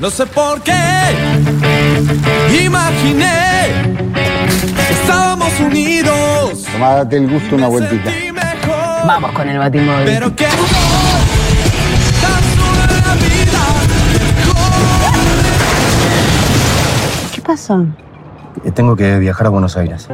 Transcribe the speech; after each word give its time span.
No 0.00 0.08
sé 0.08 0.24
por 0.24 0.62
qué. 0.62 0.72
Imaginé. 2.64 3.68
que 4.14 4.92
Estábamos 4.94 5.60
unidos. 5.60 6.62
Tomá, 6.72 6.94
date 6.94 7.18
el 7.18 7.28
gusto 7.28 7.54
una 7.56 7.68
vueltita. 7.68 8.10
Vamos 9.06 9.32
con 9.32 9.46
el 9.46 9.58
batimóvil. 9.58 10.04
Pero 10.06 10.34
que. 10.34 10.46
¿Qué 17.34 17.42
pasó? 17.42 17.84
Tengo 18.74 18.96
que 18.96 19.18
viajar 19.18 19.48
a 19.48 19.50
Buenos 19.50 19.76
Aires. 19.76 20.08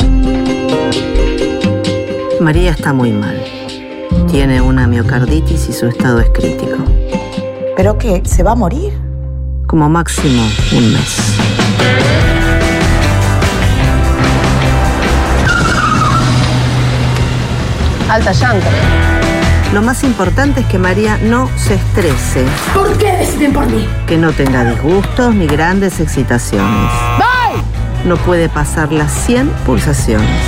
María 2.40 2.72
está 2.72 2.92
muy 2.92 3.12
mal. 3.12 3.40
Tiene 4.28 4.60
una 4.60 4.88
miocarditis 4.88 5.68
y 5.68 5.72
su 5.72 5.86
estado 5.86 6.18
es 6.18 6.30
crítico. 6.30 6.78
¿Pero 7.76 7.96
qué? 7.98 8.22
¿Se 8.24 8.42
va 8.42 8.50
a 8.52 8.56
morir? 8.56 9.05
Como 9.66 9.88
máximo 9.88 10.42
un 10.72 10.92
mes. 10.92 11.36
Alta 18.08 18.32
llanta. 18.32 18.66
Lo 19.74 19.82
más 19.82 20.04
importante 20.04 20.60
es 20.60 20.66
que 20.66 20.78
María 20.78 21.18
no 21.22 21.50
se 21.56 21.74
estrese, 21.74 22.44
¿Por 22.72 22.96
qué 22.98 23.12
deciden 23.16 23.52
por 23.52 23.66
mí? 23.66 23.86
que 24.06 24.16
no 24.16 24.32
tenga 24.32 24.64
disgustos 24.64 25.34
ni 25.34 25.46
grandes 25.46 25.98
excitaciones. 26.00 26.92
No 28.04 28.16
puede 28.18 28.48
pasar 28.48 28.92
las 28.92 29.10
100 29.26 29.48
pulsaciones. 29.66 30.40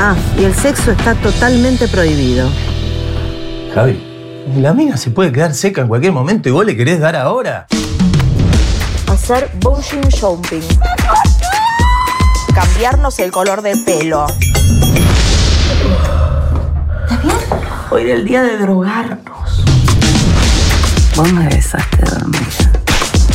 Ah, 0.00 0.14
y 0.38 0.44
el 0.44 0.54
sexo 0.54 0.92
está 0.92 1.16
totalmente 1.16 1.88
prohibido. 1.88 2.48
Javi, 3.74 3.98
la 4.56 4.72
mina 4.74 4.96
se 4.96 5.10
puede 5.10 5.32
quedar 5.32 5.54
seca 5.54 5.82
en 5.82 5.88
cualquier 5.88 6.12
momento 6.12 6.48
y 6.48 6.52
vos 6.52 6.64
le 6.64 6.76
querés 6.76 7.00
dar 7.00 7.16
ahora. 7.16 7.66
Hacer 9.08 9.50
bouncing 9.60 10.10
jumping. 10.20 10.62
Cambiarnos 12.54 13.18
el 13.18 13.30
color 13.30 13.62
de 13.62 13.76
pelo. 13.76 14.26
Hoy 17.90 18.02
era 18.02 18.14
el 18.14 18.24
día 18.24 18.42
de 18.42 18.58
drogarnos. 18.58 19.64
Vos 21.16 21.32
me 21.32 21.46
besaste 21.48 22.04
dormir. 22.04 22.48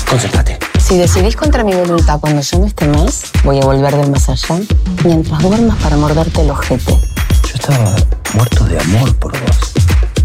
Concéntrate. 0.09 0.59
Si 0.80 0.97
decidís 0.97 1.36
contra 1.36 1.64
mi 1.64 1.73
voluntad 1.73 2.19
cuando 2.19 2.42
yo 2.42 2.59
no 2.59 2.66
esté 2.66 2.88
más, 2.88 3.23
voy 3.44 3.59
a 3.59 3.66
volver 3.66 3.95
del 3.95 4.09
más 4.09 4.30
allá 4.30 4.59
mientras 5.03 5.42
duermas 5.42 5.77
para 5.77 5.97
morderte 5.97 6.42
el 6.42 6.49
ojete. 6.49 6.94
Yo 6.94 7.53
estaba 7.55 7.95
muerto 8.33 8.64
de 8.66 8.80
amor 8.80 9.16
por 9.17 9.31
vos. 9.33 9.77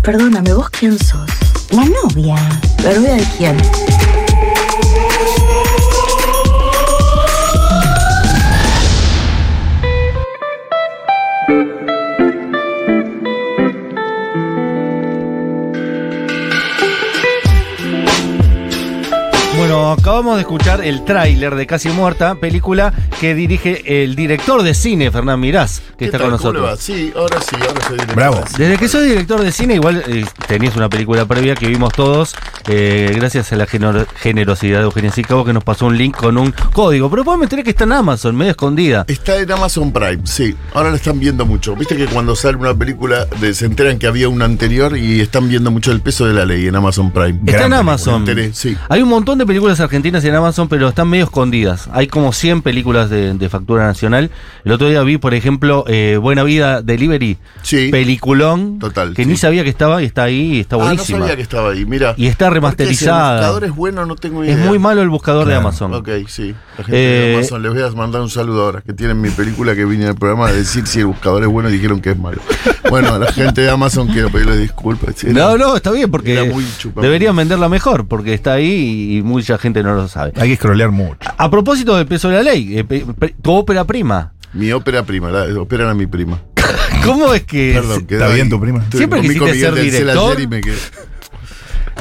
Perdóname, 0.03 0.53
¿vos 0.53 0.69
quién 0.71 0.99
sos? 0.99 1.31
La 1.71 1.85
novia. 1.85 2.35
¿La 2.83 2.93
novia 2.95 3.15
de 3.15 3.25
quién? 3.39 3.57
Bueno, 19.93 20.01
acabamos 20.11 20.37
de 20.37 20.41
escuchar 20.43 20.83
el 20.83 21.05
tráiler 21.05 21.55
de 21.55 21.67
Casi 21.67 21.91
Muerta, 21.91 22.35
película 22.37 22.95
que 23.21 23.35
dirige 23.35 24.03
el 24.03 24.17
director 24.17 24.63
de 24.63 24.73
cine, 24.73 25.11
Fernán 25.11 25.39
Mirás, 25.39 25.83
que 25.99 26.07
está 26.07 26.19
con 26.19 26.31
nosotros. 26.31 26.81
Sí, 26.81 27.13
ahora 27.15 27.41
sí, 27.43 27.57
ahora 27.61 27.81
soy 27.83 27.93
director. 27.99 28.17
Bravo. 28.17 28.41
Desde 28.57 28.79
que 28.79 28.89
soy 28.89 29.09
director 29.11 29.41
de 29.43 29.53
cine, 29.53 29.75
igual 29.75 30.03
eh, 30.07 30.25
tenías 30.49 30.77
una 30.77 30.89
película 30.89 31.27
previa 31.27 31.55
que 31.55 31.67
vimos 31.67 31.93
todos, 31.93 32.35
eh, 32.69 33.13
gracias 33.17 33.53
a 33.53 33.57
la 33.57 33.67
generosidad 33.67 34.79
de 34.79 34.85
Eugenia 34.85 35.13
Sicabo, 35.13 35.45
que 35.45 35.53
nos 35.53 35.63
pasó 35.63 35.87
un 35.87 35.99
link 35.99 36.17
con 36.17 36.39
un 36.39 36.55
código. 36.73 37.11
Pero 37.11 37.23
vos 37.25 37.37
me 37.37 37.45
enteré 37.45 37.63
que 37.63 37.71
está 37.71 37.85
en 37.85 37.93
Amazon, 37.93 38.35
medio 38.35 38.53
escondida. 38.53 39.05
Está 39.09 39.37
en 39.37 39.53
Amazon 39.53 39.93
Prime, 39.93 40.21
sí. 40.25 40.55
Ahora 40.73 40.89
la 40.91 40.97
están 40.97 41.21
viendo 41.21 41.45
mucho. 41.45 41.77
Viste 41.77 41.97
que 41.97 42.07
cuando 42.07 42.35
sale 42.35 42.57
una 42.57 42.75
película 42.75 43.27
de- 43.41 43.53
se 43.53 43.67
enteran 43.67 43.99
que 43.99 44.07
había 44.07 44.31
una 44.31 44.47
anterior 44.47 44.97
y 44.97 45.21
están 45.21 45.51
viendo 45.51 45.71
mucho 45.71 45.93
el 45.93 46.01
peso 46.01 46.25
de 46.27 46.33
la 46.33 46.47
ley 46.47 46.67
en 46.67 46.77
Amazon 46.77 47.11
Prime. 47.11 47.39
Está 47.41 47.43
Gran 47.45 47.45
en 47.45 47.59
película, 47.59 47.79
Amazon. 47.81 48.25
me 48.25 48.31
enteré, 48.31 48.55
sí. 48.55 48.75
Hay 48.89 49.03
un 49.03 49.09
montón 49.11 49.37
de 49.39 49.45
películas 49.45 49.81
argentinas 49.83 50.25
en 50.25 50.35
Amazon, 50.35 50.69
pero 50.69 50.89
están 50.89 51.09
medio 51.09 51.25
escondidas. 51.25 51.89
Hay 51.93 52.07
como 52.07 52.33
100 52.33 52.63
películas 52.63 53.11
de, 53.11 53.35
de 53.35 53.49
factura 53.49 53.85
nacional. 53.87 54.31
El 54.65 54.73
otro 54.73 54.89
día 54.89 55.03
vi, 55.03 55.19
por 55.19 55.35
ejemplo, 55.35 55.85
eh, 55.89 56.19
Buena 56.21 56.43
Vida 56.45 56.81
Delivery. 56.83 57.39
Sí. 57.63 57.89
Peliculón. 57.91 58.79
Total, 58.79 59.15
Que 59.15 59.25
sí. 59.25 59.29
ni 59.31 59.37
sabía 59.37 59.63
que 59.65 59.71
estaba 59.71 60.03
y 60.03 60.07
está 60.07 60.25
ahí 60.25 60.55
y 60.57 60.61
está 60.61 60.77
Ah, 60.77 60.79
no 60.79 60.85
buenísima. 60.87 61.19
sabía 61.21 61.37
que 61.37 61.43
estaba 61.43 61.71
ahí, 61.73 61.85
mira. 61.85 62.15
Y 62.17 62.27
está 62.27 62.49
remasterizada. 62.51 63.29
Si 63.29 63.35
el 63.35 63.41
buscador 63.51 63.65
es 63.65 63.75
bueno, 63.77 64.07
no 64.07 64.17
tengo 64.17 64.45
idea. 64.45 64.55
es 64.55 64.61
muy 64.67 64.79
malo 64.79 65.03
el 65.03 65.09
buscador 65.09 65.47
de. 65.47 65.55
Amazon. 65.55 65.93
Ok, 65.95 66.09
sí. 66.29 66.55
La 66.79 66.85
gente 66.85 66.97
Eh, 66.97 67.29
de 67.29 67.35
Amazon, 67.37 67.63
les 67.63 67.73
voy 67.73 67.83
a 67.83 67.91
mandar 67.91 68.21
un 68.23 68.31
saludo 68.31 68.65
ahora, 68.65 68.81
que 68.81 68.93
tienen 68.93 69.21
mi 69.21 69.31
película 69.31 69.75
que 69.75 69.85
vine 69.85 70.07
al 70.07 70.15
programa 70.15 70.49
a 70.49 70.53
decir 70.53 70.87
si 70.87 71.01
el 71.01 71.07
buscador 71.07 71.43
es 71.43 71.49
bueno 71.49 71.69
y 71.69 71.73
dijeron 71.73 72.01
que 72.01 72.11
es 72.11 72.19
malo. 72.19 72.41
Bueno, 72.91 73.15
a 73.15 73.19
la 73.19 73.33
gente 73.33 73.63
de 73.63 73.71
Amazon 73.71 74.07
quiero 74.09 74.29
pedirles 74.29 74.59
disculpas. 74.59 75.15
sí, 75.17 75.29
No, 75.31 75.57
no, 75.57 75.77
está 75.77 75.91
bien 75.93 76.11
porque 76.11 76.35
Era 76.35 76.45
deberían 77.01 77.35
venderla 77.35 77.71
mejor 77.71 78.07
porque 78.07 78.35
está 78.35 78.53
ahí 78.55 79.17
y 79.17 79.23
mucha 79.23 79.57
gente 79.57 79.72
no 79.81 79.95
lo 79.95 80.09
sabe. 80.09 80.33
Hay 80.35 80.49
que 80.49 80.57
scrollear 80.57 80.91
mucho. 80.91 81.31
A 81.39 81.49
propósito 81.49 81.97
del 81.97 82.07
peso 82.07 82.29
de 82.31 82.35
la 82.35 82.43
ley, 82.43 82.77
eh, 82.79 82.83
pe- 82.83 83.07
pe- 83.17 83.37
tu 83.41 83.53
ópera 83.53 83.85
prima. 83.85 84.33
Mi 84.55 84.73
ópera 84.73 85.05
prima, 85.05 85.31
la, 85.31 85.61
operan 85.61 85.89
a 85.89 85.95
mi 85.95 86.07
prima. 86.09 86.43
¿Cómo 87.05 87.33
es 87.33 87.45
que 87.45 87.75
Perdón, 87.75 88.07
¿Está 88.09 88.27
bien 88.29 88.51
tu 88.51 88.61
prima? 88.61 88.85
Siempre 88.91 89.21
quisiste 89.21 89.55
ser 89.55 89.75
director. 89.77 90.41
y 90.41 90.49
me 90.49 90.61
quedé. 90.61 90.77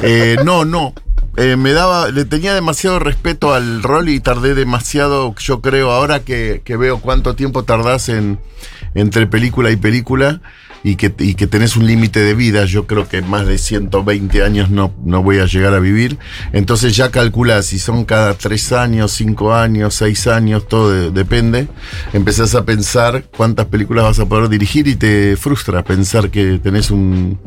Eh, 0.02 0.36
no, 0.44 0.64
no. 0.64 0.92
Eh, 1.36 1.56
me 1.56 1.72
daba, 1.72 2.10
le 2.10 2.24
tenía 2.26 2.52
demasiado 2.54 2.98
respeto 2.98 3.54
al 3.54 3.82
rol 3.82 4.08
y 4.10 4.20
tardé 4.20 4.54
demasiado, 4.54 5.34
yo 5.38 5.62
creo, 5.62 5.90
ahora 5.90 6.20
que, 6.20 6.60
que 6.64 6.76
veo 6.76 6.98
cuánto 7.00 7.34
tiempo 7.36 7.62
tardás 7.64 8.08
en 8.10 8.38
entre 8.94 9.26
película 9.26 9.70
y 9.70 9.76
película 9.76 10.42
y 10.84 10.96
que, 10.96 11.14
y 11.18 11.34
que 11.34 11.46
tenés 11.46 11.76
un 11.76 11.86
límite 11.86 12.20
de 12.20 12.34
vida, 12.34 12.64
yo 12.64 12.86
creo 12.86 13.08
que 13.08 13.22
más 13.22 13.46
de 13.46 13.56
120 13.58 14.42
años 14.42 14.68
no, 14.70 14.92
no 15.04 15.22
voy 15.22 15.38
a 15.38 15.46
llegar 15.46 15.74
a 15.74 15.78
vivir. 15.78 16.18
Entonces 16.52 16.96
ya 16.96 17.10
calculás 17.10 17.66
si 17.66 17.78
son 17.78 18.04
cada 18.04 18.34
3 18.34 18.72
años, 18.72 19.12
5 19.12 19.54
años, 19.54 19.94
6 19.94 20.26
años, 20.26 20.66
todo 20.66 20.90
de- 20.90 21.10
depende. 21.10 21.68
Empezás 22.12 22.54
a 22.54 22.64
pensar 22.64 23.24
cuántas 23.36 23.66
películas 23.66 24.04
vas 24.04 24.18
a 24.18 24.26
poder 24.26 24.48
dirigir 24.48 24.88
y 24.88 24.96
te 24.96 25.36
frustra 25.36 25.84
pensar 25.84 26.30
que 26.30 26.58
tenés 26.58 26.90
un, 26.90 27.38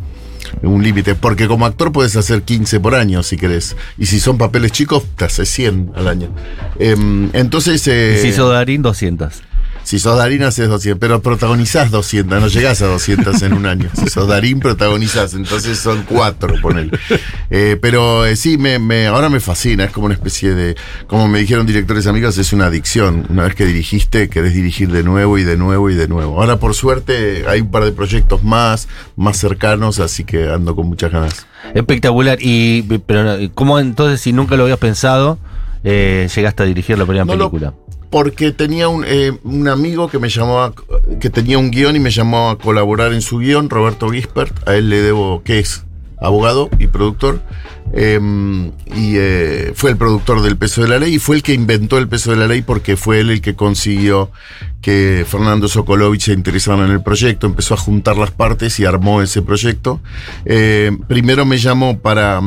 un 0.61 0.81
límite. 0.83 1.15
Porque 1.15 1.47
como 1.47 1.65
actor 1.65 1.91
puedes 1.91 2.15
hacer 2.15 2.43
15 2.43 2.79
por 2.79 2.95
año 2.95 3.21
si 3.21 3.35
querés. 3.35 3.75
Y 3.97 4.05
si 4.05 4.19
son 4.21 4.37
papeles 4.37 4.71
chicos, 4.71 5.03
te 5.17 5.25
haces 5.25 5.49
100 5.49 5.91
al 5.95 6.07
año. 6.07 6.29
Em, 6.79 7.29
entonces... 7.33 7.85
eh, 7.87 8.17
Si 8.21 8.29
hizo 8.29 8.47
Darín 8.49 8.81
200. 8.81 9.41
Si 9.85 9.99
sos 9.99 10.17
Darín 10.17 10.43
haces 10.43 10.67
200, 10.67 10.99
pero 10.99 11.21
protagonizás 11.21 11.89
200, 11.91 12.41
no 12.41 12.47
llegás 12.49 12.81
a 12.81 12.87
200 12.87 13.41
en 13.43 13.53
un 13.53 13.65
año. 13.65 13.89
Si 13.93 14.07
sos 14.09 14.27
Darín 14.27 14.59
protagonizás, 14.59 15.33
entonces 15.35 15.77
son 15.79 16.03
cuatro, 16.09 16.55
ponele. 16.61 16.91
Eh, 17.49 17.77
pero 17.81 18.25
eh, 18.25 18.35
sí, 18.35 18.57
me, 18.57 18.79
me- 18.79 19.07
ahora 19.07 19.29
me 19.29 19.39
fascina, 19.39 19.85
es 19.85 19.91
como 19.91 20.07
una 20.07 20.15
especie 20.15 20.53
de, 20.53 20.75
como 21.07 21.27
me 21.29 21.39
dijeron 21.39 21.65
directores 21.65 22.07
amigos, 22.07 22.37
es 22.37 22.51
una 22.51 22.65
adicción. 22.65 23.25
Una 23.29 23.43
vez 23.43 23.55
que 23.55 23.65
dirigiste, 23.65 24.27
querés 24.27 24.53
dirigir 24.53 24.91
de 24.91 25.03
nuevo 25.03 25.37
y 25.37 25.43
de 25.43 25.55
nuevo 25.55 25.89
y 25.89 25.95
de 25.95 26.07
nuevo. 26.07 26.41
Ahora 26.41 26.57
por 26.59 26.73
suerte 26.73 27.45
hay 27.47 27.61
un 27.61 27.71
par 27.71 27.85
de 27.85 27.91
proyectos 27.93 28.43
más, 28.43 28.87
más 29.15 29.37
cercanos, 29.37 29.99
así 29.99 30.23
que 30.25 30.49
ando 30.49 30.75
con 30.75 30.87
muchas 30.87 31.11
ganas. 31.11 31.45
Espectacular. 31.75 32.37
Y 32.41 32.81
pero 33.05 33.37
¿cómo 33.53 33.79
entonces 33.79 34.19
si 34.19 34.33
nunca 34.33 34.55
lo 34.55 34.63
habías 34.63 34.79
pensado 34.79 35.37
eh, 35.83 36.27
llegaste 36.35 36.63
a 36.63 36.65
dirigir 36.65 36.97
la 36.97 37.05
primera 37.05 37.25
No 37.25 37.35
lo- 37.35 37.51
película? 37.51 37.73
Porque 38.09 38.51
tenía 38.51 38.87
un, 38.87 39.03
eh, 39.05 39.37
un 39.43 39.67
amigo 39.67 40.07
que 40.09 40.19
me 40.19 40.29
llamó, 40.29 40.59
a- 40.59 40.73
que 41.19 41.29
tenía 41.29 41.57
un 41.57 41.71
guion 41.71 41.95
y 41.95 41.99
me 41.99 42.11
llamó 42.11 42.49
a 42.49 42.57
colaborar 42.57 43.13
en 43.13 43.21
su 43.21 43.39
guion, 43.39 43.69
Roberto 43.69 44.09
Gispert. 44.09 44.67
A 44.67 44.75
él 44.75 44.89
le 44.89 45.01
debo, 45.01 45.41
que 45.43 45.59
es 45.59 45.83
abogado 46.19 46.69
y 46.79 46.87
productor. 46.87 47.41
Eh, 47.97 48.19
y 48.93 49.13
eh, 49.15 49.71
fue 49.73 49.91
el 49.91 49.97
productor 49.97 50.41
del 50.41 50.57
peso 50.57 50.81
de 50.81 50.89
la 50.89 50.99
ley 50.99 51.15
y 51.15 51.19
fue 51.19 51.37
el 51.37 51.43
que 51.43 51.53
inventó 51.53 51.97
el 51.97 52.09
peso 52.09 52.31
de 52.31 52.37
la 52.37 52.45
ley 52.45 52.61
porque 52.61 52.97
fue 52.97 53.21
él 53.21 53.29
el 53.29 53.39
que 53.39 53.55
consiguió 53.55 54.31
que 54.81 55.25
Fernando 55.27 55.69
Sokolovich 55.69 56.25
se 56.25 56.33
interesara 56.33 56.85
en 56.85 56.91
el 56.91 57.01
proyecto, 57.01 57.47
empezó 57.47 57.73
a 57.73 57.77
juntar 57.77 58.17
las 58.17 58.31
partes 58.31 58.79
y 58.79 58.85
armó 58.85 59.21
ese 59.21 59.41
proyecto. 59.41 59.99
Eh, 60.45 60.91
primero 61.07 61.45
me 61.45 61.57
llamó 61.57 61.99
para, 61.99 62.39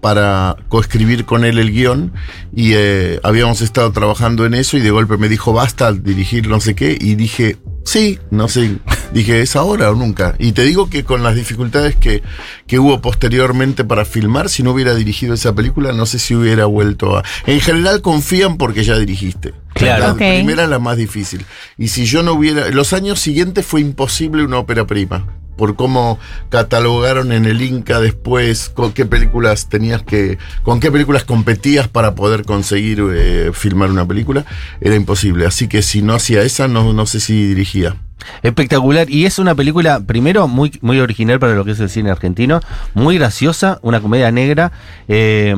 para 0.00 0.56
coescribir 0.68 1.24
con 1.24 1.44
él 1.44 1.58
el 1.58 1.70
guion 1.70 2.12
y 2.54 2.72
eh, 2.74 3.20
habíamos 3.22 3.60
estado 3.60 3.92
trabajando 3.92 4.44
en 4.44 4.54
eso 4.54 4.76
y 4.76 4.80
de 4.80 4.90
golpe 4.90 5.16
me 5.16 5.28
dijo 5.28 5.52
basta 5.52 5.92
dirigir 5.92 6.48
no 6.48 6.60
sé 6.60 6.74
qué 6.74 6.98
y 7.00 7.14
dije 7.14 7.56
sí, 7.84 8.18
no 8.30 8.48
sé, 8.48 8.78
dije 9.12 9.40
es 9.40 9.56
ahora 9.56 9.90
o 9.90 9.94
nunca. 9.94 10.34
Y 10.38 10.52
te 10.52 10.62
digo 10.62 10.90
que 10.90 11.04
con 11.04 11.22
las 11.22 11.34
dificultades 11.34 11.96
que, 11.96 12.22
que 12.66 12.78
hubo 12.78 13.00
posteriormente 13.00 13.84
para 13.84 14.04
filmar, 14.04 14.48
si 14.48 14.62
no 14.62 14.72
hubiera 14.72 14.94
dirigido 14.94 15.34
esa 15.34 15.54
película, 15.54 15.92
no 15.92 16.06
sé 16.06 16.18
si 16.18 16.34
hubiera 16.34 16.66
vuelto 16.66 17.16
a... 17.16 17.24
En 17.46 17.60
general 17.60 18.02
confían 18.02 18.56
porque 18.56 18.84
ya 18.84 18.98
dirigiste. 18.98 19.54
Claro. 19.74 20.08
La 20.08 20.14
primera 20.14 20.64
es 20.64 20.68
la 20.68 20.78
más 20.78 20.96
difícil. 20.96 21.44
Y 21.78 21.88
si 21.88 22.04
yo 22.04 22.22
no 22.22 22.32
hubiera... 22.32 22.68
Los 22.70 22.92
años 22.92 23.20
siguientes 23.20 23.64
fue 23.66 23.80
imposible 23.80 24.44
una 24.44 24.58
ópera 24.58 24.86
prima. 24.86 25.39
Por 25.60 25.76
cómo 25.76 26.18
catalogaron 26.48 27.32
en 27.32 27.44
el 27.44 27.60
Inca 27.60 28.00
después, 28.00 28.70
con 28.70 28.92
qué 28.92 29.04
películas 29.04 29.68
tenías 29.68 30.02
que, 30.02 30.38
con 30.62 30.80
qué 30.80 30.90
películas 30.90 31.24
competías 31.24 31.86
para 31.86 32.14
poder 32.14 32.44
conseguir 32.44 33.04
eh, 33.12 33.50
filmar 33.52 33.90
una 33.90 34.08
película, 34.08 34.46
era 34.80 34.94
imposible. 34.94 35.44
Así 35.44 35.68
que 35.68 35.82
si 35.82 36.00
no 36.00 36.14
hacía 36.14 36.40
esa, 36.40 36.66
no, 36.66 36.94
no 36.94 37.04
sé 37.04 37.20
si 37.20 37.46
dirigía. 37.48 37.94
Espectacular. 38.42 39.10
Y 39.10 39.26
es 39.26 39.38
una 39.38 39.54
película, 39.54 40.00
primero, 40.00 40.48
muy, 40.48 40.78
muy 40.80 40.98
original 40.98 41.38
para 41.38 41.54
lo 41.54 41.66
que 41.66 41.72
es 41.72 41.80
el 41.80 41.90
cine 41.90 42.10
argentino, 42.10 42.62
muy 42.94 43.18
graciosa, 43.18 43.80
una 43.82 44.00
comedia 44.00 44.32
negra. 44.32 44.72
eh, 45.08 45.56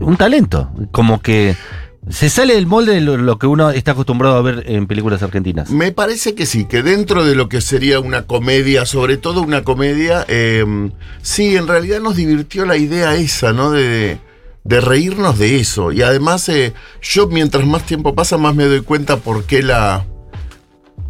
un 0.00 0.18
talento. 0.18 0.70
Como 0.92 1.22
que 1.22 1.56
se 2.08 2.30
sale 2.30 2.54
del 2.54 2.66
molde 2.66 2.94
de 2.94 3.00
lo, 3.00 3.38
que 3.38 3.46
uno 3.46 3.70
está 3.70 3.92
acostumbrado 3.92 4.36
a 4.36 4.42
ver 4.42 4.64
en 4.66 4.86
películas 4.86 5.22
argentinas. 5.22 5.70
Me 5.70 5.92
parece 5.92 6.34
que 6.34 6.46
sí, 6.46 6.64
que 6.66 6.82
dentro 6.82 7.24
de 7.24 7.34
lo 7.34 7.48
que 7.48 7.60
sería 7.60 7.98
una 8.00 8.22
comedia, 8.22 8.86
sobre 8.86 9.16
todo 9.16 9.42
una 9.42 9.64
comedia, 9.64 10.24
eh, 10.28 10.64
sí, 11.22 11.56
en 11.56 11.66
realidad 11.66 12.00
nos 12.00 12.16
divirtió 12.16 12.64
la 12.64 12.76
idea 12.76 13.14
esa, 13.16 13.52
¿no? 13.52 13.72
De, 13.72 14.18
de 14.62 14.80
reírnos 14.80 15.38
de 15.38 15.56
eso. 15.56 15.92
Y 15.92 16.02
además, 16.02 16.48
eh, 16.48 16.74
yo 17.02 17.26
mientras 17.28 17.66
más 17.66 17.84
tiempo 17.86 18.14
pasa, 18.14 18.36
más 18.36 18.54
me 18.54 18.64
doy 18.64 18.82
cuenta 18.82 19.16
por 19.16 19.44
qué 19.44 19.62
la... 19.62 20.06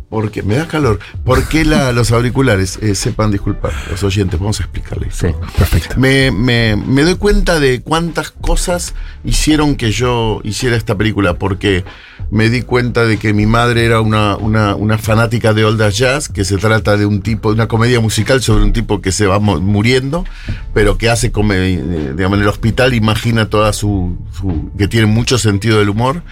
Porque 0.09 0.43
me 0.45 0.55
da 0.55 0.69
calor. 0.69 1.01
¿Por 1.25 1.49
qué 1.49 1.65
la, 1.65 1.93
los 1.95 2.13
auriculares? 2.13 2.79
Eh, 2.81 2.95
sepan 2.95 3.31
disculpar, 3.33 3.73
los 3.91 4.03
oyentes, 4.05 4.39
vamos 4.39 4.61
a 4.61 4.63
explicarles. 4.63 5.15
Sí. 5.17 5.29
Perfecto. 5.59 5.97
Me, 5.99 6.31
me- 6.31 6.77
me 6.77 7.03
doy 7.03 7.17
cuenta 7.17 7.59
de 7.59 7.81
cuántas 7.83 8.31
cosas 8.31 8.95
hicieron 9.25 9.75
que 9.75 9.91
yo 9.91 10.41
hiciera 10.45 10.77
esta 10.77 10.97
película, 10.97 11.35
porque 11.35 11.85
me 12.31 12.49
di 12.51 12.63
cuenta 12.63 13.05
de 13.05 13.19
que 13.19 13.33
mi 13.35 13.47
madre 13.47 13.85
era 13.85 14.01
una, 14.01 14.37
una, 14.37 14.75
una 14.77 14.97
fanática 14.99 15.53
de 15.55 15.65
Old 15.65 15.83
Jazz, 15.91 16.29
que 16.29 16.45
se 16.45 16.57
trata 16.57 16.97
de 16.97 17.05
un 17.07 17.21
tipo, 17.21 17.49
de 17.51 17.55
una 17.55 17.69
comedia 17.69 18.01
musical 18.01 18.43
sobre 18.43 18.63
un 18.65 18.73
tipo 18.73 19.01
que 19.01 19.11
se 19.13 19.27
va 19.27 19.39
mu- 19.41 19.61
muriendo, 19.61 20.25
pero 20.73 20.99
que 20.99 21.11
hace, 21.11 21.33
come- 21.33 21.57
eh, 21.75 22.13
digamos, 22.17 22.39
en 22.39 22.43
el 22.45 22.49
hospital 22.49 22.95
imagina 22.95 23.49
toda 23.51 23.73
su, 23.73 24.17
su- 24.33 24.71
que 24.79 24.87
tiene 24.87 25.07
mucho 25.07 25.37
sentido 25.39 25.79
del 25.81 25.89
humor. 25.89 26.23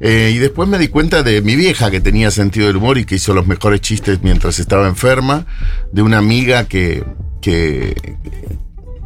Eh, 0.00 0.32
y 0.34 0.38
después 0.38 0.68
me 0.68 0.78
di 0.78 0.88
cuenta 0.88 1.22
de 1.22 1.42
mi 1.42 1.56
vieja, 1.56 1.90
que 1.90 2.00
tenía 2.00 2.30
sentido 2.30 2.66
del 2.68 2.76
humor 2.76 2.96
y 2.98 3.04
que 3.04 3.17
hizo 3.18 3.34
los 3.34 3.46
mejores 3.46 3.80
chistes 3.80 4.20
mientras 4.22 4.58
estaba 4.58 4.88
enferma, 4.88 5.46
de 5.92 6.02
una 6.02 6.18
amiga 6.18 6.64
que, 6.66 7.04
que, 7.40 7.94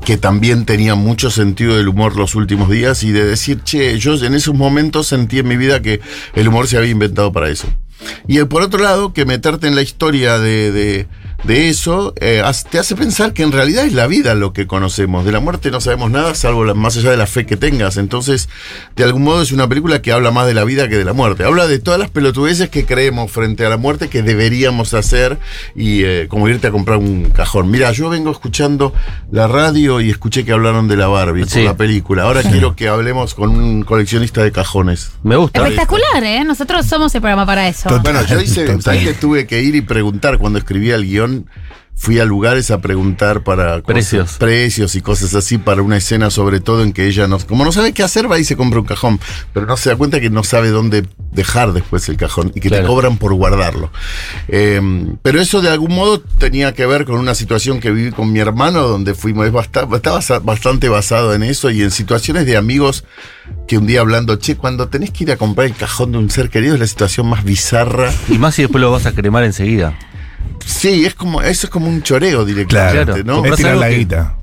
que 0.05 0.17
también 0.17 0.64
tenía 0.64 0.94
mucho 0.94 1.31
sentido 1.31 1.76
del 1.76 1.88
humor 1.88 2.17
los 2.17 2.35
últimos 2.35 2.70
días 2.70 3.03
y 3.03 3.11
de 3.12 3.25
decir, 3.25 3.61
che, 3.64 3.99
yo 3.99 4.14
en 4.25 4.35
esos 4.35 4.55
momentos 4.55 5.06
sentí 5.09 5.38
en 5.41 5.49
mi 5.49 5.56
vida 5.56 5.82
que 5.82 6.00
el 6.35 6.49
humor 6.49 6.69
se 6.69 6.76
había 6.76 6.91
inventado 6.91 7.32
para 7.32 7.49
eso. 7.50 7.67
Y 8.26 8.43
por 8.44 8.62
otro 8.62 8.82
lado, 8.82 9.12
que 9.12 9.25
meterte 9.25 9.69
en 9.69 9.75
la 9.76 9.82
historia 9.82 10.38
de, 10.38 10.73
de- 10.73 11.06
de 11.44 11.68
eso 11.68 12.14
eh, 12.20 12.42
te 12.70 12.78
hace 12.78 12.94
pensar 12.94 13.32
que 13.32 13.42
en 13.42 13.50
realidad 13.52 13.84
es 13.84 13.92
la 13.92 14.06
vida 14.06 14.34
lo 14.34 14.52
que 14.52 14.66
conocemos. 14.66 15.24
De 15.24 15.32
la 15.32 15.40
muerte 15.40 15.70
no 15.70 15.80
sabemos 15.80 16.10
nada, 16.10 16.34
salvo 16.34 16.64
la- 16.64 16.74
más 16.74 16.96
allá 16.96 17.10
de 17.10 17.16
la 17.16 17.26
fe 17.26 17.46
que 17.46 17.56
tengas. 17.56 17.96
Entonces, 17.96 18.48
de 18.96 19.04
algún 19.04 19.22
modo 19.24 19.42
es 19.42 19.50
una 19.52 19.68
película 19.68 20.00
que 20.02 20.12
habla 20.12 20.30
más 20.30 20.46
de 20.46 20.54
la 20.54 20.64
vida 20.64 20.88
que 20.88 20.96
de 20.96 21.04
la 21.04 21.12
muerte. 21.12 21.44
Habla 21.44 21.66
de 21.66 21.78
todas 21.80 21.98
las 21.98 22.10
pelotudeces 22.10 22.68
que 22.70 22.84
creemos 22.86 23.30
frente 23.30 23.66
a 23.66 23.68
la 23.70 23.76
muerte 23.76 24.08
que 24.08 24.22
deberíamos 24.22 24.94
hacer 24.94 25.38
y 25.74 26.04
eh, 26.04 26.26
como 26.28 26.48
irte 26.48 26.68
a 26.68 26.70
comprar 26.70 26.98
un 26.98 27.30
cajón. 27.30 27.70
Mira, 27.70 27.90
yo 27.92 28.08
vengo 28.08 28.30
escuchando 28.30 28.92
la 29.30 29.48
radio 29.48 30.00
y 30.00 30.10
escuché 30.10 30.44
que 30.44 30.52
hablaron 30.52 30.86
de 30.88 30.96
la 30.96 31.08
Barbie, 31.08 31.44
Sí. 31.46 31.56
por 31.56 31.64
la 31.64 31.76
película. 31.76 32.22
Ahora 32.24 32.42
quiero 32.42 32.76
que 32.76 32.88
hablemos 32.88 33.34
con 33.34 33.50
un 33.50 33.82
coleccionista 33.82 34.42
de 34.42 34.52
cajones. 34.52 35.10
Me 35.22 35.36
gusta. 35.36 35.60
Espectacular, 35.62 36.22
¿eh? 36.24 36.44
Nosotros 36.44 36.86
somos 36.86 37.14
el 37.14 37.20
programa 37.20 37.46
para 37.46 37.66
eso. 37.68 37.88
Total. 37.88 38.02
Bueno, 38.02 38.26
yo 38.28 38.40
hice, 38.40 38.64
Total. 38.64 38.82
¿sabes 38.82 39.04
que 39.08 39.14
tuve 39.14 39.46
que 39.46 39.60
ir 39.62 39.74
y 39.74 39.80
preguntar 39.80 40.38
cuando 40.38 40.58
escribía 40.58 40.94
el 40.94 41.04
guion? 41.04 41.31
Fui 41.94 42.19
a 42.19 42.25
lugares 42.25 42.70
a 42.73 42.81
preguntar 42.81 43.44
para 43.44 43.75
cosas- 43.82 43.84
Precios. 43.84 44.32
precios 44.38 44.94
y 44.96 45.02
cosas 45.02 45.34
así 45.34 45.58
para 45.58 45.82
una 45.82 45.99
escena, 45.99 46.31
sobre 46.31 46.58
todo 46.58 46.82
en 46.82 46.93
que 46.93 47.06
ella 47.06 47.29
no, 47.29 47.38
como 47.38 47.64
no 47.64 47.70
sabe 47.70 47.93
qué 47.93 48.02
hacer, 48.02 48.29
va 48.32 48.40
y 48.40 48.44
se 48.44 48.56
compra 48.56 48.81
un 48.81 48.87
cajón, 48.87 49.20
pero 49.52 49.67
no 49.67 49.76
se 49.76 49.90
da 49.90 49.96
cuenta 49.96 50.19
que 50.19 50.29
no 50.31 50.43
sabe 50.43 50.70
dónde 50.70 51.06
dejar 51.31 51.73
después 51.73 52.08
el 52.08 52.17
cajón 52.17 52.49
y 52.56 52.61
que 52.61 52.70
te 52.70 52.76
Claro. 52.76 52.88
cobran 52.88 53.19
por 53.19 53.34
guardarlo. 53.34 53.93
Eh, 54.49 54.81
pero 55.23 55.40
eso 55.40 55.61
de 55.61 55.69
algún 55.69 55.94
modo 55.94 56.20
tenía 56.20 56.73
que 56.75 56.87
ver 56.87 57.05
con 57.05 57.17
una 57.20 57.35
situación 57.37 57.78
que 57.78 57.90
viví 57.93 58.11
con 58.11 58.32
mi 58.32 58.40
hermano, 58.40 58.81
donde 58.82 59.14
fuimos, 59.14 59.46
es 59.46 59.52
basta- 59.52 59.87
está 59.94 60.11
basa- 60.12 60.40
bastante 60.40 60.88
basado 60.88 61.35
en 61.35 61.43
eso 61.44 61.70
y 61.70 61.82
en 61.82 61.90
situaciones 61.93 62.46
de 62.46 62.56
amigos 62.56 63.05
que 63.69 63.78
un 63.78 63.87
día 63.87 64.00
hablando, 64.00 64.37
che, 64.37 64.56
cuando 64.56 64.88
tenés 64.88 65.11
que 65.11 65.25
ir 65.25 65.31
a 65.31 65.37
comprar 65.37 65.67
el 65.69 65.75
cajón 65.76 66.12
de 66.12 66.19
un 66.19 66.31
ser 66.31 66.50
querido 66.50 66.75
es 66.75 66.81
la 66.81 66.87
situación 66.87 67.28
más 67.28 67.44
bizarra. 67.44 68.11
Y 68.28 68.38
más 68.38 68.56
si 68.56 68.62
después 68.62 68.81
lo 68.81 68.90
vas 68.90 69.06
a 69.06 69.12
cremar 69.12 69.44
enseguida. 69.44 69.96
Sí, 70.64 71.04
es 71.04 71.14
como, 71.14 71.42
eso 71.42 71.66
es 71.66 71.70
como 71.70 71.86
un 71.88 72.02
choreo 72.02 72.44
directamente, 72.44 73.04
Claro. 73.04 73.24
¿no? 73.24 73.44
Es 73.44 73.56
tirar 73.56 73.76
la 73.76 73.88
que- 73.88 73.96
guita. 73.98 74.34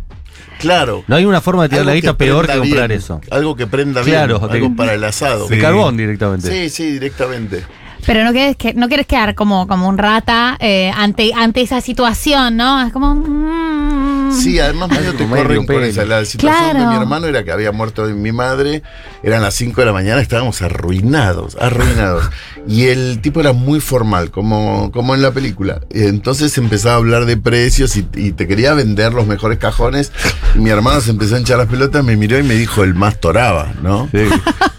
Claro. 0.60 1.04
No 1.08 1.16
hay 1.16 1.24
una 1.26 1.40
forma 1.40 1.64
de 1.64 1.70
tirar 1.70 1.86
la 1.86 1.94
guita 1.94 2.18
peor 2.18 2.46
que 2.46 2.58
comprar 2.58 2.88
bien, 2.90 3.00
eso. 3.00 3.22
Algo 3.32 3.56
que 3.56 3.66
prenda 3.68 4.02
Claro, 4.02 4.40
bien, 4.40 4.52
de- 4.52 4.58
algo 4.58 4.76
para 4.76 4.94
el 4.94 5.04
asado. 5.06 5.48
De 5.48 5.56
Sí. 5.56 5.62
carbón 5.62 5.96
directamente. 5.96 6.50
Sí, 6.52 6.70
sí, 6.70 6.92
directamente. 6.92 7.64
Pero 8.06 8.24
no 8.24 8.32
quieres, 8.32 8.56
que, 8.58 8.74
no 8.74 8.88
quieres 8.88 9.08
quedar 9.08 9.36
como, 9.36 9.68
como 9.68 9.88
un 9.88 9.98
rata 9.98 10.58
eh, 10.60 10.92
ante, 10.96 11.32
ante 11.34 11.62
esa 11.62 11.80
situación, 11.82 12.58
¿no? 12.58 12.86
Es 12.86 12.92
como. 12.92 13.16
mm. 13.16 13.99
Sí, 14.32 14.60
además 14.60 14.90
medio 14.90 15.14
te 15.14 15.26
corren 15.28 15.66
con 15.66 15.84
esa. 15.84 16.06
La 16.06 16.24
situación 16.26 16.68
de 16.68 16.72
Claro. 16.80 16.90
mi 16.92 16.96
hermano 16.98 17.28
era 17.28 17.44
que 17.44 17.52
había 17.52 17.72
muerto 17.72 18.06
mi 18.06 18.32
madre, 18.32 18.84
eran 19.24 19.42
las 19.42 19.54
5 19.56 19.82
de 19.82 19.86
la 19.86 19.94
mañana, 19.94 20.22
estábamos 20.22 20.62
arruinados, 20.62 21.56
arruinados. 21.60 22.30
y 22.68 22.86
el 22.86 23.20
tipo 23.22 23.40
era 23.40 23.54
muy 23.54 23.80
formal, 23.80 24.32
como, 24.32 24.92
como 24.92 25.16
en 25.16 25.22
la 25.22 25.32
película. 25.32 25.82
Entonces 25.90 26.58
empezaba 26.58 26.96
a 26.96 26.98
hablar 26.98 27.26
de 27.26 27.38
precios 27.38 27.96
y, 27.98 28.08
y 28.16 28.32
te 28.32 28.48
quería 28.48 28.74
vender 28.74 29.14
los 29.14 29.28
mejores 29.28 29.58
cajones. 29.60 30.12
Y 30.56 30.60
mi 30.60 30.70
hermano 30.70 31.02
se 31.02 31.12
empezó 31.12 31.36
a 31.36 31.40
hinchar 31.40 31.58
las 31.58 31.68
pelotas, 31.68 32.04
me 32.04 32.16
miró 32.18 32.38
y 32.40 32.44
me 32.44 32.56
dijo, 32.56 32.84
el 32.84 32.96
más 32.96 33.20
toraba, 33.20 33.74
¿no? 33.82 34.10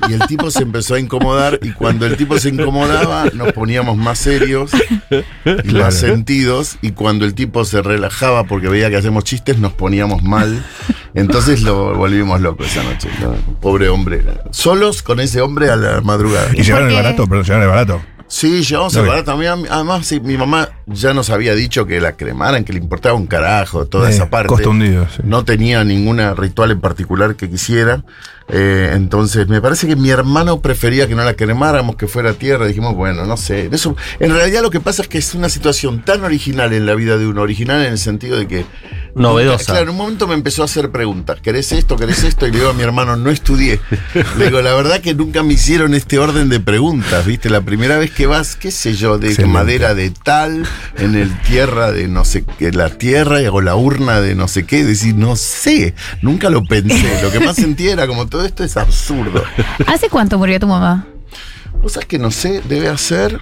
Y 0.08 0.12
el 0.14 0.20
tipo 0.26 0.50
se 0.50 0.62
empezó 0.62 0.94
a 0.94 1.00
incomodar 1.00 1.58
y 1.62 1.70
cuando 1.72 2.06
el 2.06 2.16
tipo 2.16 2.38
se 2.38 2.48
incomodaba 2.48 3.26
nos 3.34 3.52
poníamos 3.52 3.96
más 3.96 4.18
serios 4.18 4.70
y 5.64 5.72
más 5.72 5.94
sentidos 5.94 6.76
y 6.82 6.92
cuando 6.92 7.24
el 7.24 7.34
tipo 7.34 7.64
se 7.64 7.80
relajaba 7.82 8.44
porque 8.44 8.68
veía 8.68 8.90
que 8.90 8.96
hacemos 8.96 9.24
chistes 9.24 9.39
nos 9.58 9.72
poníamos 9.72 10.22
mal. 10.22 10.64
Entonces 11.14 11.62
lo 11.62 11.94
volvimos 11.96 12.40
loco 12.40 12.64
esa 12.64 12.82
noche. 12.82 13.08
¿no? 13.20 13.34
Pobre 13.60 13.88
hombre. 13.88 14.22
Solos 14.50 15.02
con 15.02 15.20
ese 15.20 15.40
hombre 15.40 15.70
a 15.70 15.76
la 15.76 16.00
madrugada. 16.00 16.48
Y 16.54 16.62
llevaron 16.62 16.88
el 16.88 16.94
barato, 16.94 17.26
pero 17.28 17.42
llevaron 17.42 17.62
el 17.64 17.68
barato. 17.68 18.02
Sí, 18.28 18.62
llevamos 18.62 18.94
No, 18.94 19.00
el 19.02 19.08
barato. 19.08 19.32
A 19.32 19.36
mí- 19.36 19.44
Además, 19.68 20.06
sí, 20.06 20.20
mi 20.20 20.36
mamá 20.36 20.68
ya 20.86 21.12
nos 21.12 21.30
había 21.30 21.52
dicho 21.56 21.84
que 21.86 22.00
la 22.00 22.12
cremaran, 22.12 22.62
que 22.62 22.72
le 22.72 22.78
importaba 22.78 23.16
un 23.16 23.26
carajo, 23.26 23.86
toda 23.86 24.08
Eh, 24.08 24.12
esa 24.14 24.30
parte. 24.30 24.46
costo 24.46 24.70
hundido, 24.70 25.04
sí. 25.10 25.22
No 25.24 25.44
tenía 25.44 25.82
ninguna 25.82 26.34
ritual 26.34 26.70
en 26.70 26.80
particular 26.80 27.34
que 27.34 27.50
quisiera. 27.50 28.04
Eh, 28.52 28.92
entonces, 28.94 29.48
me 29.48 29.60
parece 29.60 29.88
que 29.88 29.96
mi 29.96 30.10
hermano 30.10 30.60
prefería 30.60 31.08
que 31.08 31.14
no 31.16 31.24
la 31.24 31.34
cremáramos, 31.34 31.96
que 31.96 32.06
fuera 32.06 32.32
tierra. 32.34 32.66
Dijimos, 32.68 32.94
bueno, 32.94 33.24
no 33.24 33.36
sé. 33.36 33.68
Eso, 33.72 33.96
en 34.20 34.32
realidad, 34.32 34.62
lo 34.62 34.70
que 34.70 34.80
pasa 34.80 35.02
es 35.02 35.08
que 35.08 35.18
es 35.18 35.34
una 35.34 35.48
situación 35.48 36.02
tan 36.04 36.22
original 36.22 36.72
en 36.72 36.86
la 36.86 36.94
vida 36.94 37.18
de 37.18 37.26
uno. 37.26 37.42
Original 37.42 37.84
en 37.84 37.92
el 37.92 37.98
sentido 37.98 38.38
de 38.38 38.46
que. 38.46 38.64
Novedosa. 39.14 39.64
Claro, 39.64 39.82
en 39.82 39.88
un 39.90 39.96
momento 39.96 40.26
me 40.26 40.34
empezó 40.34 40.62
a 40.62 40.66
hacer 40.66 40.90
preguntas. 40.90 41.40
¿Querés 41.40 41.72
esto? 41.72 41.96
¿Querés 41.96 42.22
esto? 42.24 42.46
Y 42.46 42.52
le 42.52 42.58
digo 42.58 42.70
a 42.70 42.74
mi 42.74 42.82
hermano, 42.82 43.16
no 43.16 43.30
estudié. 43.30 43.80
Le 44.38 44.46
digo, 44.46 44.60
la 44.62 44.74
verdad 44.74 45.00
que 45.00 45.14
nunca 45.14 45.42
me 45.42 45.54
hicieron 45.54 45.94
este 45.94 46.18
orden 46.18 46.48
de 46.48 46.60
preguntas, 46.60 47.26
¿viste? 47.26 47.50
La 47.50 47.60
primera 47.60 47.98
vez 47.98 48.10
que 48.10 48.26
vas, 48.26 48.56
qué 48.56 48.70
sé 48.70 48.94
yo, 48.94 49.18
de 49.18 49.28
Excelente. 49.28 49.52
madera 49.52 49.94
de 49.94 50.10
tal, 50.10 50.66
en 50.96 51.14
el 51.14 51.36
tierra 51.42 51.92
de 51.92 52.08
no 52.08 52.24
sé 52.24 52.44
qué, 52.58 52.70
la 52.72 52.90
tierra 52.90 53.38
o 53.50 53.60
la 53.60 53.76
urna 53.76 54.20
de 54.20 54.34
no 54.34 54.48
sé 54.48 54.64
qué, 54.64 54.84
decir, 54.84 55.14
no 55.14 55.36
sé, 55.36 55.94
nunca 56.22 56.50
lo 56.50 56.64
pensé. 56.64 57.22
Lo 57.22 57.30
que 57.30 57.40
más 57.40 57.56
sentía 57.56 57.92
era 57.92 58.06
como 58.06 58.26
todo 58.26 58.44
esto 58.44 58.64
es 58.64 58.76
absurdo. 58.76 59.42
¿Hace 59.86 60.08
cuánto 60.08 60.38
murió 60.38 60.58
tu 60.60 60.66
mamá? 60.66 61.06
Vos 61.82 61.92
sabés 61.92 62.06
que 62.08 62.18
no 62.18 62.30
sé, 62.30 62.62
debe 62.68 62.88
hacer 62.88 63.40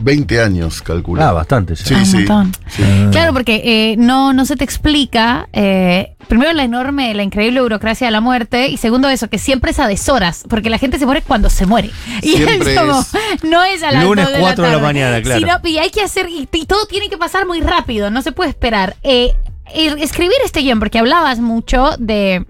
20 0.00 0.40
años, 0.40 0.82
calculo. 0.82 1.22
Ah, 1.22 1.32
bastante 1.32 1.74
ya. 1.74 1.84
Sí, 1.84 1.94
Ah, 1.94 1.98
un 1.98 2.06
sí. 2.06 2.16
montón. 2.18 2.52
sí. 2.68 2.82
Claro, 3.12 3.32
porque 3.32 3.62
eh, 3.64 3.96
no, 3.96 4.32
no 4.32 4.44
se 4.46 4.56
te 4.56 4.64
explica, 4.64 5.48
eh, 5.52 6.14
primero 6.28 6.52
la 6.52 6.64
enorme, 6.64 7.14
la 7.14 7.22
increíble 7.22 7.60
burocracia 7.60 8.06
de 8.06 8.10
la 8.10 8.20
muerte, 8.20 8.68
y 8.68 8.76
segundo 8.76 9.08
eso, 9.08 9.28
que 9.28 9.38
siempre 9.38 9.70
es 9.70 9.78
a 9.78 9.86
deshoras, 9.88 10.44
porque 10.48 10.70
la 10.70 10.78
gente 10.78 10.98
se 10.98 11.06
muere 11.06 11.22
cuando 11.22 11.50
se 11.50 11.66
muere. 11.66 11.90
Y 12.22 12.36
Siempre 12.36 12.74
es 12.74 12.80
como, 12.80 13.00
es- 13.00 13.44
no 13.44 13.62
es 13.64 13.82
a 13.82 13.90
las 13.92 14.04
Lunes 14.04 14.26
de 14.32 14.38
4 14.40 14.64
de 14.64 14.70
la 14.70 14.76
tarde. 14.76 14.86
mañana, 14.86 15.22
claro. 15.22 15.40
Sino- 15.40 15.60
y 15.68 15.78
hay 15.78 15.90
que 15.90 16.02
hacer, 16.02 16.28
y, 16.28 16.48
y 16.52 16.66
todo 16.66 16.86
tiene 16.86 17.08
que 17.08 17.16
pasar 17.18 17.46
muy 17.46 17.60
rápido, 17.60 18.10
no 18.10 18.22
se 18.22 18.32
puede 18.32 18.50
esperar. 18.50 18.96
Eh, 19.02 19.34
escribir 19.74 20.36
este 20.44 20.60
guion, 20.60 20.78
porque 20.78 20.98
hablabas 20.98 21.40
mucho 21.40 21.90
de 21.98 22.44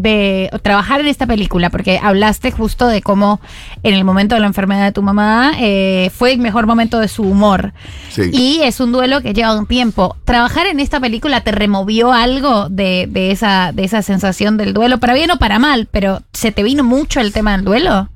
de 0.00 0.50
trabajar 0.62 1.00
en 1.00 1.06
esta 1.06 1.26
película, 1.26 1.70
porque 1.70 1.98
hablaste 2.02 2.50
justo 2.50 2.86
de 2.86 3.02
cómo 3.02 3.40
en 3.82 3.94
el 3.94 4.04
momento 4.04 4.34
de 4.34 4.40
la 4.40 4.46
enfermedad 4.46 4.84
de 4.84 4.92
tu 4.92 5.02
mamá 5.02 5.52
eh, 5.58 6.10
fue 6.14 6.32
el 6.32 6.38
mejor 6.38 6.66
momento 6.66 6.98
de 7.00 7.08
su 7.08 7.22
humor. 7.22 7.72
Sí. 8.10 8.30
Y 8.32 8.60
es 8.62 8.80
un 8.80 8.92
duelo 8.92 9.22
que 9.22 9.34
lleva 9.34 9.56
un 9.56 9.66
tiempo. 9.66 10.16
¿Trabajar 10.24 10.66
en 10.66 10.80
esta 10.80 11.00
película 11.00 11.40
te 11.42 11.52
removió 11.52 12.12
algo 12.12 12.68
de, 12.68 13.08
de 13.10 13.30
esa, 13.30 13.72
de 13.72 13.84
esa 13.84 14.02
sensación 14.02 14.56
del 14.56 14.74
duelo? 14.74 14.98
Para 14.98 15.14
bien 15.14 15.30
o 15.30 15.38
para 15.38 15.58
mal, 15.58 15.88
pero 15.90 16.22
¿se 16.32 16.52
te 16.52 16.62
vino 16.62 16.84
mucho 16.84 17.20
el 17.20 17.32
tema 17.32 17.52
del 17.52 17.64
duelo? 17.64 18.08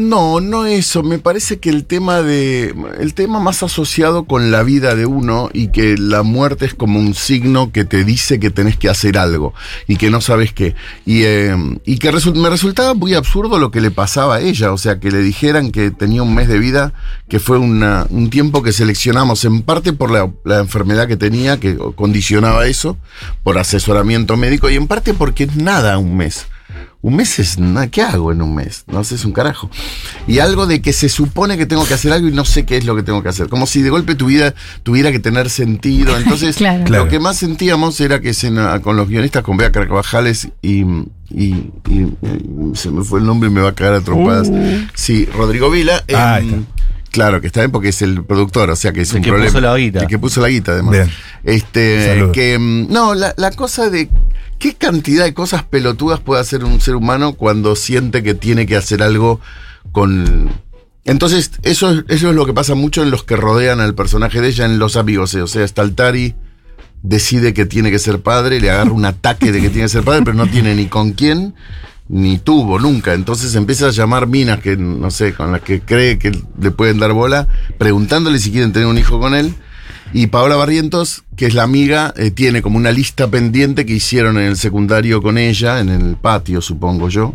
No, 0.00 0.40
no 0.40 0.64
eso. 0.64 1.02
Me 1.02 1.18
parece 1.18 1.58
que 1.58 1.68
el 1.68 1.84
tema 1.84 2.22
de. 2.22 2.74
El 2.98 3.12
tema 3.12 3.38
más 3.38 3.62
asociado 3.62 4.24
con 4.24 4.50
la 4.50 4.62
vida 4.62 4.94
de 4.94 5.04
uno 5.04 5.50
y 5.52 5.68
que 5.68 5.98
la 5.98 6.22
muerte 6.22 6.64
es 6.64 6.72
como 6.74 6.98
un 6.98 7.12
signo 7.14 7.70
que 7.70 7.84
te 7.84 8.02
dice 8.02 8.40
que 8.40 8.48
tenés 8.48 8.78
que 8.78 8.88
hacer 8.88 9.18
algo 9.18 9.52
y 9.86 9.96
que 9.96 10.08
no 10.08 10.22
sabes 10.22 10.54
qué. 10.54 10.74
Y, 11.04 11.24
eh, 11.24 11.54
y 11.84 11.98
que 11.98 12.10
me 12.34 12.48
resultaba 12.48 12.94
muy 12.94 13.12
absurdo 13.12 13.58
lo 13.58 13.70
que 13.70 13.82
le 13.82 13.90
pasaba 13.90 14.36
a 14.36 14.40
ella. 14.40 14.72
O 14.72 14.78
sea, 14.78 14.98
que 15.00 15.10
le 15.10 15.18
dijeran 15.18 15.70
que 15.70 15.90
tenía 15.90 16.22
un 16.22 16.34
mes 16.34 16.48
de 16.48 16.58
vida, 16.58 16.94
que 17.28 17.38
fue 17.38 17.58
una- 17.58 18.06
un 18.08 18.30
tiempo 18.30 18.62
que 18.62 18.72
seleccionamos, 18.72 19.44
en 19.44 19.60
parte 19.60 19.92
por 19.92 20.10
la, 20.10 20.30
la 20.44 20.60
enfermedad 20.60 21.08
que 21.08 21.18
tenía, 21.18 21.60
que 21.60 21.76
condicionaba 21.94 22.66
eso, 22.66 22.96
por 23.42 23.58
asesoramiento 23.58 24.38
médico, 24.38 24.70
y 24.70 24.76
en 24.76 24.86
parte 24.86 25.12
porque 25.12 25.44
es 25.44 25.56
nada 25.56 25.98
un 25.98 26.16
mes. 26.16 26.46
Un 27.02 27.16
mes 27.16 27.38
es 27.38 27.58
nada, 27.58 27.86
¿qué 27.88 28.02
hago 28.02 28.30
en 28.30 28.42
un 28.42 28.54
mes? 28.54 28.84
No 28.86 29.02
sé, 29.04 29.14
es 29.14 29.24
un 29.24 29.32
carajo. 29.32 29.70
Y 30.26 30.38
algo 30.40 30.66
de 30.66 30.82
que 30.82 30.92
se 30.92 31.08
supone 31.08 31.56
que 31.56 31.64
tengo 31.66 31.86
que 31.86 31.94
hacer 31.94 32.12
algo 32.12 32.28
y 32.28 32.32
no 32.32 32.44
sé 32.44 32.66
qué 32.66 32.76
es 32.76 32.84
lo 32.84 32.94
que 32.94 33.02
tengo 33.02 33.22
que 33.22 33.30
hacer. 33.30 33.48
Como 33.48 33.66
si 33.66 33.80
de 33.82 33.88
golpe 33.90 34.14
tu 34.14 34.26
vida 34.26 34.54
tuviera 34.82 35.10
que 35.10 35.18
tener 35.18 35.48
sentido. 35.48 36.16
Entonces, 36.16 36.56
Claro. 36.56 36.84
Claro. 36.84 37.04
lo 37.04 37.10
que 37.10 37.18
más 37.18 37.36
sentíamos 37.38 38.00
era 38.00 38.20
que 38.20 38.34
se 38.34 38.52
con 38.82 38.96
los 38.96 39.08
guionistas, 39.08 39.42
con 39.42 39.56
Bea 39.56 39.72
Carvajales 39.72 40.48
y, 40.62 40.82
y, 40.82 41.00
y- 41.30 41.72
y 41.90 42.16
se 42.74 42.90
me 42.90 43.02
fue 43.04 43.20
el 43.20 43.26
nombre 43.26 43.48
y 43.48 43.52
me 43.52 43.60
va 43.62 43.70
a 43.70 43.74
cagar 43.74 43.94
a 43.94 44.00
trompadas. 44.02 44.50
Sí, 44.94 45.26
Rodrigo 45.34 45.70
Vila. 45.70 46.02
Uh. 46.08 46.14
Ah, 46.16 46.34
ahí 46.34 46.48
em, 46.50 46.64
Claro, 47.10 47.40
que 47.40 47.48
está 47.48 47.60
bien 47.60 47.70
porque 47.72 47.88
es 47.88 48.02
el 48.02 48.24
productor, 48.24 48.70
o 48.70 48.76
sea 48.76 48.92
que 48.92 49.00
es 49.00 49.10
El 49.10 49.16
un 49.18 49.22
que 49.24 49.30
problema. 49.30 49.50
puso 49.52 49.60
la 49.60 49.76
guita. 49.76 50.00
El 50.00 50.06
que 50.06 50.18
puso 50.18 50.40
la 50.40 50.48
guita, 50.48 50.72
además. 50.72 50.92
Bien. 50.92 51.10
Este, 51.44 52.06
Salud. 52.06 52.30
que 52.32 52.58
mm, 52.58 52.86
no, 52.92 53.14
la, 53.14 53.34
la 53.36 53.50
cosa 53.50 53.90
de 53.90 54.08
qué 54.58 54.74
cantidad 54.74 55.24
de 55.24 55.34
cosas 55.34 55.64
pelotudas 55.64 56.20
puede 56.20 56.40
hacer 56.40 56.62
un 56.64 56.80
ser 56.80 56.94
humano 56.94 57.32
cuando 57.34 57.74
siente 57.76 58.22
que 58.22 58.34
tiene 58.34 58.66
que 58.66 58.76
hacer 58.76 59.02
algo 59.02 59.40
con. 59.92 60.50
Entonces, 61.04 61.50
eso, 61.62 61.90
es- 61.90 62.04
eso 62.08 62.28
es 62.30 62.34
lo 62.36 62.46
que 62.46 62.52
pasa 62.52 62.74
mucho 62.74 63.02
en 63.02 63.10
los 63.10 63.24
que 63.24 63.34
rodean 63.36 63.80
al 63.80 63.94
personaje 63.94 64.40
de 64.40 64.48
ella, 64.48 64.66
en 64.66 64.78
los 64.78 64.96
amigos. 64.96 65.34
eh. 65.34 65.42
O 65.42 65.46
sea, 65.46 65.66
Staltari 65.66 66.34
decide 67.02 67.54
que 67.54 67.64
tiene 67.66 67.90
que 67.90 67.98
ser 67.98 68.20
padre, 68.20 68.60
le 68.60 68.70
agarra 68.70 68.92
un 68.92 69.04
ataque 69.06 69.50
de 69.52 69.60
que 69.60 69.70
tiene 69.70 69.84
que 69.86 69.88
ser 69.88 70.04
padre, 70.04 70.20
pero 70.22 70.36
no 70.36 70.46
tiene 70.46 70.74
ni 70.74 70.86
con 70.86 71.12
quién, 71.12 71.54
ni 72.10 72.38
tuvo 72.38 72.78
nunca. 72.78 73.14
Entonces 73.14 73.54
empieza 73.54 73.86
a 73.86 73.90
llamar 73.90 74.26
minas 74.26 74.60
que, 74.60 74.76
no 74.76 75.10
sé, 75.10 75.32
con 75.32 75.52
las 75.52 75.62
que 75.62 75.80
cree 75.80 76.18
que 76.18 76.32
le 76.60 76.70
pueden 76.72 76.98
dar 76.98 77.12
bola, 77.12 77.46
preguntándole 77.78 78.38
si 78.38 78.50
quieren 78.50 78.72
tener 78.72 78.88
un 78.88 78.98
hijo 78.98 79.20
con 79.20 79.34
él. 79.34 79.54
Y 80.12 80.26
Paola 80.26 80.56
Barrientos, 80.56 81.22
que 81.36 81.46
es 81.46 81.54
la 81.54 81.62
amiga, 81.62 82.12
eh, 82.16 82.32
tiene 82.32 82.62
como 82.62 82.76
una 82.76 82.90
lista 82.90 83.30
pendiente 83.30 83.86
que 83.86 83.92
hicieron 83.92 84.38
en 84.38 84.46
el 84.46 84.56
secundario 84.56 85.22
con 85.22 85.38
ella, 85.38 85.78
en 85.78 85.88
el 85.88 86.16
patio, 86.16 86.60
supongo 86.60 87.08
yo. 87.08 87.34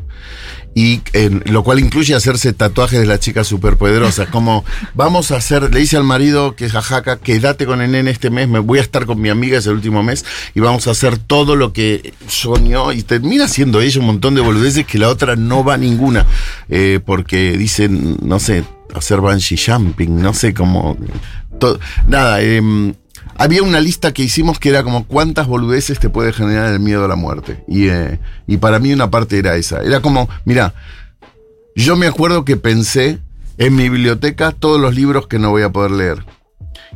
Y 0.77 1.01
en- 1.13 1.41
lo 1.45 1.63
cual 1.63 1.79
incluye 1.79 2.13
hacerse 2.15 2.51
tatuajes 2.51 2.99
de 2.99 3.05
las 3.05 3.21
chicas 3.21 3.47
superpoderosas. 3.47 4.27
Como 4.31 4.63
vamos 4.93 5.31
a 5.31 5.37
hacer, 5.37 5.73
le 5.73 5.79
dice 5.79 5.95
al 5.97 6.03
marido 6.03 6.55
que 6.55 6.65
es 6.65 6.73
jajaca, 6.73 7.17
quédate 7.17 7.65
con 7.65 7.81
el 7.81 7.91
nene 7.91 8.11
este 8.11 8.29
mes, 8.29 8.49
me 8.49 8.59
voy 8.59 8.79
a 8.79 8.81
estar 8.81 9.05
con 9.05 9.21
mi 9.21 9.29
amiga, 9.29 9.57
es 9.57 9.65
el 9.67 9.73
último 9.75 10.03
mes, 10.03 10.25
y 10.53 10.59
vamos 10.59 10.85
a 10.87 10.91
hacer 10.91 11.17
todo 11.17 11.55
lo 11.55 11.71
que 11.71 12.13
soñó. 12.27 12.91
Y 12.91 13.03
termina 13.03 13.47
siendo 13.47 13.79
ella 13.79 14.01
un 14.01 14.07
montón 14.07 14.35
de 14.35 14.41
boludeces 14.41 14.85
que 14.85 14.99
la 14.99 15.07
otra 15.07 15.37
no 15.37 15.63
va 15.63 15.75
a 15.75 15.77
ninguna. 15.77 16.25
Eh, 16.67 16.99
porque 17.05 17.57
dicen, 17.57 18.17
no 18.21 18.39
sé, 18.41 18.65
hacer 18.93 19.21
bungee 19.21 19.57
jumping, 19.57 20.21
no 20.21 20.33
sé 20.33 20.53
cómo. 20.53 20.97
to- 21.57 21.79
nada, 22.07 22.41
em, 22.41 22.93
había 23.35 23.63
una 23.63 23.81
lista 23.81 24.13
que 24.13 24.23
hicimos 24.23 24.59
que 24.59 24.69
era 24.69 24.83
como 24.83 25.05
cuántas 25.05 25.47
boludeces 25.47 25.99
te 25.99 26.09
puede 26.09 26.33
generar 26.33 26.73
el 26.73 26.79
miedo 26.79 27.05
a 27.05 27.07
la 27.07 27.15
muerte. 27.15 27.63
Y, 27.67 27.89
eh, 27.89 28.19
y 28.47 28.57
para 28.57 28.79
mí 28.79 28.93
una 28.93 29.11
parte 29.11 29.37
era 29.37 29.55
esa. 29.55 29.81
Era 29.81 30.01
como, 30.01 30.29
mira, 30.45 30.73
yo 31.75 31.95
me 31.95 32.07
acuerdo 32.07 32.45
que 32.45 32.57
pensé 32.57 33.19
en 33.57 33.75
mi 33.75 33.89
biblioteca 33.89 34.51
todos 34.51 34.79
los 34.79 34.95
libros 34.95 35.27
que 35.27 35.39
no 35.39 35.51
voy 35.51 35.63
a 35.63 35.71
poder 35.71 35.91
leer. 35.91 36.25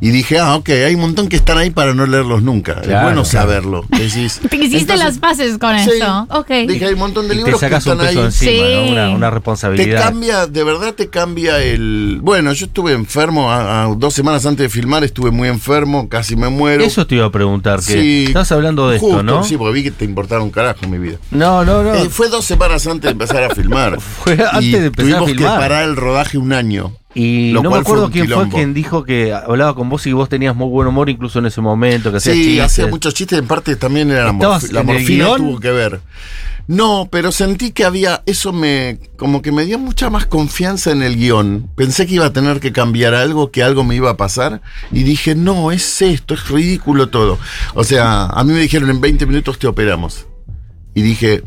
Y 0.02 0.10
dije, 0.12 0.40
ah, 0.40 0.56
ok, 0.56 0.70
hay 0.70 0.96
un 0.96 1.02
montón 1.02 1.28
que 1.28 1.36
están 1.36 1.58
ahí 1.58 1.72
para 1.72 1.94
no 1.94 2.06
leerlos 2.06 2.42
nunca. 2.42 2.74
es 2.82 2.88
bueno 2.88 3.00
claro. 3.24 3.26
saberlo. 3.26 3.86
Decís, 3.90 4.40
Te 4.50 4.56
hiciste 4.56 4.78
entonces, 4.94 5.06
las 5.06 5.18
paces 5.18 5.58
con 5.58 5.78
sí, 5.80 5.90
eso. 5.98 6.28
Ok. 6.32 6.50
Dije, 6.68 6.86
hay 6.86 6.94
un 6.94 7.00
montón 7.00 7.28
de 7.28 7.34
Y 7.36 7.38
te 7.40 7.44
libros 7.44 7.60
que 7.60 7.66
sacas 7.66 7.86
un 7.86 7.92
están 7.94 8.08
ahí. 8.08 8.16
peso 8.16 8.26
encima, 8.26 8.52
Sí. 8.52 8.74
¿no? 8.86 8.92
Una, 8.92 9.10
una 9.10 9.28
Te 9.30 9.34
responsabilidad. 9.36 10.02
cambia, 10.04 10.48
de 10.48 10.64
verdad 10.64 10.94
te 10.94 11.10
cambia 11.10 11.62
el... 11.62 12.20
Bueno, 12.22 12.54
yo 12.54 12.66
estuve 12.68 12.94
enfermo, 12.94 13.52
a- 13.52 13.84
a 13.84 13.88
dos 13.96 14.14
semanas 14.14 14.46
antes 14.46 14.64
de 14.64 14.70
filmar 14.70 15.04
estuve 15.04 15.32
muy 15.32 15.50
enfermo, 15.50 16.08
casi 16.08 16.36
me 16.36 16.50
muero. 16.50 16.84
Eso 16.84 17.06
te 17.06 17.16
iba 17.16 17.26
a 17.26 17.32
preguntar, 17.32 17.80
que 17.80 17.94
Sí, 17.94 18.26
estás 18.28 18.52
hablando 18.54 18.90
de 18.90 19.00
justo, 19.00 19.20
esto, 19.20 19.24
¿no? 19.24 19.44
Sí, 19.44 19.58
porque 19.58 19.74
vi 19.74 19.84
que 19.84 19.92
te 19.92 20.06
importaba 20.06 20.42
un 20.44 20.52
carajo 20.52 20.88
mi 20.88 20.98
vida. 20.98 21.18
No, 21.32 21.66
no, 21.66 21.84
no. 21.84 21.94
Eh, 21.96 22.10
fue 22.10 22.30
dos 22.30 22.46
semanas 22.46 22.88
antes 22.88 23.04
de 23.04 23.12
empezar 23.12 23.44
a 23.44 23.54
filmar. 23.54 24.00
Fue 24.24 24.34
antes 24.34 24.64
Y 24.64 24.72
de 24.72 24.86
empezar 24.88 25.12
a 25.16 25.18
tuvimos 25.20 25.30
filmar. 25.32 25.54
que 25.56 25.60
parar 25.60 25.84
el 25.84 25.96
rodaje 25.96 26.38
un 26.38 26.54
año. 26.54 26.94
Y 27.16 27.52
Lo 27.52 27.64
no 27.64 27.72
me 27.72 27.78
acuerdo 27.78 28.12
quién 28.12 28.30
fue 28.30 28.48
quien 28.50 28.74
dijo 28.74 29.04
que 29.04 29.34
hablaba 29.34 29.74
con 29.74 29.90
vos 29.90 30.06
y 30.06 30.12
vos 30.14 30.30
tenías 30.30 30.56
muy 30.56 30.70
buen 30.70 30.88
humor 30.88 31.10
incluso 31.10 31.40
en 31.40 31.48
ese 31.48 31.60
momento, 31.60 32.12
que 32.12 32.20
Sí, 32.20 32.32
chistes. 32.34 32.62
hacía 32.66 32.88
muchos 32.88 33.14
chistes, 33.16 33.40
en 33.40 33.48
parte 33.48 33.76
también 33.76 34.12
era 34.12 34.26
la, 34.26 34.32
¿Estabas 34.32 34.64
morfi- 34.70 34.72
la 34.74 34.84
morfina 34.84 35.26
guion? 35.26 35.38
tuvo 35.38 35.60
que 35.60 35.72
ver. 35.72 36.02
No, 36.68 37.10
pero 37.12 37.32
sentí 37.32 37.72
que 37.72 37.84
había, 37.84 38.22
eso 38.28 38.54
me, 38.54 39.00
como 39.18 39.42
que 39.42 39.52
me 39.52 39.66
dio 39.66 39.80
mucha 39.80 40.12
más 40.12 40.28
confianza 40.28 40.92
en 40.92 41.02
el 41.02 41.16
guion. 41.16 41.68
Pensé 41.76 42.06
que 42.06 42.14
iba 42.14 42.28
a 42.28 42.32
tener 42.34 42.60
que 42.60 42.72
cambiar 42.72 43.16
algo, 43.16 43.50
que 43.50 43.64
algo 43.64 43.84
me 43.84 43.96
iba 43.96 44.12
a 44.12 44.18
pasar, 44.18 44.62
y 44.92 45.02
dije, 45.02 45.34
no, 45.34 45.72
es 45.72 46.04
esto, 46.04 46.36
es 46.36 46.48
ridículo 46.48 47.10
todo. 47.10 47.40
O 47.74 47.84
sea, 47.84 48.28
a 48.28 48.44
mí 48.44 48.54
me 48.54 48.60
dijeron, 48.60 48.92
en 48.92 49.02
20 49.02 49.26
minutos 49.26 49.58
te 49.58 49.66
operamos. 49.66 50.28
Y 50.94 51.02
dije, 51.02 51.42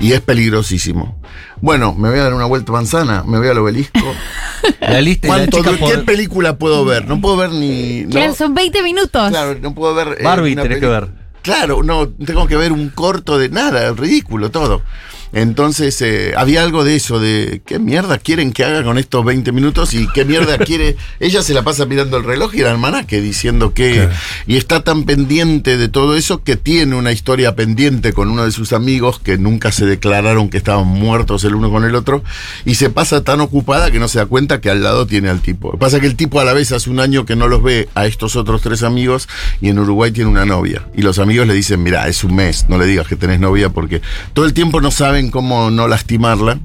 y 0.00 0.12
es 0.12 0.20
peligrosísimo. 0.20 1.20
Bueno, 1.60 1.94
me 1.94 2.08
voy 2.10 2.18
a 2.18 2.22
dar 2.24 2.34
una 2.34 2.46
vuelta 2.46 2.72
a 2.72 2.76
manzana, 2.76 3.22
me 3.26 3.38
voy 3.38 3.48
al 3.48 3.58
obelisco. 3.58 3.98
La 4.80 5.00
lista 5.00 5.26
y 5.26 5.30
la 5.30 5.36
¿Cuánto, 5.36 5.56
chica 5.58 5.70
¿Qué 5.72 5.76
por- 5.78 6.04
película 6.04 6.56
puedo 6.56 6.84
ver? 6.84 7.06
No 7.06 7.20
puedo 7.20 7.36
ver 7.36 7.50
ni... 7.50 8.02
no. 8.02 8.10
Claro, 8.10 8.34
son 8.34 8.54
20 8.54 8.82
minutos. 8.82 9.28
Claro, 9.30 9.58
no 9.60 9.74
puedo 9.74 9.94
ver. 9.94 10.16
eh, 10.20 10.24
Barbie 10.24 10.54
tenés 10.56 10.78
que 10.80 10.86
ver. 10.86 11.08
Claro, 11.42 11.82
no, 11.82 12.08
tengo 12.08 12.46
que 12.46 12.56
ver 12.56 12.70
un 12.72 12.90
corto 12.90 13.38
de 13.38 13.48
nada, 13.48 13.92
ridículo 13.92 14.50
todo. 14.50 14.82
Entonces, 15.32 16.00
eh, 16.02 16.32
había 16.36 16.62
algo 16.62 16.84
de 16.84 16.96
eso, 16.96 17.20
de 17.20 17.62
qué 17.64 17.78
mierda 17.78 18.18
quieren 18.18 18.52
que 18.52 18.64
haga 18.64 18.82
con 18.82 18.98
estos 18.98 19.24
20 19.24 19.52
minutos 19.52 19.94
y 19.94 20.08
qué 20.08 20.24
mierda 20.24 20.58
quiere. 20.64 20.96
Ella 21.20 21.42
se 21.42 21.54
la 21.54 21.62
pasa 21.62 21.86
mirando 21.86 22.16
el 22.16 22.24
reloj 22.24 22.54
y 22.54 22.60
el 22.60 22.66
almanaque 22.66 23.20
diciendo 23.20 23.74
que. 23.74 23.94
Claro. 23.94 24.10
Y 24.46 24.56
está 24.56 24.82
tan 24.82 25.04
pendiente 25.04 25.76
de 25.76 25.88
todo 25.88 26.16
eso 26.16 26.42
que 26.42 26.56
tiene 26.56 26.96
una 26.96 27.12
historia 27.12 27.54
pendiente 27.54 28.12
con 28.12 28.28
uno 28.30 28.44
de 28.44 28.50
sus 28.50 28.72
amigos 28.72 29.20
que 29.20 29.38
nunca 29.38 29.72
se 29.72 29.86
declararon 29.86 30.50
que 30.50 30.56
estaban 30.56 30.86
muertos 30.86 31.44
el 31.44 31.54
uno 31.54 31.70
con 31.70 31.84
el 31.84 31.94
otro. 31.94 32.22
Y 32.64 32.74
se 32.74 32.90
pasa 32.90 33.22
tan 33.22 33.40
ocupada 33.40 33.90
que 33.90 33.98
no 33.98 34.08
se 34.08 34.18
da 34.18 34.26
cuenta 34.26 34.60
que 34.60 34.70
al 34.70 34.82
lado 34.82 35.06
tiene 35.06 35.28
al 35.28 35.40
tipo. 35.40 35.68
Lo 35.68 35.72
que 35.72 35.78
Pasa 35.78 36.00
que 36.00 36.06
el 36.06 36.16
tipo 36.16 36.40
a 36.40 36.44
la 36.44 36.52
vez 36.52 36.72
hace 36.72 36.90
un 36.90 37.00
año 37.00 37.24
que 37.24 37.36
no 37.36 37.48
los 37.48 37.62
ve 37.62 37.88
a 37.94 38.06
estos 38.06 38.36
otros 38.36 38.62
tres 38.62 38.82
amigos 38.82 39.28
y 39.60 39.68
en 39.68 39.78
Uruguay 39.78 40.10
tiene 40.12 40.30
una 40.30 40.44
novia. 40.44 40.86
Y 40.94 41.02
los 41.02 41.18
amigos 41.18 41.46
le 41.46 41.54
dicen, 41.54 41.82
mira, 41.82 42.06
es 42.08 42.24
un 42.24 42.34
mes, 42.34 42.66
no 42.68 42.78
le 42.78 42.86
digas 42.86 43.06
que 43.06 43.16
tenés 43.16 43.40
novia 43.40 43.70
porque 43.70 44.02
todo 44.32 44.44
el 44.44 44.54
tiempo 44.54 44.80
no 44.80 44.90
saben 44.90 45.19
cómo 45.28 45.70
no 45.70 45.86
lastimarla 45.88 46.58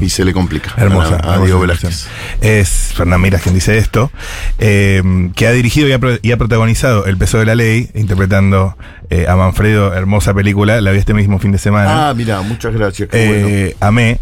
y 0.00 0.08
se 0.08 0.24
le 0.24 0.32
complica. 0.32 0.72
Hermosa. 0.76 1.20
A, 1.22 1.38
Diego. 1.38 1.60
Velázquez. 1.60 2.08
Es 2.40 2.68
Fernán 2.96 3.20
Miras 3.20 3.42
quien 3.42 3.54
dice 3.54 3.78
esto, 3.78 4.10
eh, 4.58 5.30
que 5.36 5.46
ha 5.46 5.52
dirigido 5.52 5.86
y 5.86 5.92
ha, 5.92 6.00
pro- 6.00 6.18
y 6.20 6.32
ha 6.32 6.36
protagonizado 6.36 7.04
El 7.06 7.16
peso 7.18 7.38
de 7.38 7.46
la 7.46 7.54
ley, 7.54 7.88
interpretando 7.94 8.76
eh, 9.10 9.26
a 9.28 9.36
Manfredo, 9.36 9.94
hermosa 9.94 10.34
película, 10.34 10.80
la 10.80 10.90
vi 10.90 10.98
este 10.98 11.14
mismo 11.14 11.38
fin 11.38 11.52
de 11.52 11.58
semana. 11.58 12.08
Ah, 12.08 12.14
mira, 12.14 12.40
muchas 12.40 12.72
gracias. 12.74 13.10
Bueno. 13.10 13.46
Eh, 13.48 13.76
Amé. 13.78 14.18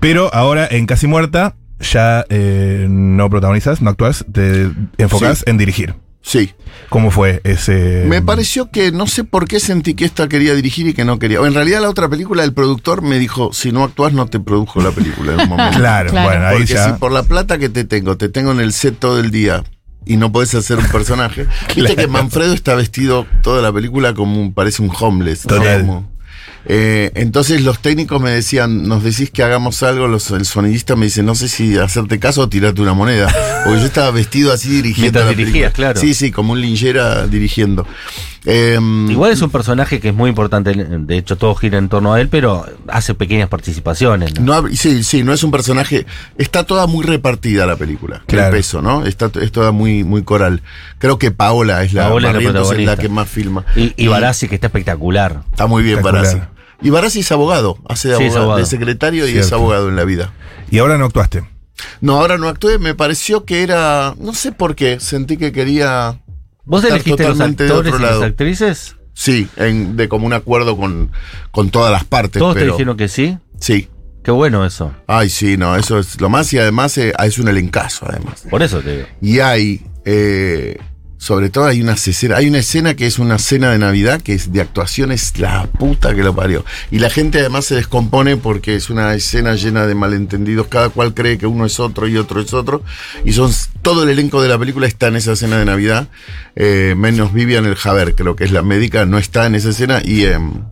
Pero 0.00 0.32
ahora 0.32 0.66
en 0.70 0.86
Casi 0.86 1.06
Muerta 1.06 1.56
ya 1.80 2.24
eh, 2.30 2.86
no 2.88 3.28
protagonizas, 3.28 3.82
no 3.82 3.90
actúas, 3.90 4.24
te 4.32 4.70
enfocas 4.96 5.38
Sí. 5.38 5.44
en 5.48 5.58
dirigir. 5.58 5.94
Sí. 6.20 6.52
¿Cómo 6.90 7.10
fue 7.10 7.40
ese...? 7.44 8.04
Me 8.06 8.20
pareció 8.22 8.70
que 8.70 8.92
no 8.92 9.06
sé 9.06 9.24
por 9.24 9.46
qué 9.48 9.60
sentí 9.60 9.94
que 9.94 10.04
esta 10.04 10.28
quería 10.28 10.54
dirigir 10.54 10.86
y 10.88 10.94
que 10.94 11.04
no 11.04 11.18
quería. 11.18 11.40
O 11.40 11.46
en 11.46 11.54
realidad 11.54 11.80
la 11.80 11.88
otra 11.88 12.08
película, 12.08 12.44
el 12.44 12.52
productor 12.52 13.02
me 13.02 13.18
dijo, 13.18 13.50
si 13.52 13.72
no 13.72 13.84
actúas 13.84 14.12
no 14.12 14.26
te 14.26 14.40
produjo 14.40 14.80
la 14.82 14.90
película 14.90 15.32
en 15.34 15.40
un 15.40 15.48
momento. 15.50 15.78
Claro, 15.78 16.10
Claro. 16.10 16.28
bueno, 16.28 16.46
ahí 16.46 16.58
Porque 16.58 16.74
ya... 16.74 16.86
si 16.86 16.92
por 16.98 17.12
la 17.12 17.22
plata 17.22 17.56
que 17.58 17.68
te 17.68 17.84
tengo, 17.84 18.16
te 18.16 18.28
tengo 18.28 18.52
en 18.52 18.60
el 18.60 18.72
set 18.72 18.98
todo 18.98 19.20
el 19.20 19.30
día 19.30 19.64
y 20.04 20.16
no 20.16 20.32
podés 20.32 20.54
hacer 20.54 20.78
un 20.78 20.86
personaje. 20.88 21.46
Viste 21.76 21.94
que 21.96 22.06
Manfredo 22.08 22.52
está 22.52 22.74
vestido 22.74 23.26
toda 23.42 23.62
la 23.62 23.72
película 23.72 24.12
como 24.14 24.40
un, 24.40 24.52
parece 24.54 24.82
un 24.82 24.90
homeless. 24.98 25.46
¿no? 25.46 25.56
Total. 25.56 25.80
Como- 25.82 26.17
eh, 26.70 27.12
entonces 27.14 27.62
los 27.62 27.80
técnicos 27.80 28.20
me 28.20 28.30
decían, 28.30 28.86
nos 28.86 29.02
decís 29.02 29.30
que 29.30 29.42
hagamos 29.42 29.82
algo, 29.82 30.06
los, 30.06 30.30
el 30.30 30.44
sonidista 30.44 30.96
me 30.96 31.06
dice, 31.06 31.22
no 31.22 31.34
sé 31.34 31.48
si 31.48 31.78
hacerte 31.78 32.18
caso 32.18 32.42
o 32.42 32.48
tirarte 32.50 32.82
una 32.82 32.92
moneda. 32.92 33.34
Porque 33.64 33.80
yo 33.80 33.86
estaba 33.86 34.10
vestido 34.10 34.52
así 34.52 34.68
dirigiendo. 34.68 35.18
Mientras 35.20 35.24
la 35.24 35.32
dirigías, 35.32 35.72
claro. 35.72 35.98
Sí, 35.98 36.12
sí, 36.12 36.30
como 36.30 36.52
un 36.52 36.60
linchera 36.60 37.26
dirigiendo. 37.26 37.86
Em, 38.44 39.10
Igual 39.10 39.32
es 39.32 39.40
un 39.40 39.50
personaje 39.50 39.98
que 39.98 40.08
es 40.08 40.14
muy 40.14 40.28
importante, 40.28 40.72
de 40.72 41.16
hecho 41.16 41.36
todo 41.36 41.54
gira 41.54 41.78
en 41.78 41.88
torno 41.88 42.12
a 42.12 42.20
él, 42.20 42.28
pero 42.28 42.66
hace 42.86 43.14
pequeñas 43.14 43.48
participaciones. 43.48 44.38
¿no? 44.38 44.68
Sí, 44.68 45.02
sí, 45.04 45.22
no 45.22 45.32
es 45.32 45.42
un 45.42 45.50
personaje. 45.50 46.04
Está 46.36 46.64
toda 46.64 46.86
muy 46.86 47.04
repartida 47.04 47.64
la 47.64 47.76
película. 47.76 48.22
Claro. 48.26 48.48
El 48.48 48.52
peso, 48.60 48.82
¿no? 48.82 49.06
Está, 49.06 49.30
es 49.40 49.52
toda 49.52 49.72
muy, 49.72 50.04
muy 50.04 50.22
coral. 50.22 50.62
Creo 50.98 51.18
que 51.18 51.30
Paola 51.30 51.82
es 51.82 51.94
la, 51.94 52.08
Paola 52.08 52.28
es 52.28 52.34
la 52.34 52.38
Barrientos 52.38 52.62
es 52.62 52.68
la 52.68 52.74
protagonista. 52.74 53.02
que 53.02 53.08
más 53.08 53.28
filma. 53.28 53.64
Y, 53.74 53.94
y 53.96 54.06
Barassi, 54.06 54.48
que 54.48 54.54
está 54.54 54.66
espectacular. 54.66 55.42
Está 55.50 55.66
muy 55.66 55.82
bien 55.82 55.98
Espectacular. 55.98 56.34
Barassi. 56.34 56.57
Y 56.80 56.90
Barassi 56.90 57.20
es 57.20 57.32
abogado, 57.32 57.78
hace 57.88 58.08
de, 58.08 58.16
Sí, 58.16 58.22
es 58.24 58.28
abogado, 58.30 58.42
abogado. 58.44 58.60
de 58.60 58.66
secretario 58.66 59.28
y 59.28 59.36
es 59.36 59.52
abogado 59.52 59.88
en 59.88 59.96
la 59.96 60.04
vida. 60.04 60.32
Y 60.70 60.78
ahora 60.78 60.96
no 60.98 61.06
actuaste. 61.06 61.44
No, 62.00 62.16
ahora 62.20 62.38
no 62.38 62.48
actué, 62.48 62.78
me 62.78 62.94
pareció 62.94 63.44
que 63.44 63.62
era, 63.62 64.14
no 64.18 64.32
sé 64.34 64.52
por 64.52 64.74
qué, 64.74 65.00
sentí 65.00 65.36
que 65.36 65.52
quería... 65.52 66.20
¿Vos 66.64 66.82
estar 66.84 66.96
elegiste 66.98 67.22
los 67.24 67.32
totalmente 67.32 67.64
de 67.64 67.70
actores 67.70 67.92
otro 67.94 67.98
y 67.98 68.02
las 68.06 68.10
lado. 68.12 68.24
actrices? 68.24 68.96
Sí, 69.14 69.48
en- 69.56 69.96
de 69.96 70.08
común 70.08 70.32
acuerdo 70.32 70.76
con, 70.76 71.10
con 71.50 71.70
todas 71.70 71.90
las 71.90 72.04
partes. 72.04 72.38
¿Todos 72.40 72.54
te 72.54 72.60
pero, 72.60 72.72
dijeron 72.74 72.96
que 72.96 73.08
sí? 73.08 73.38
Sí. 73.58 73.88
Qué 74.22 74.30
bueno 74.30 74.64
eso. 74.66 74.92
Ay, 75.06 75.30
sí, 75.30 75.56
no, 75.56 75.74
eso 75.76 75.98
es 75.98 76.20
lo 76.20 76.28
más 76.28 76.52
y 76.52 76.58
además 76.58 76.96
eh, 76.98 77.12
es 77.24 77.38
un 77.38 77.48
elencazo, 77.48 78.06
además. 78.08 78.44
Por 78.50 78.62
eso 78.62 78.80
te 78.80 78.96
digo. 78.98 79.08
Y 79.22 79.40
hay, 79.40 79.84
eh, 80.04 80.78
sobre 81.18 81.50
todo 81.50 81.66
hay 81.66 81.82
una 81.82 81.94
escena, 81.94 82.36
hay 82.36 82.48
una 82.48 82.58
escena 82.58 82.94
que 82.94 83.06
es 83.06 83.18
una 83.18 83.38
cena 83.38 83.70
de 83.72 83.78
Navidad 83.78 84.22
que 84.22 84.34
es 84.34 84.52
de 84.52 84.60
actuación, 84.60 85.12
es 85.12 85.38
la 85.38 85.66
puta 85.66 86.14
que 86.14 86.22
lo 86.22 86.34
parió. 86.34 86.64
Y 86.90 87.00
la 87.00 87.10
gente 87.10 87.40
además 87.40 87.66
se 87.66 87.74
descompone 87.74 88.36
porque 88.36 88.76
es 88.76 88.88
una 88.88 89.12
escena 89.14 89.54
llena 89.54 89.86
de 89.86 89.94
malentendidos, 89.94 90.68
cada 90.68 90.88
cual 90.88 91.14
cree 91.14 91.36
que 91.36 91.46
uno 91.46 91.66
es 91.66 91.80
otro 91.80 92.06
y 92.06 92.16
otro 92.16 92.40
es 92.40 92.54
otro. 92.54 92.82
Y 93.24 93.32
son 93.32 93.52
todo 93.82 94.04
el 94.04 94.10
elenco 94.10 94.40
de 94.40 94.48
la 94.48 94.58
película 94.58 94.86
está 94.86 95.08
en 95.08 95.16
esa 95.16 95.32
escena 95.32 95.58
de 95.58 95.64
Navidad, 95.64 96.08
eh, 96.54 96.94
menos 96.96 97.32
Vivian 97.32 97.66
el 97.66 97.74
Javer, 97.74 98.14
creo 98.14 98.36
que 98.36 98.44
es 98.44 98.52
la 98.52 98.62
médica, 98.62 99.04
no 99.04 99.18
está 99.18 99.46
en 99.46 99.56
esa 99.56 99.70
escena 99.70 100.00
y... 100.04 100.24
em, 100.24 100.62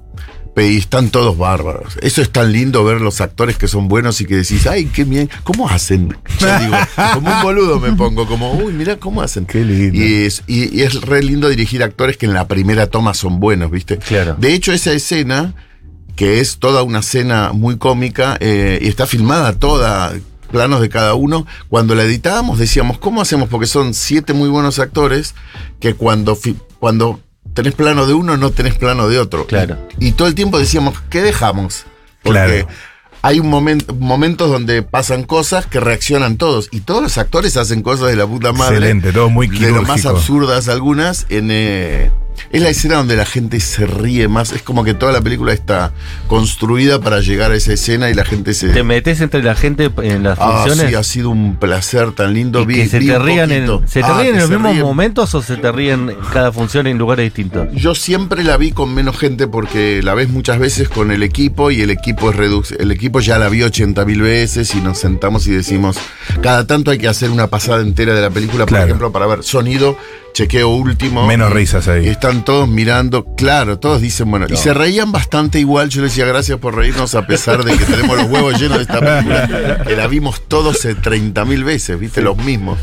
y 0.64 0.78
están 0.78 1.10
todos 1.10 1.36
bárbaros. 1.36 1.98
Eso 2.00 2.22
es 2.22 2.30
tan 2.30 2.50
lindo 2.52 2.82
ver 2.84 3.00
los 3.00 3.20
actores 3.20 3.58
que 3.58 3.68
son 3.68 3.88
buenos 3.88 4.20
y 4.20 4.25
que 4.25 4.36
decís, 4.36 4.66
ay, 4.66 4.86
qué 4.86 5.04
bien, 5.04 5.28
¿cómo 5.44 5.68
hacen? 5.68 6.16
Yo 6.38 6.58
digo, 6.58 6.76
como 7.14 7.30
un 7.30 7.42
boludo 7.42 7.78
me 7.78 7.92
pongo, 7.92 8.26
como, 8.26 8.52
uy, 8.54 8.72
mira 8.72 8.96
cómo 8.96 9.20
hacen. 9.20 9.44
Qué 9.44 9.62
lindo. 9.62 9.98
Y 9.98 10.25
es, 10.25 10.42
y, 10.46 10.75
y 10.75 10.82
es 10.82 11.02
re 11.02 11.22
lindo 11.22 11.48
dirigir 11.48 11.82
actores 11.82 12.16
que 12.16 12.26
en 12.26 12.32
la 12.32 12.48
primera 12.48 12.86
toma 12.86 13.12
son 13.12 13.38
buenos, 13.38 13.70
¿viste? 13.70 13.98
Claro. 13.98 14.36
De 14.38 14.54
hecho, 14.54 14.72
esa 14.72 14.92
escena, 14.92 15.54
que 16.16 16.40
es 16.40 16.56
toda 16.56 16.82
una 16.82 17.00
escena 17.00 17.52
muy 17.52 17.76
cómica, 17.76 18.38
eh, 18.40 18.78
y 18.80 18.88
está 18.88 19.06
filmada 19.06 19.52
toda, 19.52 20.14
planos 20.50 20.80
de 20.80 20.88
cada 20.88 21.14
uno, 21.14 21.46
cuando 21.68 21.94
la 21.94 22.04
editábamos 22.04 22.58
decíamos, 22.58 22.98
¿cómo 22.98 23.20
hacemos? 23.20 23.50
Porque 23.50 23.66
son 23.66 23.92
siete 23.92 24.32
muy 24.32 24.48
buenos 24.48 24.78
actores 24.78 25.34
que 25.80 25.94
cuando, 25.94 26.38
cuando 26.78 27.20
tenés 27.56 27.75
plano 27.75 28.06
de 28.06 28.14
uno, 28.14 28.36
no 28.36 28.50
tenés 28.52 28.76
plano 28.76 29.08
de 29.08 29.18
otro. 29.18 29.46
Claro. 29.46 29.76
Y, 29.98 30.08
y 30.08 30.12
todo 30.12 30.28
el 30.28 30.36
tiempo 30.36 30.58
decíamos, 30.60 30.94
¿qué 31.10 31.22
dejamos? 31.22 31.84
Porque 32.22 32.38
Claro. 32.38 32.68
hay 33.22 33.40
un 33.40 33.48
momento, 33.48 33.94
momentos 33.94 34.48
donde 34.50 34.82
pasan 34.82 35.25
cosas 35.25 35.66
que 35.66 35.80
reaccionan 35.80 36.36
todos. 36.36 36.68
Y 36.70 36.80
todos 36.80 37.02
los 37.02 37.18
actores 37.18 37.56
hacen 37.56 37.82
cosas 37.82 38.08
de 38.08 38.16
la 38.16 38.26
puta 38.26 38.52
madre. 38.52 38.76
Excelente, 38.76 39.12
todo 39.12 39.30
muy 39.30 39.48
De 39.48 39.70
lo 39.70 39.82
más 39.82 39.96
quirúrgico. 39.96 40.08
absurdas 40.10 40.68
algunas. 40.68 41.26
En, 41.30 41.48
eh, 41.50 42.10
es 42.50 42.62
la 42.62 42.69
escena 42.69 42.97
donde 42.97 43.16
la 43.16 43.26
gente 43.26 43.61
se 43.61 43.87
ríe 43.87 44.28
más. 44.28 44.52
Es 44.52 44.62
como 44.62 44.85
que 44.85 44.95
toda 44.95 45.12
la 45.12 45.21
película 45.21 45.52
está 45.52 45.93
construida 46.28 47.00
para 47.00 47.21
llegar 47.21 47.50
a 47.52 47.55
esa 47.57 47.73
escena 47.73 48.11
y 48.11 48.14
la 48.14 48.25
gente 48.25 48.55
se. 48.55 48.69
¿Te 48.69 48.83
metes 48.83 49.21
entre 49.21 49.43
la 49.43 49.55
gente 49.55 49.90
en 50.02 50.23
las 50.23 50.38
Ah, 50.40 50.62
funciones? 50.64 50.88
sí, 50.90 50.95
ha 50.95 51.02
sido 51.02 51.31
un 51.31 51.57
placer 51.57 52.12
tan 52.12 52.35
lindo. 52.35 52.62
¿Y 52.62 52.66
Vi- 52.66 52.75
que 52.75 52.88
se 52.88 52.99
vi 52.99 53.07
te 53.09 53.19
rían 53.19 53.50
en. 53.52 53.66
¿se 53.88 54.00
te 54.00 54.07
Ah, 54.07 54.21
ríen 54.21 54.35
en 54.35 54.40
los 54.43 54.50
mismos 54.50 54.73
ríen. 54.73 54.85
momentos 54.85 55.35
o 55.35 55.43
se 55.43 55.57
te 55.57 55.73
ríen 55.73 56.11
en 56.11 56.16
cada 56.33 56.52
función 56.52 56.87
en 56.87 56.99
lugares 56.99 57.25
distintos? 57.25 57.69
Yo 57.73 57.95
siempre 57.95 58.45
la 58.45 58.57
vi 58.57 58.73
con 58.73 58.95
menos 58.95 59.16
gente 59.19 59.47
porque 59.47 60.02
la 60.02 60.14
ves 60.14 60.28
muchas 60.28 60.59
veces 60.59 60.88
con 60.88 61.11
el 61.11 61.23
equipo 61.23 61.71
y 61.71 61.81
el 61.83 61.90
equipo 61.90 62.31
es 62.31 62.37
reduc- 62.37 62.76
el 62.78 62.90
equipo 62.90 63.21
ya 63.21 63.38
la 63.38 63.49
vio 63.49 63.66
80 63.66 64.05
mil 64.05 64.21
veces 64.23 64.75
y 64.75 64.81
nos 64.81 64.99
sentamos 64.99 65.47
y 65.47 65.52
decimos, 65.52 65.97
cada 66.43 66.66
tanto 66.66 66.90
hay 66.90 66.99
que 66.99 67.09
hacer 67.09 67.31
una 67.31 67.47
pasada 67.47 67.81
entera 67.83 68.14
de 68.14 68.21
la 68.21 68.31
película, 68.31 68.64
por 68.64 68.69
Claro. 68.71 68.85
ejemplo, 68.87 69.12
para 69.12 69.26
ver 69.26 69.43
sonido, 69.43 69.97
chequeo 70.37 70.69
último. 70.69 71.26
Menos 71.26 71.50
risas 71.50 71.88
ahí. 71.88 72.07
Están 72.09 72.45
todos 72.45 72.69
mirando, 72.69 73.25
claro, 73.37 73.78
todos 73.78 74.02
dicen, 74.02 74.31
bueno, 74.31 74.45
y 74.50 74.57
se 74.57 74.75
reían 74.75 75.11
bastante 75.11 75.59
igual, 75.59 75.88
yo 75.88 76.02
les 76.02 76.11
decía 76.12 76.26
gracias 76.26 76.59
por 76.59 76.76
reírnos 76.76 77.14
a 77.14 77.26
pesar 77.26 77.64
de 77.64 77.75
que 77.75 77.87
tenemos 77.87 78.19
los 78.19 78.31
huevos 78.31 78.61
llenos 78.61 78.76
de 78.76 78.83
esta 78.83 79.00
película, 79.00 79.83
que 79.87 79.97
la 79.97 80.07
vimos 80.07 80.43
todos 80.47 80.87
30 81.02 81.43
mil 81.47 81.64
veces, 81.64 81.99
viste, 81.99 82.21
los 82.21 82.37
mismos. 82.37 82.78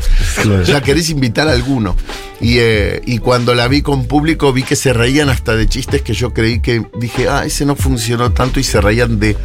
Ya 0.66 0.80
querés 0.80 1.10
invitar 1.10 1.46
a 1.46 1.52
alguno. 1.52 1.94
Y, 2.40 2.58
eh, 2.58 3.00
y 3.06 3.18
cuando 3.18 3.54
la 3.54 3.68
vi 3.68 3.82
con 3.82 4.06
público 4.06 4.52
vi 4.52 4.64
que 4.64 4.74
se 4.74 4.92
reían 4.92 5.28
hasta 5.28 5.54
de 5.54 5.68
chistes 5.68 6.02
que 6.02 6.12
yo 6.12 6.34
creí 6.34 6.58
que 6.58 6.82
dije, 6.98 7.28
ah, 7.28 7.44
ese 7.44 7.64
no 7.64 7.76
funcionó 7.76 8.32
tanto 8.32 8.58
y 8.58 8.64
se 8.64 8.80
reían 8.80 9.20
de 9.20 9.36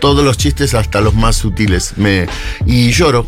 todos 0.00 0.24
los 0.24 0.36
chistes 0.36 0.74
hasta 0.74 1.00
los 1.00 1.14
más 1.14 1.36
sutiles. 1.36 1.94
Me, 1.96 2.26
y 2.66 2.90
lloro, 2.90 3.24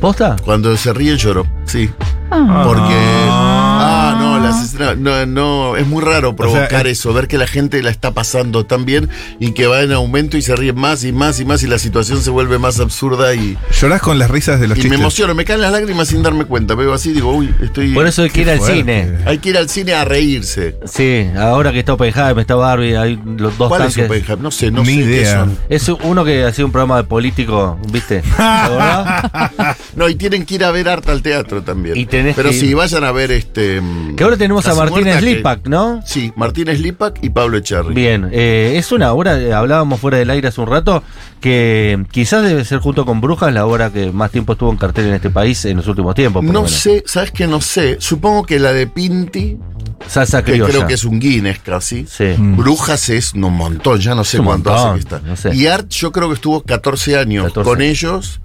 ¿Posta? 0.00 0.36
cuando 0.44 0.76
se 0.76 0.92
ríen 0.92 1.16
lloro, 1.16 1.46
sí. 1.64 1.90
Porque. 2.28 3.26
Ah, 3.30 4.16
no, 4.18 4.38
las 4.38 4.65
escenas- 4.78 4.96
no, 4.98 5.26
no, 5.26 5.76
es 5.76 5.86
muy 5.86 6.02
raro 6.02 6.36
provocar 6.36 6.86
eso, 6.86 7.12
ver 7.12 7.28
que 7.28 7.38
la 7.38 7.46
gente 7.46 7.82
la 7.82 7.90
está 7.90 8.12
pasando 8.12 8.64
tan 8.66 8.84
bien 8.84 9.08
y 9.40 9.52
que 9.52 9.66
va 9.66 9.82
en 9.82 9.92
aumento 9.92 10.36
y 10.36 10.42
se 10.42 10.54
ríe 10.56 10.72
más 10.72 11.04
y 11.04 11.12
más 11.12 11.40
y 11.40 11.44
más 11.44 11.62
y 11.62 11.66
la 11.66 11.78
situación 11.78 12.22
se 12.22 12.30
vuelve 12.30 12.58
más 12.58 12.80
absurda 12.80 13.34
y, 13.34 13.56
Llorás 13.80 14.00
con 14.00 14.18
las 14.18 14.30
risas 14.30 14.60
de 14.60 14.68
los 14.68 14.76
y 14.76 14.80
me 14.80 14.82
chistes. 14.84 15.00
emociono, 15.00 15.34
me 15.34 15.44
caen 15.44 15.60
las 15.60 15.72
lágrimas 15.72 16.08
sin 16.08 16.22
darme 16.22 16.44
cuenta. 16.44 16.74
Veo 16.74 16.92
así, 16.92 17.12
digo, 17.12 17.32
uy, 17.32 17.54
estoy. 17.62 17.92
Por 17.94 18.06
eso 18.06 18.22
hay 18.22 18.30
que 18.30 18.40
ir 18.42 18.50
al 18.50 18.58
fuerte. 18.58 18.76
cine. 18.76 19.12
Hay 19.26 19.38
que 19.38 19.50
ir 19.50 19.58
al 19.58 19.68
cine 19.68 19.94
a 19.94 20.04
reírse. 20.04 20.76
Sí, 20.84 21.26
ahora 21.36 21.72
que 21.72 21.80
está 21.80 21.94
Oppenheimer, 21.94 22.38
está 22.38 22.54
Barbie, 22.54 22.96
hay 22.96 23.18
los 23.36 23.56
dos 23.58 23.68
¿Cuál 23.68 23.82
es 23.82 23.94
tanques. 23.94 24.04
Oppenheimer? 24.10 24.38
No 24.40 24.50
sé, 24.50 24.70
no 24.70 24.80
Ni 24.82 24.86
sé 24.88 24.92
qué 24.94 25.04
idea. 25.04 25.40
son. 25.40 25.58
Es 25.68 25.88
uno 25.88 26.24
que 26.24 26.44
hacía 26.44 26.64
un 26.64 26.72
programa 26.72 26.96
de 26.98 27.04
político, 27.04 27.78
¿viste? 27.92 28.22
No, 29.96 30.08
y 30.08 30.14
tienen 30.14 30.44
que 30.44 30.56
ir 30.56 30.64
a 30.64 30.70
ver 30.70 30.88
arte 30.88 31.10
al 31.10 31.22
teatro 31.22 31.62
también. 31.62 31.96
Y 31.96 32.06
tenés 32.06 32.36
Pero 32.36 32.50
que 32.50 32.56
ir- 32.56 32.60
sí, 32.60 32.74
vayan 32.74 33.04
a 33.04 33.12
ver 33.12 33.30
este. 33.32 33.80
mm, 33.80 34.16
que 34.16 34.24
ahora 34.24 34.36
tenemos 34.36 34.65
a 34.66 34.74
Casa 34.74 34.84
Martín 34.84 35.04
Muerta, 35.04 35.20
que- 35.20 35.32
Slipak, 35.32 35.66
¿no? 35.68 36.00
Sí, 36.04 36.32
Martín 36.36 36.66
Slipak 36.68 37.18
y 37.22 37.30
Pablo 37.30 37.56
Echarri. 37.58 37.94
Bien, 37.94 38.28
eh, 38.32 38.74
es 38.76 38.92
una 38.92 39.12
obra, 39.12 39.38
eh, 39.40 39.52
hablábamos 39.52 40.00
fuera 40.00 40.18
del 40.18 40.30
aire 40.30 40.48
hace 40.48 40.60
un 40.60 40.66
rato, 40.68 41.02
que 41.40 42.04
quizás 42.10 42.42
debe 42.42 42.64
ser 42.64 42.78
junto 42.80 43.04
con 43.06 43.20
Brujas 43.20 43.52
la 43.52 43.66
obra 43.66 43.90
que 43.90 44.10
más 44.12 44.30
tiempo 44.30 44.52
estuvo 44.54 44.70
en 44.70 44.76
cartel 44.76 45.06
en 45.06 45.14
este 45.14 45.30
país 45.30 45.64
en 45.64 45.76
los 45.76 45.86
últimos 45.86 46.14
tiempos. 46.14 46.44
por 46.44 46.52
No 46.52 46.62
menos. 46.62 46.72
sé, 46.72 47.02
¿sabes 47.06 47.30
qué? 47.30 47.46
No 47.46 47.60
sé. 47.60 47.96
Supongo 48.00 48.44
que 48.44 48.58
la 48.58 48.72
de 48.72 48.86
Pinti, 48.86 49.58
Salsa 50.06 50.42
que 50.44 50.52
criolla. 50.52 50.72
creo 50.72 50.86
que 50.86 50.94
es 50.94 51.04
un 51.04 51.18
Guinness 51.18 51.58
casi. 51.60 52.06
Sí. 52.06 52.24
Mm. 52.36 52.56
Brujas 52.56 53.08
es 53.08 53.32
un 53.34 53.40
montón, 53.54 53.98
ya 54.00 54.14
no 54.14 54.24
sé 54.24 54.38
cuánto 54.38 54.70
montón, 54.70 54.88
hace 54.90 54.94
que 54.94 55.00
está. 55.16 55.20
no 55.28 55.36
sé. 55.36 55.54
Y 55.54 55.66
Art 55.66 55.88
yo 55.90 56.12
creo 56.12 56.28
que 56.28 56.34
estuvo 56.34 56.62
14 56.62 57.16
años 57.16 57.44
14. 57.46 57.68
con 57.68 57.80
ellos 57.82 58.40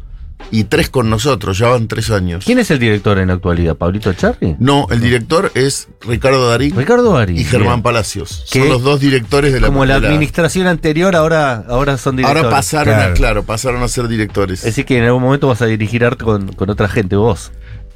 y 0.50 0.64
3 0.66 0.90
con 0.90 1.10
nosotros, 1.10 1.58
ya 1.58 1.68
van 1.70 1.88
3 1.88 2.12
años. 2.12 2.44
¿Quién 2.46 2.60
es 2.60 2.72
el 2.72 2.80
director 2.80 3.20
en 3.20 3.28
la 3.28 3.36
actualidad? 3.36 3.76
¿Pablito 3.76 4.12
Charri? 4.14 4.56
No, 4.60 4.88
el 4.92 5.00
director 5.02 5.52
es 5.56 5.88
Ricardo 6.02 6.50
Darín 6.50 6.76
Ricardo 6.76 7.18
Ari. 7.18 7.40
y 7.40 7.44
Germán 7.44 7.76
bien. 7.76 7.84
Palacios. 7.84 8.44
Son 8.46 8.68
los 8.68 8.82
dos 8.84 9.00
directores 9.00 9.54
de 9.54 9.60
la 9.62 9.68
Como 9.68 9.86
la- 9.86 9.96
administración 9.96 10.68
anterior, 10.68 11.16
ahora, 11.16 11.64
ahora 11.68 11.98
son 11.98 12.16
directores. 12.16 12.44
Ahora 12.44 12.56
pasaron 12.56 12.94
Claro. 12.96 13.12
a, 13.12 13.16
claro, 13.16 13.44
pasaron 13.44 13.84
a 13.84 13.88
ser 13.88 14.08
directores. 14.08 14.60
Es 14.60 14.66
decir, 14.66 14.86
que 14.86 14.98
en 14.98 15.04
algún 15.06 15.24
momento 15.24 15.48
vas 15.48 15.62
a 15.62 15.66
dirigir 15.68 16.04
arte 16.06 16.24
con, 16.24 16.52
con 16.54 16.70
otra 16.70 16.88
gente, 16.88 17.16
vos. 17.16 17.52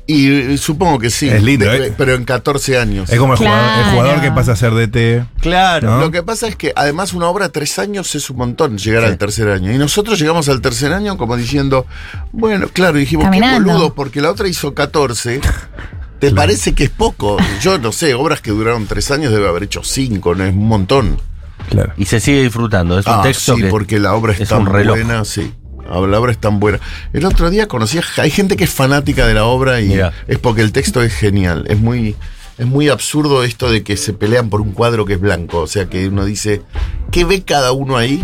Y 0.07 0.31
eh, 0.53 0.57
supongo 0.59 0.99
que 0.99 1.09
sí. 1.09 1.27
Es 1.29 1.41
lindo, 1.41 1.65
de- 1.65 1.87
¿eh? 1.87 1.93
Pero 1.97 2.13
en 2.13 2.25
14 2.25 2.77
años. 2.77 3.09
Es 3.09 3.17
como 3.19 3.33
el, 3.33 3.39
jugador, 3.39 3.59
el 3.63 3.73
Claro. 3.73 3.91
jugador 3.91 4.21
que 4.21 4.31
pasa 4.31 4.51
a 4.51 4.55
ser 4.55 4.73
DT. 4.73 5.25
Claro. 5.41 5.89
¿No? 5.91 5.99
Lo 6.01 6.11
que 6.11 6.21
pasa 6.21 6.47
es 6.47 6.55
que 6.55 6.73
además 6.75 7.13
una 7.13 7.27
obra 7.27 7.49
tres 7.49 7.79
años 7.79 8.13
es 8.13 8.29
un 8.29 8.37
montón 8.37 8.77
llegar 8.77 9.01
Sí. 9.03 9.09
al 9.09 9.17
tercer 9.17 9.49
año. 9.49 9.71
Y 9.71 9.77
nosotros 9.79 10.19
llegamos 10.19 10.47
al 10.47 10.61
tercer 10.61 10.93
año 10.93 11.17
como 11.17 11.35
diciendo, 11.37 11.87
bueno, 12.31 12.67
claro, 12.71 12.97
dijimos, 12.99 13.25
Caminando. 13.25 13.65
qué 13.67 13.73
boludo, 13.73 13.93
porque 13.95 14.21
la 14.21 14.29
otra 14.29 14.47
hizo 14.47 14.73
14. 14.75 15.41
¿Te 16.19 16.31
parece 16.31 16.73
que 16.73 16.85
es 16.85 16.89
poco? 16.91 17.37
Yo 17.61 17.77
no 17.77 17.91
sé, 17.91 18.13
obras 18.13 18.41
que 18.41 18.51
duraron 18.51 18.85
tres 18.87 19.11
años 19.11 19.31
debe 19.33 19.47
haber 19.49 19.63
hecho 19.63 19.81
cinco, 19.83 20.33
no 20.35 20.45
es 20.45 20.53
un 20.53 20.67
montón. 20.67 21.17
Claro. 21.69 21.93
Y 21.97 22.05
se 22.05 22.19
sigue 22.19 22.43
disfrutando. 22.43 22.99
Es 22.99 23.07
un 23.07 23.13
Ah, 23.13 23.21
texto 23.23 23.55
sí, 23.55 23.63
que. 23.63 23.67
porque 23.69 23.99
la 23.99 24.13
obra 24.13 24.33
es, 24.33 24.41
es 24.41 24.49
tan 24.49 24.61
un 24.61 24.67
reloj. 24.67 24.95
buena, 24.97 25.25
sí. 25.25 25.51
La 25.89 26.19
obra 26.19 26.31
es 26.31 26.37
tan 26.39 26.59
buena. 26.59 26.79
El 27.13 27.25
otro 27.25 27.49
día 27.49 27.67
conocí, 27.67 27.97
a- 27.97 28.03
hay 28.21 28.31
gente 28.31 28.55
que 28.57 28.63
es 28.63 28.69
fanática 28.69 29.25
de 29.27 29.33
la 29.33 29.45
obra 29.45 29.81
y 29.81 29.93
es 30.27 30.39
porque 30.39 30.61
el 30.61 30.71
texto 30.71 31.01
es 31.03 31.13
genial. 31.13 31.65
Es 31.69 31.79
muy, 31.79 32.15
es 32.57 32.65
muy 32.65 32.89
absurdo 32.89 33.43
esto 33.43 33.71
de 33.71 33.83
que 33.83 33.95
se 33.97 34.13
pelean 34.13 34.49
por 34.49 34.61
un 34.61 34.71
cuadro 34.71 35.05
que 35.05 35.13
es 35.13 35.19
blanco. 35.21 35.59
O 35.59 35.67
sea 35.67 35.85
que 35.85 36.07
uno 36.07 36.25
dice, 36.25 36.61
¿qué 37.11 37.23
ve 37.25 37.43
cada 37.43 37.71
uno 37.71 37.97
ahí? 37.97 38.23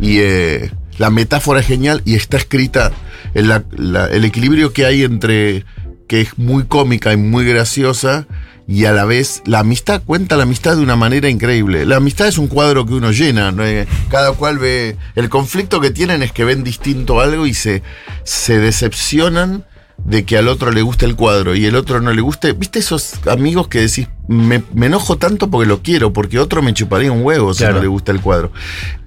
Y 0.00 0.18
eh, 0.20 0.70
la 0.98 1.10
metáfora 1.10 1.60
es 1.60 1.66
genial 1.66 2.02
y 2.04 2.14
está 2.14 2.36
escrita 2.38 2.92
en 3.34 3.48
la- 3.48 3.64
la- 3.76 4.06
el 4.06 4.24
equilibrio 4.24 4.72
que 4.72 4.86
hay 4.86 5.02
entre 5.04 5.64
que 6.08 6.20
es 6.20 6.38
muy 6.38 6.64
cómica 6.64 7.12
y 7.12 7.16
muy 7.16 7.44
graciosa 7.44 8.26
y 8.68 8.84
a 8.84 8.92
la 8.92 9.04
vez 9.04 9.42
la 9.46 9.60
amistad 9.60 10.02
cuenta 10.04 10.36
la 10.36 10.42
amistad 10.42 10.76
de 10.76 10.82
una 10.82 10.96
manera 10.96 11.28
increíble. 11.28 11.86
La 11.86 11.96
amistad 11.96 12.26
es 12.26 12.38
un 12.38 12.48
cuadro 12.48 12.84
que 12.84 12.94
uno 12.94 13.12
llena, 13.12 13.52
¿no? 13.52 13.64
Eh, 13.64 13.86
cada 14.10 14.32
cual 14.32 14.58
ve 14.58 14.96
el 15.14 15.28
conflicto 15.28 15.80
que 15.80 15.90
tienen 15.90 16.22
es 16.22 16.32
que 16.32 16.44
ven 16.44 16.64
distinto 16.64 17.20
algo 17.20 17.46
y 17.46 17.54
se, 17.54 17.82
se 18.24 18.58
decepcionan 18.58 19.64
de 20.04 20.24
que 20.24 20.36
al 20.36 20.48
otro 20.48 20.70
le 20.72 20.82
guste 20.82 21.06
el 21.06 21.16
cuadro 21.16 21.54
y 21.54 21.64
el 21.64 21.74
otro 21.74 22.00
no 22.00 22.12
le 22.12 22.20
guste. 22.20 22.52
¿Viste 22.52 22.80
esos 22.80 23.14
amigos 23.26 23.68
que 23.68 23.80
decís, 23.80 24.08
me, 24.28 24.62
me 24.74 24.86
enojo 24.86 25.16
tanto 25.16 25.48
porque 25.48 25.66
lo 25.66 25.82
quiero, 25.82 26.12
porque 26.12 26.38
otro 26.38 26.60
me 26.60 26.74
chuparía 26.74 27.10
un 27.10 27.24
huevo 27.24 27.54
si 27.54 27.64
no 27.64 27.80
le 27.80 27.86
gusta 27.86 28.12
el 28.12 28.20
cuadro? 28.20 28.52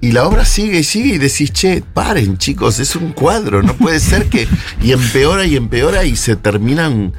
Y 0.01 0.13
la 0.13 0.25
obra 0.25 0.45
sigue 0.45 0.79
y 0.79 0.83
sigue 0.83 1.15
y 1.15 1.17
decís, 1.17 1.51
che, 1.51 1.83
paren 1.93 2.37
chicos, 2.37 2.79
es 2.79 2.95
un 2.95 3.11
cuadro, 3.11 3.61
no 3.61 3.73
puede 3.75 3.99
ser 3.99 4.29
que... 4.29 4.47
Y 4.81 4.93
empeora 4.93 5.45
y 5.45 5.55
empeora 5.55 6.05
y 6.05 6.15
se 6.15 6.35
terminan 6.35 7.13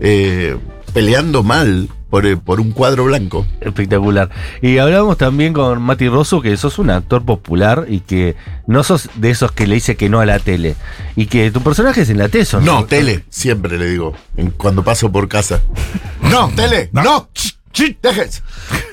eh, 0.00 0.56
peleando 0.88 1.42
mal. 1.42 1.88
por, 2.10 2.24
eh, 2.24 2.38
por 2.38 2.58
un 2.58 2.72
cuadro 2.72 3.04
blanco. 3.04 3.46
Espectacular. 3.60 4.30
Y 4.62 4.78
hablábamos 4.78 5.18
también 5.18 5.52
con 5.52 5.82
Mati 5.82 6.08
Rosso, 6.08 6.40
que 6.40 6.56
sos 6.56 6.78
un 6.78 6.88
actor 6.88 7.22
popular 7.22 7.84
y 7.86 8.00
que 8.00 8.34
no 8.66 8.82
sos 8.82 9.10
de 9.16 9.28
esos 9.30 9.52
que 9.52 9.66
le 9.66 9.74
dice 9.74 9.96
que 9.96 10.08
no 10.08 10.18
a 10.20 10.24
la 10.24 10.38
tele. 10.38 10.74
Y 11.16 11.26
que 11.26 11.50
tu 11.50 11.60
personaje 11.62 12.00
es 12.00 12.08
en 12.10 12.16
la 12.16 12.30
TESO. 12.30 12.62
No, 12.62 12.86
tele, 12.86 13.24
siempre 13.28 13.76
le 13.78 13.90
digo, 13.90 14.14
cuando 14.56 14.82
paso 14.82 15.12
por 15.12 15.28
casa. 15.28 15.60
No, 16.30 16.50
tele, 16.56 16.88
no, 16.92 17.28
ch, 17.34 17.56
ch, 17.72 17.96
dejes. 18.02 18.42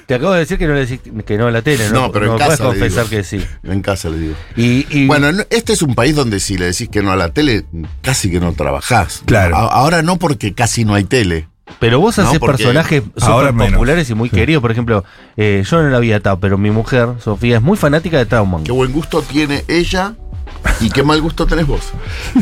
Te 0.06 0.16
acabo 0.16 0.34
de 0.34 0.40
decir 0.42 0.58
que 0.58 0.68
no 0.68 0.74
le 0.74 0.86
decís 0.86 1.00
que 1.26 1.38
no 1.38 1.48
a 1.48 1.52
la 1.52 1.62
tele, 1.62 1.88
¿no? 1.90 2.02
No, 2.02 2.12
pero 2.12 2.26
en 2.26 2.32
no 2.34 2.38
casa 2.38 2.58
puedes 2.64 2.74
le 2.76 2.80
confesar 2.82 3.10
digo. 3.10 3.18
que 3.18 3.24
sí. 3.24 3.46
En 3.64 3.82
casa 3.82 4.10
le 4.10 4.20
digo. 4.20 4.36
Y, 4.58 4.86
y- 4.90 5.08
Bueno, 5.08 5.32
no- 5.32 5.44
este 5.50 5.74
es 5.74 5.82
un 5.82 5.96
país 5.96 6.16
donde 6.16 6.40
si 6.40 6.58
le 6.58 6.66
decís 6.66 6.88
que 6.90 7.02
no 7.02 7.12
a 7.12 7.16
la 7.16 7.30
tele, 7.30 7.66
casi 8.02 8.30
que 8.30 8.40
no 8.40 8.52
trabajás. 8.54 9.24
Claro. 9.26 9.56
Ahora 9.56 10.02
no 10.04 10.18
porque 10.18 10.54
casi 10.54 10.84
no 10.86 10.94
hay 10.94 11.06
tele. 11.06 11.48
Pero 11.80 12.00
vos 12.00 12.18
haces 12.20 12.40
personajes 12.40 13.04
súper 13.18 13.54
menos. 13.54 13.74
populares 13.74 14.10
y 14.10 14.14
muy 14.16 14.30
Sí. 14.30 14.36
queridos. 14.36 14.62
Por 14.62 14.72
ejemplo, 14.72 15.04
eh, 15.38 15.64
yo 15.70 15.82
no 15.82 15.90
la 15.90 16.00
vi 16.00 16.14
a 16.14 16.20
Tao, 16.20 16.40
pero 16.40 16.58
mi 16.58 16.72
mujer, 16.72 17.10
Sofía, 17.20 17.58
es 17.58 17.62
muy 17.62 17.78
fanática 17.78 18.18
de 18.18 18.26
Trauman. 18.26 18.64
Qué 18.64 18.72
buen 18.72 18.92
gusto 18.92 19.22
tiene 19.22 19.64
ella 19.68 20.16
y 20.82 20.90
qué 20.90 21.04
mal 21.04 21.22
gusto 21.22 21.46
tenés 21.46 21.68
vos. 21.68 21.82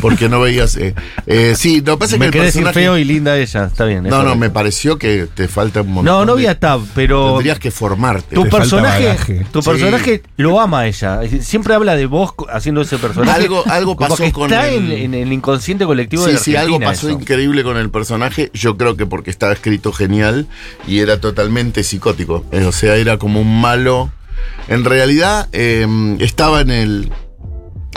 Porque 0.00 0.28
no 0.28 0.40
veías. 0.40 0.76
eh, 0.76 0.94
eh, 1.26 1.54
sí, 1.56 1.80
lo 1.80 1.94
que 1.94 2.00
pasa 2.00 2.04
es 2.04 2.12
que 2.14 2.18
Me 2.18 2.24
el 2.26 2.30
querés 2.32 2.46
decir 2.48 2.62
personaje. 2.64 2.80
feo 2.86 2.98
y 2.98 3.04
linda 3.04 3.36
ella, 3.38 3.64
está 3.64 3.84
bien. 3.84 4.04
no, 4.04 4.22
no, 4.22 4.36
me 4.36 4.50
pareció 4.50 4.98
que 4.98 5.26
te 5.32 5.48
falta 5.48 5.82
un 5.82 5.88
montón. 5.92 6.04
No, 6.04 6.24
no 6.24 6.34
de- 6.34 6.42
vi 6.42 6.46
a 6.46 6.58
Tab, 6.58 6.80
pero 6.94 7.32
Tendrías 7.34 7.58
que 7.58 7.70
formarte. 7.70 8.34
tu 8.34 8.44
Te 8.44 8.50
personaje, 8.50 9.44
tu 9.52 9.62
Sí. 9.62 9.68
personaje 9.70 10.22
lo 10.36 10.60
ama 10.60 10.80
a 10.80 10.86
ella. 10.86 11.20
Siempre 11.40 11.74
habla 11.74 11.96
de 11.96 12.06
vos 12.06 12.32
haciendo 12.52 12.80
ese 12.82 12.98
personaje. 12.98 13.42
Algo- 13.42 13.64
algo 13.66 13.96
Como 13.96 14.08
pasó 14.10 14.22
que 14.22 14.32
con 14.32 14.50
está 14.52 14.68
el- 14.68 14.92
en, 14.92 15.14
en 15.14 15.14
el 15.14 15.32
inconsciente 15.32 15.84
colectivo 15.86 16.24
de 16.26 16.34
la 16.34 16.38
sí, 16.38 16.56
algo 16.56 16.78
pasó 16.80 17.08
eso. 17.08 17.18
increíble 17.20 17.62
con 17.62 17.76
el 17.76 17.90
personaje. 17.90 18.50
Yo 18.54 18.76
creo 18.76 18.96
que 18.96 19.06
porque 19.06 19.30
estaba 19.30 19.52
escrito 19.52 19.92
genial 19.92 20.46
y 20.86 20.98
era 21.00 21.20
totalmente 21.20 21.82
psicótico. 21.84 22.44
Eh, 22.52 22.64
O 22.64 22.72
sea, 22.72 22.96
era 22.96 23.18
como 23.18 23.40
un 23.40 23.60
malo. 23.60 24.10
En 24.68 24.84
realidad, 24.84 25.48
eh, 25.52 25.86
estaba 26.20 26.60
en 26.60 26.70
el. 26.70 27.12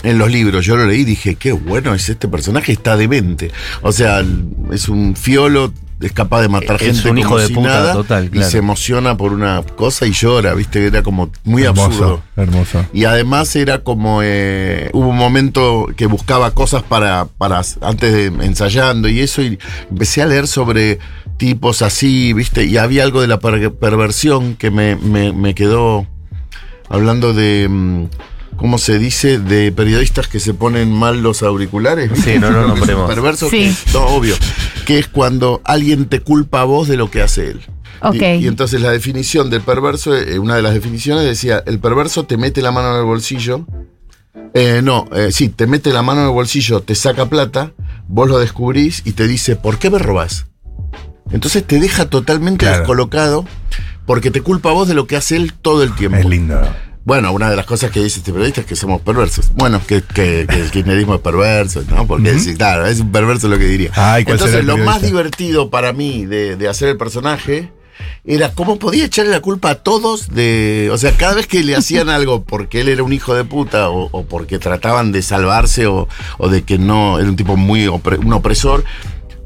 En 0.03 0.17
los 0.19 0.31
libros, 0.31 0.63
yo 0.65 0.77
lo 0.77 0.85
leí 0.85 1.01
y 1.01 1.05
dije, 1.05 1.35
qué 1.35 1.51
bueno 1.51 1.93
es 1.95 2.07
este 2.09 2.27
personaje, 2.27 2.71
está 2.71 2.95
demente. 2.97 3.51
O 3.81 3.91
sea, 3.91 4.23
es 4.71 4.89
un 4.89 5.15
fiolo, 5.15 5.73
es 5.99 6.11
capaz 6.11 6.41
de 6.41 6.49
matar 6.49 6.75
Es 6.75 6.81
gente 6.97 7.09
un 7.09 7.17
hijo 7.17 7.29
como 7.29 7.39
de 7.41 7.47
si 7.47 7.53
puta 7.55 7.67
nada, 7.67 7.93
total, 7.93 8.25
y 8.25 8.29
claro. 8.29 8.49
se 8.51 8.57
emociona 8.59 9.17
por 9.17 9.33
una 9.33 9.63
cosa 9.75 10.05
y 10.05 10.11
llora, 10.11 10.53
viste, 10.53 10.85
era 10.85 11.01
como 11.01 11.31
muy 11.43 11.65
absurdo. 11.65 12.21
Hermoso, 12.35 12.71
hermoso. 12.75 12.85
Y 12.93 13.05
además 13.05 13.55
era 13.55 13.79
como 13.79 14.19
eh, 14.23 14.91
hubo 14.93 15.07
un 15.07 15.17
momento 15.17 15.87
que 15.97 16.05
buscaba 16.05 16.51
cosas 16.51 16.83
para, 16.83 17.25
para 17.39 17.61
antes 17.81 18.13
de 18.13 18.25
ensayando 18.45 19.07
y 19.09 19.21
eso, 19.21 19.41
y 19.41 19.57
empecé 19.89 20.21
a 20.21 20.27
leer 20.27 20.47
sobre 20.47 20.99
tipos 21.37 21.81
así, 21.81 22.33
viste, 22.33 22.65
y 22.65 22.77
había 22.77 23.01
algo 23.03 23.19
de 23.21 23.27
la 23.27 23.39
per- 23.39 23.73
perversión 23.73 24.55
que 24.55 24.69
me, 24.69 24.95
me- 24.95 25.33
me 25.33 25.55
quedó 25.55 26.05
hablando 26.87 27.33
de. 27.33 28.07
¿Cómo 28.55 28.77
se 28.77 28.97
dice? 28.97 29.37
De 29.39 29.71
periodistas 29.71 30.27
que 30.27 30.39
se 30.39 30.53
ponen 30.53 30.91
mal 30.91 31.21
los 31.21 31.43
auriculares. 31.43 32.09
Sí, 32.23 32.39
no 32.39 32.49
que 32.49 32.59
es 32.61 32.67
nombremos. 32.67 33.09
Perverso, 33.09 33.49
Sí. 33.49 33.75
que- 33.85 33.91
no, 33.93 34.05
obvio. 34.07 34.35
Que 34.85 34.97
es 34.99 35.07
cuando 35.07 35.61
alguien 35.63 36.05
te 36.07 36.21
culpa 36.21 36.61
a 36.61 36.63
vos 36.63 36.87
de 36.87 36.97
lo 36.97 37.11
que 37.11 37.21
hace 37.21 37.51
él. 37.51 37.61
Ok. 38.01 38.15
Y, 38.15 38.25
y 38.45 38.47
entonces 38.47 38.81
la 38.81 38.91
definición 38.91 39.49
del 39.49 39.61
perverso, 39.61 40.15
eh, 40.15 40.39
una 40.39 40.55
de 40.55 40.61
las 40.61 40.73
definiciones 40.73 41.23
decía, 41.25 41.61
el 41.65 41.79
perverso 41.79 42.25
te 42.25 42.37
mete 42.37 42.61
la 42.61 42.71
mano 42.71 42.91
en 42.93 42.99
el 42.99 43.05
bolsillo. 43.05 43.65
Eh, 44.53 44.81
no, 44.83 45.07
eh, 45.15 45.31
sí, 45.31 45.49
te 45.49 45.67
mete 45.67 45.91
la 45.91 46.01
mano 46.01 46.21
en 46.21 46.27
el 46.27 46.33
bolsillo, 46.33 46.81
te 46.81 46.95
saca 46.95 47.27
plata, 47.27 47.73
vos 48.07 48.29
lo 48.29 48.39
descubrís 48.39 49.01
y 49.05 49.11
te 49.13 49.27
dice, 49.27 49.55
¿por 49.55 49.77
qué 49.77 49.89
me 49.89 49.99
robás? 49.99 50.45
Entonces 51.31 51.63
te 51.65 51.79
deja 51.79 52.09
totalmente 52.09 52.65
Claro. 52.65 52.79
descolocado 52.79 53.45
porque 54.05 54.31
te 54.31 54.41
culpa 54.41 54.69
a 54.69 54.73
vos 54.73 54.87
de 54.87 54.93
lo 54.93 55.05
que 55.05 55.17
hace 55.17 55.35
él 55.35 55.53
todo 55.53 55.83
el 55.83 55.93
tiempo. 55.93 56.17
Es 56.17 56.25
lindo. 56.25 56.59
Bueno, 57.07 57.31
una 57.31 57.49
de 57.49 57.55
las 57.55 57.65
cosas 57.65 57.89
que 57.89 58.03
dice 58.03 58.19
este 58.19 58.33
periodista 58.33 58.59
es 58.59 58.67
que 58.67 58.75
somos 58.75 58.99
perversos. 59.01 59.49
Bueno, 59.55 59.79
que, 59.87 60.01
que- 60.01 60.45
que 60.45 60.59
el 60.59 60.69
kirchnerismo 60.71 61.15
es 61.15 61.21
perverso, 61.21 61.81
¿no? 61.89 62.05
Porque 62.05 62.37
sí, 62.37 62.53
claro, 62.55 62.85
es 62.85 62.99
un 62.99 63.13
perverso 63.13 63.47
lo 63.47 63.57
que 63.57 63.63
diría. 63.63 63.91
Ay, 63.95 64.25
¿cuál 64.25 64.37
será 64.39 64.59
Entonces, 64.59 64.65
lo 64.65 64.75
más 64.85 65.01
divertido 65.01 65.69
para 65.69 65.93
mí 65.93 66.25
de, 66.25 66.57
de 66.57 66.67
hacer 66.67 66.89
el 66.89 66.97
personaje 66.97 67.71
era 68.25 68.51
cómo 68.53 68.77
podía 68.77 69.05
echarle 69.05 69.31
la 69.31 69.39
culpa 69.39 69.69
a 69.69 69.75
todos 69.75 70.27
de. 70.27 70.89
O 70.91 70.97
sea, 70.97 71.13
cada 71.13 71.33
vez 71.35 71.47
que 71.47 71.63
le 71.63 71.77
hacían 71.77 72.09
algo 72.17 72.43
porque 72.43 72.81
él 72.81 72.89
era 72.89 73.03
un 73.03 73.13
hijo 73.13 73.33
de 73.35 73.45
puta 73.45 73.89
o, 73.89 74.09
o 74.11 74.25
porque 74.25 74.59
trataban 74.59 75.13
de 75.13 75.21
salvarse 75.21 75.87
o, 75.87 76.09
o 76.37 76.49
de 76.49 76.63
que 76.63 76.77
no, 76.77 77.19
era 77.19 77.29
un 77.29 77.37
tipo 77.37 77.55
muy 77.55 77.85
opre- 77.85 78.19
un 78.19 78.33
opresor. 78.33 78.83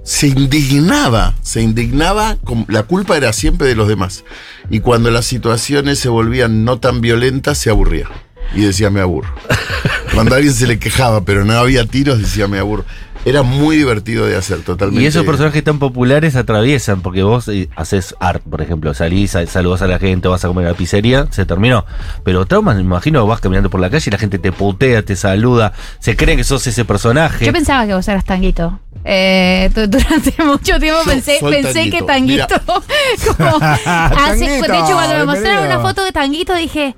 Se 0.04 0.28
indignaba, 0.28 1.34
se 1.42 1.62
indignaba, 1.62 2.38
con- 2.44 2.66
la 2.70 2.84
culpa 2.84 3.18
era 3.18 3.34
siempre 3.34 3.68
de 3.68 3.76
los 3.76 3.88
demás. 3.88 4.24
Y 4.70 4.80
cuando 4.80 5.12
las 5.12 5.26
situaciones 5.26 6.00
se 6.00 6.10
volvían 6.10 6.66
no 6.66 6.80
tan 6.80 7.02
violentas, 7.02 7.58
se 7.58 7.70
aburría. 7.70 8.08
Y 8.56 8.62
decía, 8.62 8.90
me 8.90 9.00
aburro. 9.00 9.30
Cuando 10.14 10.36
alguien 10.36 10.54
se 10.54 10.68
le 10.68 10.78
quejaba, 10.78 11.24
pero 11.24 11.46
no 11.46 11.54
había 11.54 11.86
tiros, 11.86 12.20
decía, 12.20 12.48
me 12.50 12.60
aburro. 12.60 12.84
Era 13.24 13.44
muy 13.44 13.78
divertido 13.78 14.26
de 14.26 14.36
hacer, 14.36 14.60
totalmente. 14.62 15.02
Y 15.04 15.06
esos 15.06 15.24
personajes 15.26 15.64
tan 15.64 15.78
populares 15.80 16.36
atraviesan, 16.36 17.02
porque 17.02 17.22
vos 17.24 17.48
eh, 17.48 17.70
haces 17.78 18.14
art, 18.20 18.42
por 18.44 18.62
ejemplo, 18.62 18.94
salís, 18.96 19.32
sal- 19.32 19.48
saludas 19.48 19.84
a 19.84 19.88
la 19.88 20.00
gente, 20.00 20.28
vas 20.28 20.44
a 20.44 20.48
comer 20.50 20.66
a 20.66 20.72
la 20.72 20.76
pizzería, 20.76 21.28
se 21.30 21.46
terminó. 21.46 21.86
Pero 22.26 22.46
traumas, 22.46 22.76
me 22.76 22.82
imagino, 22.82 23.26
vas 23.28 23.40
caminando 23.40 23.70
por 23.70 23.80
la 23.80 23.90
calle 23.92 24.04
y 24.08 24.12
la 24.12 24.18
gente 24.18 24.38
te 24.40 24.52
putea, 24.52 25.04
te 25.06 25.16
saluda, 25.16 25.72
se 26.00 26.18
creen 26.18 26.40
que 26.40 26.44
sos 26.44 26.66
ese 26.68 26.84
personaje. 26.84 27.46
Yo 27.46 27.54
pensaba 27.54 27.86
que 27.86 27.94
vos 27.94 28.08
eras 28.08 28.26
tanguito. 28.26 28.80
Eh, 29.04 29.70
du- 29.74 29.88
durante 29.88 30.44
mucho 30.44 30.80
tiempo 30.80 31.00
Yo 31.06 31.12
pensé, 31.12 31.40
pensé 31.42 31.90
que 31.90 32.02
Tanguito. 32.04 32.56
como 32.66 33.58
hace- 33.62 34.46
Tanguito, 34.46 34.72
de 34.72 34.78
hecho, 34.80 34.94
cuando 34.94 35.16
me 35.18 35.26
mostraron 35.26 35.66
una 35.66 35.80
foto 35.80 36.04
de 36.04 36.12
tanguito 36.12 36.54
dije. 36.56 36.96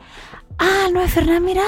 Ah, 0.59 0.87
no 0.93 1.01
es 1.01 1.11
Fernán 1.11 1.43
Mirás. 1.43 1.65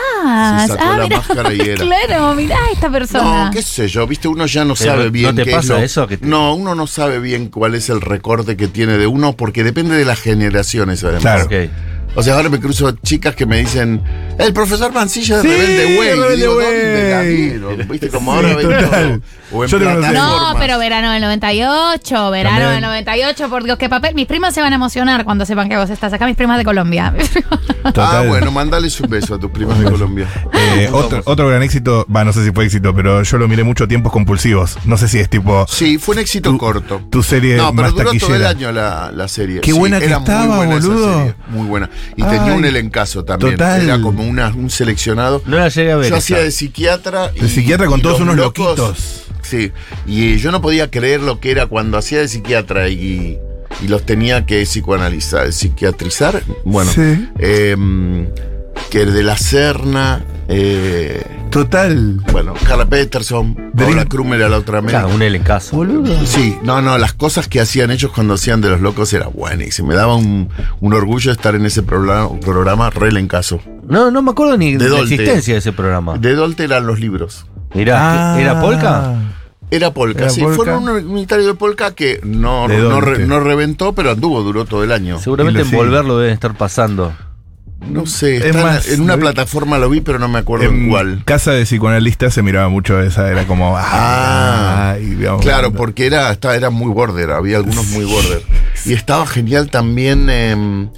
Ah, 0.79 0.95
la 0.99 1.03
mirá. 1.05 1.17
máscara 1.17 1.51
y 1.51 1.59
era. 1.59 1.83
claro, 1.83 2.35
mirá 2.35 2.55
esta 2.71 2.89
persona. 2.91 3.45
No, 3.45 3.51
qué 3.51 3.63
sé 3.63 3.87
yo, 3.87 4.05
viste, 4.05 4.27
uno 4.27 4.45
ya 4.45 4.63
no 4.63 4.75
Pero 4.75 4.91
sabe 4.91 5.05
¿no 5.05 5.11
bien 5.11 5.35
te 5.35 5.43
qué 5.43 5.51
pasa 5.51 5.63
es 5.63 5.69
lo- 5.69 5.77
eso? 5.79 6.07
Que 6.07 6.17
te- 6.17 6.25
No, 6.27 6.53
uno 6.53 6.75
no 6.75 6.85
sabe 6.85 7.19
bien 7.19 7.47
cuál 7.49 7.73
es 7.73 7.89
el 7.89 7.99
recorte 7.99 8.55
que 8.55 8.67
tiene 8.67 8.97
de 8.99 9.07
uno, 9.07 9.33
porque 9.35 9.63
depende 9.63 9.95
de 9.97 10.05
las 10.05 10.19
generaciones, 10.21 11.03
además. 11.03 11.21
Claro. 11.23 11.45
Ok. 11.45 11.69
O 12.17 12.23
sea, 12.23 12.35
ahora 12.35 12.47
me 12.47 12.59
cruzo 12.61 12.91
chicas 13.03 13.35
que 13.35 13.45
me 13.47 13.57
dicen, 13.57 14.01
el 14.37 14.53
profesor 14.53 14.93
Mancilla 14.93 15.37
de 15.37 15.41
Sí, 15.41 15.47
Rebelde 15.49 15.85
Way. 15.99 16.07
Y 16.07 16.11
Rebelde 16.11 16.35
digo, 16.37 16.55
Way. 16.55 16.65
¿dónde 16.65 17.09
la 17.11 17.21
vieron? 17.23 17.87
Viste, 17.89 18.07
como 18.09 18.33
ahora 18.33 18.49
Sí, 18.49 18.55
todo. 18.61 19.21
O 19.55 19.63
en 19.63 19.69
Yo 19.69 19.79
tengo 19.79 19.91
plataformas. 19.99 20.53
No, 20.53 20.59
pero 20.59 20.77
verano 20.79 21.11
del 21.11 21.21
98, 21.21 22.31
verano 22.31 22.55
También. 22.57 22.73
del 22.73 22.81
98, 22.83 23.49
por 23.49 23.63
Dios, 23.63 23.77
qué 23.77 23.89
papel. 23.89 24.15
Mis 24.15 24.25
primas 24.27 24.53
se 24.53 24.61
van 24.61 24.73
a 24.73 24.75
emocionar 24.75 25.23
cuando 25.25 25.45
sepan 25.45 25.69
que 25.69 25.77
vos 25.77 25.89
estás 25.89 26.11
acá, 26.13 26.25
mis 26.25 26.35
primas 26.35 26.57
de 26.57 26.63
Colombia. 26.65 27.13
Ah, 27.87 27.91
Total. 27.93 28.27
bueno, 28.27 28.51
mandales 28.51 28.99
un 28.99 29.07
beso 29.11 29.35
a 29.35 29.39
tus 29.39 29.51
primas 29.51 29.77
de 29.77 29.85
Colombia. 29.85 30.27
Eh, 30.75 30.89
otro, 30.91 31.21
otro 31.25 31.47
gran 31.47 31.61
éxito, 31.61 32.05
va, 32.13 32.25
no 32.25 32.33
sé 32.33 32.43
si 32.43 32.51
fue 32.51 32.65
éxito, 32.65 32.93
pero 32.95 33.21
yo 33.21 33.37
lo 33.37 33.47
miré 33.47 33.63
mucho 33.63 33.87
tiempos 33.87 34.11
compulsivos. 34.11 34.77
No 34.85 34.97
sé 34.97 35.07
si 35.07 35.19
es 35.19 35.29
tipo 35.29 35.65
Sí, 35.69 35.99
fue 35.99 36.15
un 36.15 36.19
éxito 36.21 36.49
Tu- 36.49 36.57
corto. 36.57 37.01
tu 37.11 37.21
serie 37.23 37.55
No, 37.55 37.69
pero 37.69 37.83
más 37.83 37.91
duró 37.91 38.03
todo 38.05 38.13
el 38.13 38.19
taquillera. 38.19 38.49
año 38.49 38.71
la, 38.71 39.11
la 39.13 39.27
serie. 39.27 39.61
Qué 39.61 39.71
buena 39.71 39.99
que 39.99 40.05
era 40.05 40.17
estaba, 40.17 40.45
muy 40.47 40.55
buena 40.57 40.75
esa 40.77 40.87
boludo. 40.87 41.13
serie, 41.17 41.35
muy 41.49 41.67
buena. 41.67 41.89
Y 42.17 42.23
Ay, 42.23 42.29
tenía 42.39 42.53
un 42.55 42.65
elencazo 42.65 43.23
también. 43.23 43.51
total. 43.53 43.81
Era 43.83 44.01
como 44.01 44.23
una, 44.23 44.47
un 44.49 44.69
seleccionado. 44.71 45.43
No 45.45 45.57
la 45.57 45.69
llegué 45.69 45.91
a 45.91 45.95
ver. 45.97 46.09
Yo 46.09 46.15
esa. 46.15 46.17
hacía 46.17 46.37
de 46.39 46.51
psiquiatra. 46.51 47.29
De 47.29 47.47
psiquiatra 47.47 47.85
con 47.85 47.99
y 47.99 48.01
todos 48.01 48.19
los 48.19 48.27
unos 48.27 48.35
loquitos. 48.37 49.24
Sí. 49.45 49.71
Y 50.05 50.37
yo 50.37 50.51
no 50.51 50.61
podía 50.61 50.89
creer 50.91 51.21
lo 51.21 51.39
que 51.39 51.51
era 51.51 51.67
cuando 51.67 51.97
hacía 51.97 52.19
de 52.19 52.27
psiquiatra 52.27 52.89
y, 52.89 53.37
y 53.81 53.87
los 53.87 54.05
tenía 54.05 54.45
que 54.45 54.63
psicoanalizar, 54.63 55.51
psiquiatrizar. 55.53 56.41
Bueno, 56.63 56.91
Sí. 56.91 57.29
em, 57.39 58.27
que 58.89 59.05
de 59.05 59.23
la 59.23 59.37
Serna. 59.37 60.23
eh, 60.47 61.23
total. 61.49 62.19
bueno, 62.31 62.53
Carla 62.67 62.85
Peterson, 62.85 63.71
Paula 63.75 64.05
Krumer 64.05 64.43
a 64.43 64.49
la 64.49 64.57
otra 64.57 64.81
media. 64.81 64.99
Claro, 64.99 65.15
un 65.15 65.21
elencazo. 65.23 65.83
Sí, 66.25 66.55
no, 66.63 66.81
no, 66.83 66.97
las 66.99 67.13
cosas 67.13 67.47
que 67.47 67.59
hacían 67.61 67.89
ellos 67.91 68.11
cuando 68.13 68.35
hacían 68.35 68.61
de 68.61 68.69
los 68.69 68.79
locos 68.81 69.11
era 69.13 69.25
buenísimo. 69.27 69.87
Me 69.87 69.95
daba 69.95 70.15
un, 70.15 70.49
un 70.81 70.93
orgullo 70.93 71.31
estar 71.31 71.55
en 71.55 71.65
ese 71.65 71.81
programa, 71.81 72.29
programa 72.41 72.89
re 72.91 73.09
en 73.17 73.27
caso. 73.27 73.59
No, 73.87 74.11
no 74.11 74.21
me 74.21 74.31
acuerdo 74.31 74.55
ni 74.57 74.73
de, 74.73 74.83
De 74.83 74.89
la 74.89 74.99
existencia 74.99 75.53
de 75.55 75.59
ese 75.59 75.71
programa. 75.71 76.17
De 76.17 76.33
Dolte 76.35 76.63
eran 76.65 76.85
los 76.85 76.99
libros. 76.99 77.47
Mirá, 77.73 78.33
Ah. 78.35 78.39
¿era 78.39 78.61
Polka? 78.61 79.15
Era 79.71 79.91
Polka, 79.93 80.21
Era 80.21 80.29
sí. 80.29 80.41
Polka. 80.41 80.55
Fueron 80.55 80.87
un 80.87 81.07
unitario 81.11 81.45
de 81.47 81.53
Polka 81.55 81.91
que 81.95 82.19
no, 82.23 82.67
De 82.67 82.77
no, 82.77 82.89
Dolte. 82.89 83.15
re- 83.15 83.25
no 83.27 83.39
reventó, 83.39 83.93
pero 83.93 84.11
anduvo, 84.11 84.41
duró 84.43 84.65
todo 84.65 84.83
el 84.83 84.91
año. 84.91 85.19
Seguramente 85.19 85.61
en 85.61 85.71
volver 85.71 86.05
lo 86.05 86.17
deben 86.19 86.33
estar 86.33 86.55
pasando. 86.55 87.13
No 87.87 88.05
sé, 88.07 88.37
Es 88.37 88.45
está 88.45 88.59
en- 88.59 88.65
más, 88.65 88.87
en 88.87 89.01
una 89.01 89.15
vi- 89.15 89.21
plataforma 89.21 89.77
lo 89.77 89.89
vi, 89.89 90.01
pero 90.01 90.17
no 90.17 90.27
me 90.27 90.39
acuerdo 90.39 90.65
en 90.65 90.89
cuál. 90.89 91.21
casa 91.23 91.51
de 91.51 91.63
psicoanalista 91.65 92.31
se 92.31 92.41
miraba 92.41 92.67
mucho 92.67 92.99
esa, 93.01 93.29
era 93.29 93.45
como. 93.45 93.77
Ah, 93.77 94.91
ay, 94.93 95.05
digamos, 95.05 95.41
claro, 95.41 95.71
porque 95.71 96.05
era, 96.07 96.31
estaba, 96.31 96.55
era 96.55 96.69
muy 96.71 96.91
border, 96.91 97.31
había 97.31 97.57
algunos 97.57 97.85
muy 97.87 98.05
border. 98.05 98.41
Y 98.85 98.93
estaba 98.93 99.25
genial 99.27 99.69
también. 99.69 100.29
em, 100.29 100.89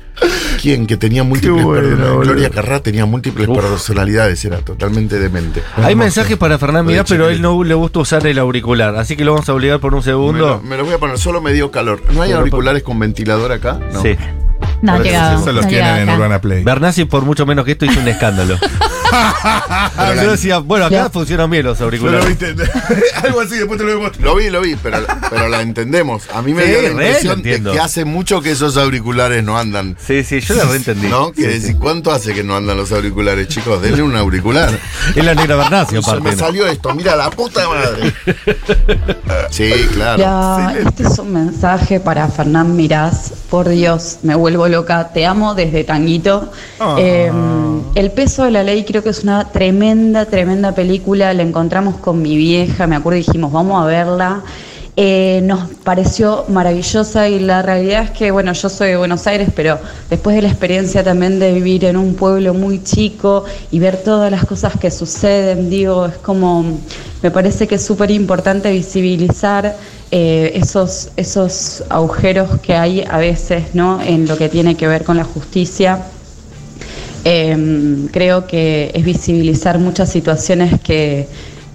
¿Quién? 0.62 0.88
Que 0.88 0.98
tenía 0.98 1.24
múltiples 1.24 1.64
bueno, 1.64 1.82
personalidades. 1.90 2.28
Gloria 2.28 2.50
Carrá 2.50 2.80
tenía 2.80 3.06
múltiples 3.06 3.48
personalidades, 3.48 4.44
era 4.46 4.58
totalmente 4.60 5.20
demente. 5.20 5.62
Hay 5.76 5.94
mensajes 5.96 6.38
para 6.38 6.58
Fernán 6.58 6.86
Mirá, 6.88 7.04
pero 7.04 7.28
a 7.28 7.32
él 7.32 7.40
no 7.42 7.64
le 7.64 7.76
gusta 7.76 8.00
usar 8.00 8.26
el 8.26 8.40
auricular. 8.40 8.96
Así 8.96 9.16
que 9.16 9.24
lo 9.24 9.34
vamos 9.34 9.48
a 9.50 9.54
obligar 9.54 9.80
por 9.80 9.94
un 9.94 10.00
Me 10.00 10.04
segundo. 10.06 10.48
lo, 10.48 10.62
me 10.62 10.76
lo 10.78 10.86
voy 10.86 10.94
a 10.96 10.98
poner, 10.98 11.20
solo 11.20 11.40
me 11.42 11.54
dio 11.54 11.70
calor. 11.70 12.02
¿No 12.14 12.22
hay 12.24 12.30
Pero 12.30 12.40
auriculares 12.40 12.82
con 12.82 12.98
ventilador 12.98 13.52
acá? 13.52 13.80
No. 13.94 14.02
Sí. 14.02 14.16
No 14.82 14.94
ha 14.94 15.00
llegado. 15.00 15.40
Eso 15.40 15.52
los 15.52 15.66
no 15.66 15.70
tienen 15.70 15.96
en 15.98 16.10
acá. 16.10 16.18
Urbana 16.18 16.42
Play. 16.42 16.64
Bernasi, 16.64 17.06
por 17.06 17.24
mucho 17.24 17.46
menos 17.46 17.66
que 17.66 17.72
esto, 17.72 17.86
hizo 17.86 18.00
un 18.00 18.08
escándalo. 18.08 18.58
Yo 20.24 20.32
decía, 20.32 20.58
bueno, 20.60 20.86
acá 20.86 20.96
Ya. 20.96 21.10
funcionan 21.10 21.50
bien 21.50 21.66
los 21.66 21.80
¿No 21.80 21.86
lo 21.86 21.86
auriculares. 21.88 22.28
viste? 22.28 22.56
Algo 23.24 23.42
así, 23.42 23.56
después 23.58 23.78
te 23.80 23.86
lo 23.86 23.98
vemos. 24.00 24.20
Lo 24.20 24.36
vi, 24.36 24.50
lo 24.50 24.62
vi, 24.62 24.76
pero, 24.76 25.00
pero 25.30 25.48
la 25.48 25.62
entendemos. 25.62 26.24
A 26.34 26.42
mí 26.42 26.54
me 26.54 26.64
Sí, 26.64 26.70
dio 26.70 26.82
la 26.82 26.88
re, 26.90 26.92
impresión 26.92 27.42
de 27.42 27.62
que 27.62 27.80
hace 27.80 28.06
mucho 28.06 28.42
que 28.42 28.52
esos 28.52 28.78
auriculares 28.78 29.44
no 29.44 29.58
andan. 29.58 29.98
Sí, 30.06 30.24
sí, 30.24 30.40
yo 30.42 30.56
la 30.56 30.66
reentendí. 30.66 31.08
¿No? 31.08 31.32
Que 31.32 31.48
decir, 31.48 31.78
¿cuánto 31.78 32.12
hace 32.12 32.34
que 32.34 32.44
no 32.44 32.56
andan 32.56 32.78
los 32.78 32.92
auriculares, 32.92 33.48
chicos? 33.48 33.82
Denle 33.82 34.02
un 34.04 34.16
auricular. 34.16 34.78
Es 35.16 35.24
la 35.24 35.36
negra 35.36 35.56
Bernasi, 35.56 36.02
Se 36.04 36.20
me 36.20 36.36
salió 36.36 36.68
esto, 36.68 36.94
mira 36.96 37.16
la 37.16 37.30
puta 37.30 37.68
madre. 37.68 38.14
Sí, 39.50 39.72
claro. 39.94 40.18
Ya, 40.20 40.76
este 40.88 41.04
es 41.04 41.20
un 41.20 41.34
mensaje 41.34 42.00
para 42.00 42.28
Fernán 42.28 42.76
Mirás. 42.76 43.32
Por 43.50 43.70
Dios, 43.70 44.20
me 44.24 44.36
vuelvo 44.36 44.68
loca. 44.68 45.10
Te 45.14 45.26
amo 45.26 45.56
desde 45.56 45.84
Tanguito. 45.84 46.52
Eh, 46.98 47.32
el 47.96 48.12
peso 48.12 48.44
de 48.44 48.52
la 48.52 48.64
ley 48.64 48.84
creo 48.86 48.97
que 49.04 49.10
es 49.10 49.24
una 49.24 49.46
tremenda, 49.46 50.26
tremenda 50.26 50.74
película. 50.74 51.34
La 51.34 51.44
encontramos 51.44 51.96
con 51.98 52.22
mi 52.22 52.38
vieja, 52.38 52.88
me 52.88 52.96
acuerdo 52.96 53.18
y 53.18 53.24
dijimos, 53.24 53.52
vamos 53.52 53.82
a 53.82 53.86
verla. 53.86 54.44
Eh, 55.00 55.42
nos 55.44 55.70
pareció 55.84 56.46
maravillosa 56.48 57.30
y 57.30 57.38
la 57.38 57.62
realidad 57.62 58.06
es 58.06 58.10
que, 58.10 58.32
bueno, 58.32 58.52
yo 58.54 58.68
soy 58.68 58.90
de 58.90 58.98
Buenos 58.98 59.28
Aires, 59.28 59.50
pero 59.56 59.78
después 60.10 60.36
de 60.36 60.42
la 60.42 60.48
experiencia 60.48 61.04
también 61.04 61.38
de 61.38 61.54
vivir 61.54 61.86
en 61.86 61.98
un 61.98 62.16
pueblo 62.16 62.56
muy 62.56 62.84
chico 62.84 63.46
y 63.70 63.78
ver 63.78 63.98
todas 63.98 64.32
las 64.32 64.44
cosas 64.46 64.74
que 64.80 64.90
suceden, 64.90 65.70
digo, 65.70 66.08
es 66.08 66.18
como, 66.18 66.80
me 67.22 67.30
parece 67.30 67.68
que 67.68 67.76
es 67.76 67.86
súper 67.86 68.10
importante 68.10 68.72
visibilizar 68.72 69.78
eh, 70.10 70.54
esos, 70.56 71.12
esos 71.16 71.84
agujeros 71.90 72.60
que 72.62 72.74
hay 72.74 73.04
a 73.08 73.20
veces, 73.20 73.76
¿no? 73.76 74.02
En 74.02 74.28
lo 74.28 74.36
que 74.36 74.50
tiene 74.50 74.74
que 74.74 74.88
ver 74.88 75.04
con 75.04 75.18
la 75.18 75.26
justicia. 75.26 76.06
Eh, 77.24 78.08
creo 78.12 78.48
que 78.48 78.92
es 78.94 79.04
visibilizar 79.04 79.80
muchas 79.80 80.10
situaciones 80.10 80.80
que, 80.82 81.28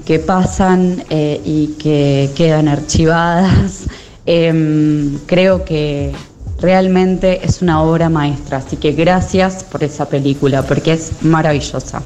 que 0.05 0.18
pasan 0.18 1.05
eh, 1.11 1.40
y 1.44 1.74
que 1.78 2.31
quedan 2.35 2.68
archivadas. 2.68 3.85
Eh, 4.26 5.18
creo 5.26 5.64
que 5.64 6.12
realmente 6.61 7.44
es 7.44 7.61
una 7.61 7.83
obra 7.83 8.09
maestra, 8.09 8.59
así 8.59 8.76
que 8.76 8.92
gracias 8.92 9.64
por 9.64 9.83
esa 9.83 10.09
película, 10.09 10.62
porque 10.62 10.92
es 10.92 11.22
maravillosa. 11.22 12.02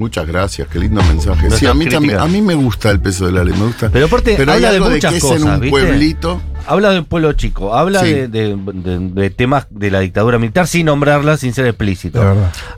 Muchas 0.00 0.26
gracias, 0.26 0.66
qué 0.68 0.78
lindo 0.78 1.02
mensaje. 1.02 1.50
Sí, 1.50 1.66
a 1.66 1.74
mí 1.74 1.84
también, 1.84 2.14
críticas. 2.16 2.22
a 2.24 2.28
mí 2.28 2.40
me 2.40 2.54
gusta 2.54 2.90
el 2.90 3.00
peso 3.00 3.26
de 3.26 3.32
la 3.32 3.44
ley, 3.44 3.52
me 3.54 3.66
gusta. 3.66 3.90
Pero 3.92 4.06
aparte, 4.06 4.34
hay 4.34 4.40
habla 4.40 4.56
de 4.70 4.76
algo 4.78 4.88
muchas 4.90 5.10
que 5.12 5.18
es 5.18 5.22
cosas, 5.22 5.42
en 5.42 5.48
un 5.48 5.60
¿viste? 5.60 5.70
pueblito. 5.70 6.40
Habla 6.66 6.90
de 6.90 6.98
un 7.00 7.04
pueblo 7.04 7.32
chico, 7.34 7.74
habla 7.76 8.00
Sí. 8.00 8.06
de, 8.14 8.28
de- 8.28 8.56
de- 8.56 8.98
de 9.12 9.30
temas 9.30 9.66
de 9.68 9.90
la 9.90 10.00
dictadura 10.00 10.38
militar 10.38 10.66
sin 10.66 10.86
nombrarla, 10.86 11.36
sin 11.36 11.52
ser 11.52 11.66
explícito. 11.66 12.22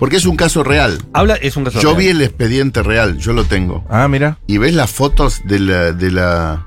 Porque 0.00 0.16
es 0.16 0.26
un 0.26 0.34
caso 0.36 0.64
real. 0.64 0.98
Habla, 1.12 1.36
es 1.36 1.56
un 1.56 1.62
caso 1.62 1.80
Yo 1.80 1.90
real. 1.90 2.00
vi 2.00 2.08
el 2.08 2.22
expediente 2.22 2.82
real, 2.82 3.18
yo 3.18 3.32
lo 3.32 3.44
tengo. 3.44 3.84
Ah, 3.88 4.08
mira. 4.08 4.38
Y 4.48 4.58
ves 4.58 4.74
las 4.74 4.90
fotos 4.90 5.42
de 5.44 5.60
la, 5.60 5.92
de 5.92 6.10
la. 6.10 6.66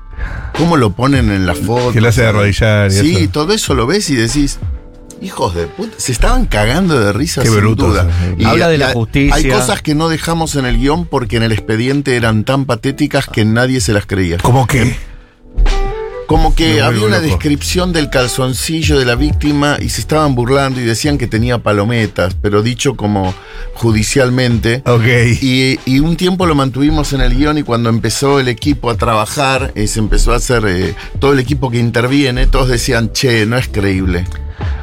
¿Cómo 0.56 0.78
lo 0.78 0.92
ponen 0.92 1.30
en 1.30 1.44
las 1.44 1.58
fotos? 1.58 1.92
Que 1.92 2.00
lo 2.00 2.08
hace 2.08 2.22
de 2.22 2.28
arrodillar 2.28 2.88
y 2.88 2.90
Sí, 2.94 3.16
eso. 3.16 3.30
todo 3.30 3.52
eso 3.52 3.74
lo 3.74 3.86
ves 3.86 4.08
y 4.08 4.14
decís. 4.14 4.58
Hijos 5.22 5.54
de 5.54 5.66
puta, 5.66 5.94
se 5.96 6.12
estaban 6.12 6.46
cagando 6.46 6.98
de 7.00 7.12
risa 7.12 7.42
Qué 7.42 7.48
sin 7.48 7.74
duda. 7.74 8.06
eh. 8.38 8.44
Habla 8.44 8.68
de 8.68 8.78
la 8.78 8.92
justicia. 8.92 9.34
Hay 9.34 9.48
cosas 9.48 9.80
que 9.82 9.94
no 9.94 10.08
dejamos 10.08 10.54
en 10.56 10.66
el 10.66 10.78
guion 10.78 11.06
porque 11.06 11.36
en 11.38 11.42
el 11.42 11.52
expediente 11.52 12.16
eran 12.16 12.44
tan 12.44 12.66
patéticas 12.66 13.26
que 13.26 13.44
nadie 13.44 13.80
se 13.80 13.92
las 13.92 14.06
creía. 14.06 14.36
¿Cómo 14.38 14.66
que? 14.66 14.94
Como 16.26 16.56
que 16.56 16.82
había 16.82 17.02
una 17.06 17.18
loco. 17.18 17.28
descripción 17.28 17.92
del 17.92 18.10
calzoncillo 18.10 18.98
de 18.98 19.04
la 19.04 19.14
víctima 19.14 19.78
y 19.80 19.90
se 19.90 20.00
estaban 20.00 20.34
burlando 20.34 20.80
y 20.80 20.84
decían 20.84 21.18
que 21.18 21.28
tenía 21.28 21.58
palometas, 21.58 22.36
pero 22.42 22.62
dicho 22.64 22.96
como 22.96 23.32
judicialmente. 23.74 24.82
Ok. 24.86 25.04
Y, 25.40 25.78
y 25.86 26.00
un 26.00 26.16
tiempo 26.16 26.46
lo 26.46 26.56
mantuvimos 26.56 27.12
en 27.12 27.20
el 27.20 27.36
guion 27.36 27.58
y 27.58 27.62
cuando 27.62 27.88
empezó 27.90 28.40
el 28.40 28.48
equipo 28.48 28.90
a 28.90 28.96
trabajar, 28.96 29.70
eh, 29.76 29.86
se 29.86 30.00
empezó 30.00 30.32
a 30.32 30.36
hacer 30.36 30.64
eh, 30.66 30.94
todo 31.20 31.32
el 31.32 31.38
equipo 31.38 31.70
que 31.70 31.78
interviene, 31.78 32.48
todos 32.48 32.68
decían, 32.68 33.12
che, 33.12 33.46
no 33.46 33.56
es 33.56 33.68
creíble. 33.68 34.24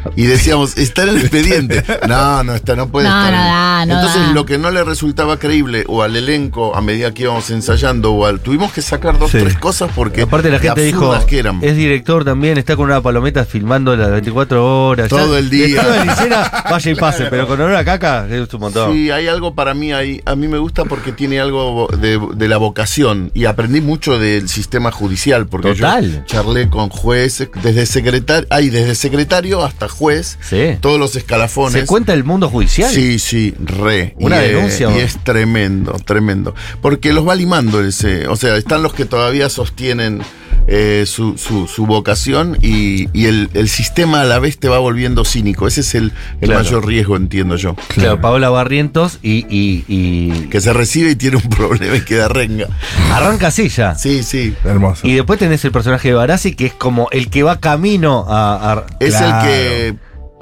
Y 0.15 0.23
decíamos, 0.25 0.77
está 0.77 1.03
en 1.03 1.09
el 1.09 1.17
expediente. 1.17 1.83
No, 2.07 2.43
no 2.43 2.53
está, 2.55 2.75
no 2.75 2.87
puede 2.89 3.07
No, 3.07 3.25
estar. 3.25 3.31
no 3.33 3.37
da, 3.37 3.85
no 3.85 3.93
Entonces, 3.95 4.21
da. 4.21 4.31
lo 4.33 4.45
que 4.45 4.57
no 4.57 4.69
le 4.71 4.83
resultaba 4.83 5.37
creíble, 5.37 5.83
o 5.87 6.03
al 6.03 6.15
elenco, 6.15 6.75
a 6.75 6.81
medida 6.81 7.13
que 7.13 7.23
íbamos 7.23 7.49
ensayando, 7.49 8.13
o 8.13 8.25
al. 8.25 8.39
Tuvimos 8.39 8.71
que 8.71 8.81
sacar 8.81 9.17
dos, 9.19 9.31
Sí. 9.31 9.39
tres 9.39 9.57
cosas 9.57 9.91
porque. 9.95 10.23
Aparte 10.23 10.49
la 10.49 10.59
gente 10.59 10.81
dijo, 10.83 11.13
que 11.25 11.39
eran. 11.39 11.59
es 11.63 11.75
director 11.75 12.23
también, 12.25 12.57
está 12.57 12.75
con 12.75 12.85
una 12.85 13.01
palometa 13.01 13.45
filmando 13.45 13.95
las 13.95 14.11
24 14.11 14.87
horas. 14.87 15.09
Todo 15.09 15.33
Ya, 15.33 15.39
el 15.39 15.49
día. 15.49 15.65
de 15.65 15.71
estilo 15.73 15.91
de 15.91 16.05
Licera, 16.05 16.63
vaya 16.69 16.91
y 16.91 16.95
pase, 17.03 17.25
pero 17.29 17.47
con 17.47 17.59
olor 17.61 17.75
a 17.75 17.85
caca 17.85 18.27
es 18.29 18.53
un 18.53 18.59
montón. 18.59 18.93
Sí, 18.93 19.09
hay 19.11 19.27
algo 19.27 19.55
para 19.55 19.73
mí 19.73 19.91
ahí. 19.93 20.21
A 20.25 20.35
mí 20.35 20.47
me 20.47 20.57
gusta 20.57 20.85
porque 20.85 21.11
tiene 21.11 21.39
algo 21.39 21.87
de, 21.99 22.19
de 22.35 22.47
la 22.47 22.57
vocación. 22.57 23.31
Y 23.33 23.45
aprendí 23.45 23.81
mucho 23.81 24.19
del 24.19 24.47
sistema 24.49 24.91
judicial. 24.91 25.47
Porque 25.47 25.73
Total. 25.73 26.11
yo 26.11 26.25
charlé 26.25 26.69
con 26.69 26.89
jueces, 26.89 27.49
desde 27.61 27.85
secretario, 27.85 28.47
hay 28.49 28.69
desde 28.69 28.95
secretario 28.95 29.63
hasta 29.63 29.87
juez, 29.93 30.37
Sí. 30.41 30.77
todos 30.81 30.99
los 30.99 31.15
escalafones. 31.15 31.81
¿Se 31.81 31.85
cuenta 31.87 32.13
el 32.13 32.25
mundo 32.25 32.49
judicial? 32.49 32.91
Sí, 32.91 33.19
sí, 33.19 33.53
re. 33.63 34.13
Una 34.17 34.43
y, 34.43 34.49
denuncia, 34.49 34.89
y 34.89 34.93
¿o? 34.93 34.97
es 34.97 35.17
tremendo, 35.23 35.93
tremendo. 36.05 36.53
Porque 36.81 37.13
los 37.13 37.25
va 37.27 37.35
limando 37.35 37.81
ese. 37.81 38.27
O 38.27 38.35
sea, 38.35 38.57
están 38.57 38.83
los 38.83 38.93
que 38.93 39.05
todavía 39.05 39.49
sostienen 39.49 40.21
eh, 40.67 41.03
su, 41.05 41.37
su- 41.37 41.67
su 41.67 41.85
vocación 41.85 42.57
y, 42.61 43.07
y 43.17 43.25
el, 43.25 43.49
el 43.53 43.67
sistema 43.69 44.21
a 44.21 44.23
la 44.25 44.39
vez 44.39 44.57
te 44.59 44.69
va 44.69 44.79
volviendo 44.79 45.25
cínico. 45.25 45.67
Ese 45.67 45.81
es 45.81 45.95
el, 45.95 46.11
el 46.41 46.47
Claro. 46.49 46.63
mayor 46.63 46.85
riesgo, 46.85 47.15
entiendo 47.17 47.55
yo. 47.57 47.75
Claro, 47.89 48.21
Paola 48.21 48.49
Barrientos 48.49 49.19
y, 49.21 49.45
y- 49.49 49.83
y 49.87 50.47
Que 50.49 50.61
se 50.61 50.71
recibe 50.73 51.11
y 51.11 51.15
tiene 51.15 51.37
un 51.37 51.49
problema 51.49 51.95
y 51.97 52.01
queda 52.01 52.27
renga. 52.27 52.67
arranca 53.11 53.47
así 53.47 53.69
ya. 53.69 53.95
Sí, 53.95 54.23
sí. 54.23 54.53
Hermoso. 54.63 55.05
Y 55.07 55.13
después 55.15 55.39
tenés 55.39 55.63
el 55.65 55.71
personaje 55.71 56.07
de 56.09 56.13
Barassi, 56.13 56.55
que 56.55 56.67
es 56.67 56.73
como 56.73 57.07
el 57.11 57.29
que 57.29 57.43
va 57.43 57.59
camino 57.59 58.25
a. 58.27 58.73
a- 58.73 58.85
Es 58.99 59.15
Claro. 59.15 59.41
el 59.41 59.47
que 59.47 59.95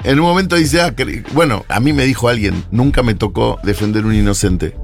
en 0.04 0.20
un 0.20 0.26
momento 0.26 0.56
dice, 0.56 0.82
ah, 0.82 0.94
bueno, 1.34 1.64
a 1.70 1.80
mí 1.80 1.94
me 1.94 2.06
dijo 2.06 2.28
alguien, 2.28 2.64
nunca 2.72 3.04
me 3.04 3.14
tocó 3.14 3.60
defender 3.64 4.06
un 4.06 4.16
inocente. 4.16 4.76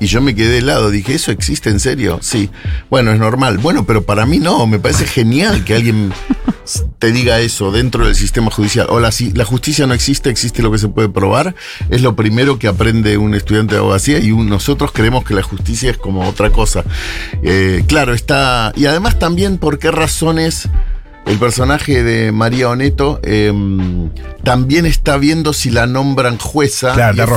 Y 0.00 0.06
yo 0.06 0.20
me 0.20 0.34
quedé 0.34 0.48
de 0.50 0.62
lado, 0.62 0.90
dije, 0.90 1.14
¿eso 1.14 1.30
existe 1.30 1.70
en 1.70 1.80
serio? 1.80 2.18
Sí. 2.22 2.50
Bueno, 2.90 3.12
es 3.12 3.18
normal. 3.18 3.58
Bueno, 3.58 3.84
pero 3.86 4.02
para 4.02 4.26
mí 4.26 4.38
no, 4.38 4.66
me 4.66 4.78
parece 4.78 5.06
genial 5.06 5.64
que 5.64 5.74
alguien 5.74 6.12
te 6.98 7.12
diga 7.12 7.38
eso 7.40 7.70
dentro 7.70 8.04
del 8.06 8.14
sistema 8.14 8.50
judicial. 8.50 8.86
O 8.90 9.00
la, 9.00 9.12
si- 9.12 9.32
la 9.32 9.44
justicia 9.44 9.86
no 9.86 9.94
existe, 9.94 10.30
existe 10.30 10.62
lo 10.62 10.70
que 10.70 10.78
se 10.78 10.88
puede 10.88 11.08
probar. 11.08 11.54
Es 11.90 12.02
lo 12.02 12.16
primero 12.16 12.58
que 12.58 12.68
aprende 12.68 13.16
un 13.18 13.34
estudiante 13.34 13.74
de 13.74 13.80
abogacía 13.80 14.18
y 14.18 14.32
un- 14.32 14.48
nosotros 14.48 14.90
creemos 14.92 15.24
que 15.24 15.34
la 15.34 15.42
justicia 15.42 15.90
es 15.90 15.96
como 15.98 16.28
otra 16.28 16.50
cosa. 16.50 16.84
Eh, 17.42 17.84
claro, 17.86 18.14
está... 18.14 18.72
Y 18.76 18.86
además 18.86 19.18
también 19.18 19.58
por 19.58 19.78
qué 19.78 19.90
razones... 19.90 20.68
El 21.26 21.38
personaje 21.38 22.04
de 22.04 22.30
María 22.30 22.68
Oneto 22.68 23.18
em, 23.24 24.10
también 24.44 24.86
está 24.86 25.16
viendo 25.16 25.52
si 25.52 25.70
la 25.70 25.88
nombran 25.88 26.38
jueza. 26.38 26.92
Claro, 26.94 27.16
y 27.16 27.20
está 27.20 27.36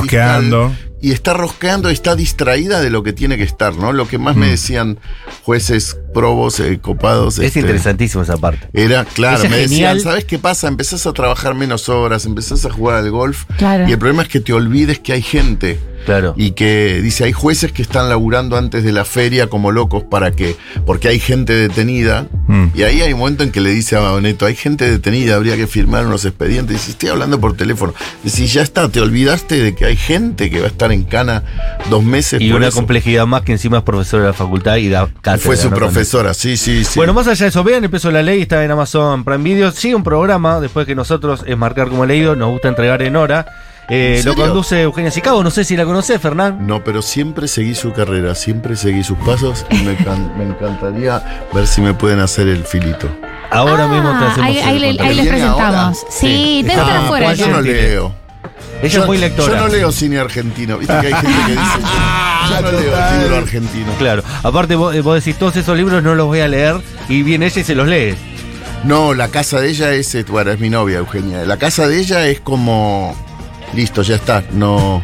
rosqueando. 0.50 0.72
Y 1.02 1.12
está 1.12 1.32
rosqueando, 1.32 1.88
está 1.88 2.14
distraída 2.14 2.80
de 2.80 2.90
lo 2.90 3.02
que 3.02 3.12
tiene 3.14 3.36
que 3.38 3.42
estar, 3.42 3.74
¿no? 3.74 3.92
Lo 3.92 4.06
que 4.06 4.18
más 4.18 4.36
me 4.36 4.46
Mm. 4.48 4.50
decían 4.50 4.98
jueces 5.44 5.96
probos, 6.12 6.60
eh, 6.60 6.78
copados. 6.80 7.38
Es 7.38 7.46
este, 7.46 7.60
interesantísimo 7.60 8.22
esa 8.22 8.36
parte. 8.36 8.68
Era, 8.72 9.04
claro, 9.06 9.42
me 9.48 9.56
decían. 9.58 9.98
¿sabes 10.00 10.24
qué 10.24 10.38
pasa? 10.38 10.68
Empezás 10.68 11.06
a 11.06 11.12
trabajar 11.12 11.54
menos 11.54 11.88
horas, 11.88 12.26
empezás 12.26 12.64
a 12.66 12.70
jugar 12.70 12.96
al 12.98 13.10
golf. 13.10 13.44
Claro. 13.56 13.88
Y 13.88 13.92
el 13.92 13.98
problema 13.98 14.22
es 14.22 14.28
que 14.28 14.40
te 14.40 14.52
olvides 14.52 14.98
que 14.98 15.12
hay 15.14 15.22
gente. 15.22 15.78
Claro. 16.04 16.34
Y 16.36 16.52
que 16.52 17.00
dice, 17.02 17.24
hay 17.24 17.32
jueces 17.32 17.72
que 17.72 17.82
están 17.82 18.08
laburando 18.08 18.56
antes 18.56 18.84
de 18.84 18.92
la 18.92 19.04
feria 19.04 19.48
como 19.48 19.72
locos 19.72 20.02
para 20.02 20.32
que, 20.32 20.56
porque 20.86 21.08
hay 21.08 21.18
gente 21.18 21.52
detenida. 21.54 22.26
Mm. 22.48 22.66
Y 22.74 22.82
ahí 22.82 23.00
hay 23.02 23.12
un 23.12 23.18
momento 23.18 23.44
en 23.44 23.52
que 23.52 23.60
le 23.60 23.70
dice 23.70 23.96
a 23.96 24.10
Boneto, 24.10 24.46
hay 24.46 24.54
gente 24.54 24.90
detenida, 24.90 25.36
habría 25.36 25.56
que 25.56 25.66
firmar 25.66 26.06
unos 26.06 26.24
expedientes. 26.24 26.76
Dice, 26.76 26.90
estoy 26.92 27.10
hablando 27.10 27.40
por 27.40 27.56
teléfono. 27.56 27.94
Dice, 28.22 28.46
ya 28.46 28.62
está, 28.62 28.88
te 28.88 29.00
olvidaste 29.00 29.62
de 29.62 29.74
que 29.74 29.84
hay 29.84 29.96
gente 29.96 30.50
que 30.50 30.60
va 30.60 30.66
a 30.66 30.70
estar 30.70 30.92
en 30.92 31.04
cana 31.04 31.42
dos 31.88 32.02
meses 32.02 32.40
Y 32.40 32.48
por 32.48 32.58
una 32.58 32.68
eso". 32.68 32.76
complejidad 32.76 33.26
más 33.26 33.42
que 33.42 33.52
encima 33.52 33.78
es 33.78 33.84
profesora 33.84 34.24
de 34.24 34.28
la 34.28 34.34
facultad 34.34 34.76
y 34.76 34.88
da 34.88 35.06
cátedra. 35.20 35.38
Fue 35.38 35.56
su 35.56 35.70
¿no? 35.70 35.76
profesora, 35.76 36.34
sí, 36.34 36.56
sí, 36.56 36.84
sí. 36.84 36.98
Bueno, 36.98 37.14
más 37.14 37.26
allá 37.26 37.44
de 37.44 37.48
eso, 37.50 37.62
vean 37.64 37.82
de 37.82 38.12
la 38.12 38.22
ley, 38.22 38.42
está 38.42 38.64
en 38.64 38.70
Amazon 38.70 39.24
Prime 39.24 39.44
Video. 39.44 39.70
Sigue 39.72 39.94
un 39.94 40.02
programa, 40.02 40.60
después 40.60 40.86
que 40.86 40.94
nosotros 40.94 41.44
es 41.46 41.56
marcar 41.56 41.88
como 41.88 42.06
leído, 42.06 42.36
nos 42.36 42.50
gusta 42.50 42.68
entregar 42.68 43.02
en 43.02 43.16
hora. 43.16 43.46
Eh, 43.90 44.18
¿En 44.20 44.24
lo 44.24 44.34
conduce 44.36 44.82
Eugenia 44.82 45.10
Sicabo, 45.10 45.42
no 45.42 45.50
sé 45.50 45.64
si 45.64 45.76
la 45.76 45.84
conoces, 45.84 46.20
Fernán. 46.20 46.64
No, 46.66 46.84
pero 46.84 47.02
siempre 47.02 47.48
seguí 47.48 47.74
su 47.74 47.92
carrera, 47.92 48.34
siempre 48.36 48.76
seguí 48.76 49.02
sus 49.02 49.18
pasos 49.18 49.66
y 49.70 49.78
me, 49.78 49.96
can- 49.96 50.32
me 50.38 50.44
encantaría 50.44 51.46
ver 51.52 51.66
si 51.66 51.80
me 51.80 51.92
pueden 51.92 52.20
hacer 52.20 52.46
el 52.48 52.64
filito. 52.64 53.08
Ahora 53.50 53.88
mismo 53.88 54.10
te 54.10 54.14
Ah, 54.24 54.30
hacemos 54.30 54.48
ahí, 54.48 54.58
el 54.58 54.62
ahí 54.62 54.98
ahí 55.00 55.14
les 55.16 55.26
presentamos. 55.26 55.98
Sí, 56.08 56.16
Sí. 56.20 56.62
debe 56.62 56.74
estar 56.74 56.96
Ah, 56.96 57.04
afuera 57.04 57.26
Juan 57.26 57.36
yo 57.36 57.48
no 57.48 57.60
leo. 57.60 58.14
Ella 58.82 58.88
Yo- 58.94 59.00
es 59.00 59.06
muy 59.08 59.18
lectora. 59.18 59.54
Yo 59.54 59.60
no 59.60 59.68
leo 59.68 59.92
cine 59.92 60.18
argentino. 60.20 60.78
Viste 60.78 60.94
que 61.00 61.06
hay 61.08 61.12
gente 61.12 61.26
que 61.46 61.52
dice. 61.52 61.80
Yo, 61.80 62.48
yo 62.54 62.62
no 62.62 62.70
leo 62.80 62.96
el 62.96 63.20
libro 63.22 63.36
argentino. 63.38 63.92
Claro. 63.98 64.22
Aparte, 64.44 64.76
vos, 64.76 64.94
eh, 64.94 65.00
vos 65.00 65.16
decís, 65.16 65.36
todos 65.36 65.56
esos 65.56 65.76
libros 65.76 66.00
no 66.02 66.14
los 66.14 66.26
voy 66.28 66.40
a 66.40 66.48
leer 66.48 66.76
y 67.08 67.22
viene 67.24 67.46
ella 67.46 67.60
y 67.60 67.64
se 67.64 67.74
los 67.74 67.88
lee. 67.88 68.14
No, 68.84 69.12
la 69.14 69.28
casa 69.28 69.60
de 69.60 69.68
ella 69.70 69.92
es. 69.92 70.14
eh, 70.14 70.24
Bueno, 70.28 70.52
es 70.52 70.60
mi 70.60 70.70
novia, 70.70 70.98
Eugenia. 70.98 71.44
La 71.44 71.56
casa 71.58 71.88
de 71.88 71.98
ella 71.98 72.26
es 72.28 72.38
como. 72.40 73.14
Listo, 73.74 74.02
ya 74.02 74.16
está. 74.16 74.42
No. 74.52 75.02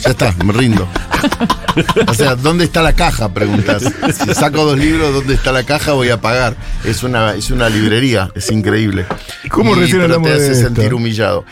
Ya 0.00 0.10
está, 0.10 0.34
me 0.44 0.52
rindo. 0.52 0.86
O 2.08 2.14
sea, 2.14 2.34
¿dónde 2.36 2.64
está 2.64 2.82
la 2.82 2.92
caja? 2.92 3.28
Preguntas. 3.32 3.82
Si 4.24 4.34
saco 4.34 4.64
dos 4.64 4.78
libros, 4.78 5.12
¿dónde 5.14 5.34
está 5.34 5.52
la 5.52 5.64
caja? 5.64 5.92
Voy 5.92 6.10
a 6.10 6.20
pagar. 6.20 6.56
Es 6.84 7.02
una, 7.02 7.34
es 7.34 7.50
una 7.50 7.68
librería, 7.68 8.30
es 8.34 8.50
increíble. 8.50 9.06
¿Cómo 9.50 9.76
Y- 9.76 9.80
recién 9.80 10.00
pero 10.02 10.20
te 10.22 10.32
hace 10.32 10.52
esto? 10.52 10.64
sentir 10.66 10.94
humillado. 10.94 11.44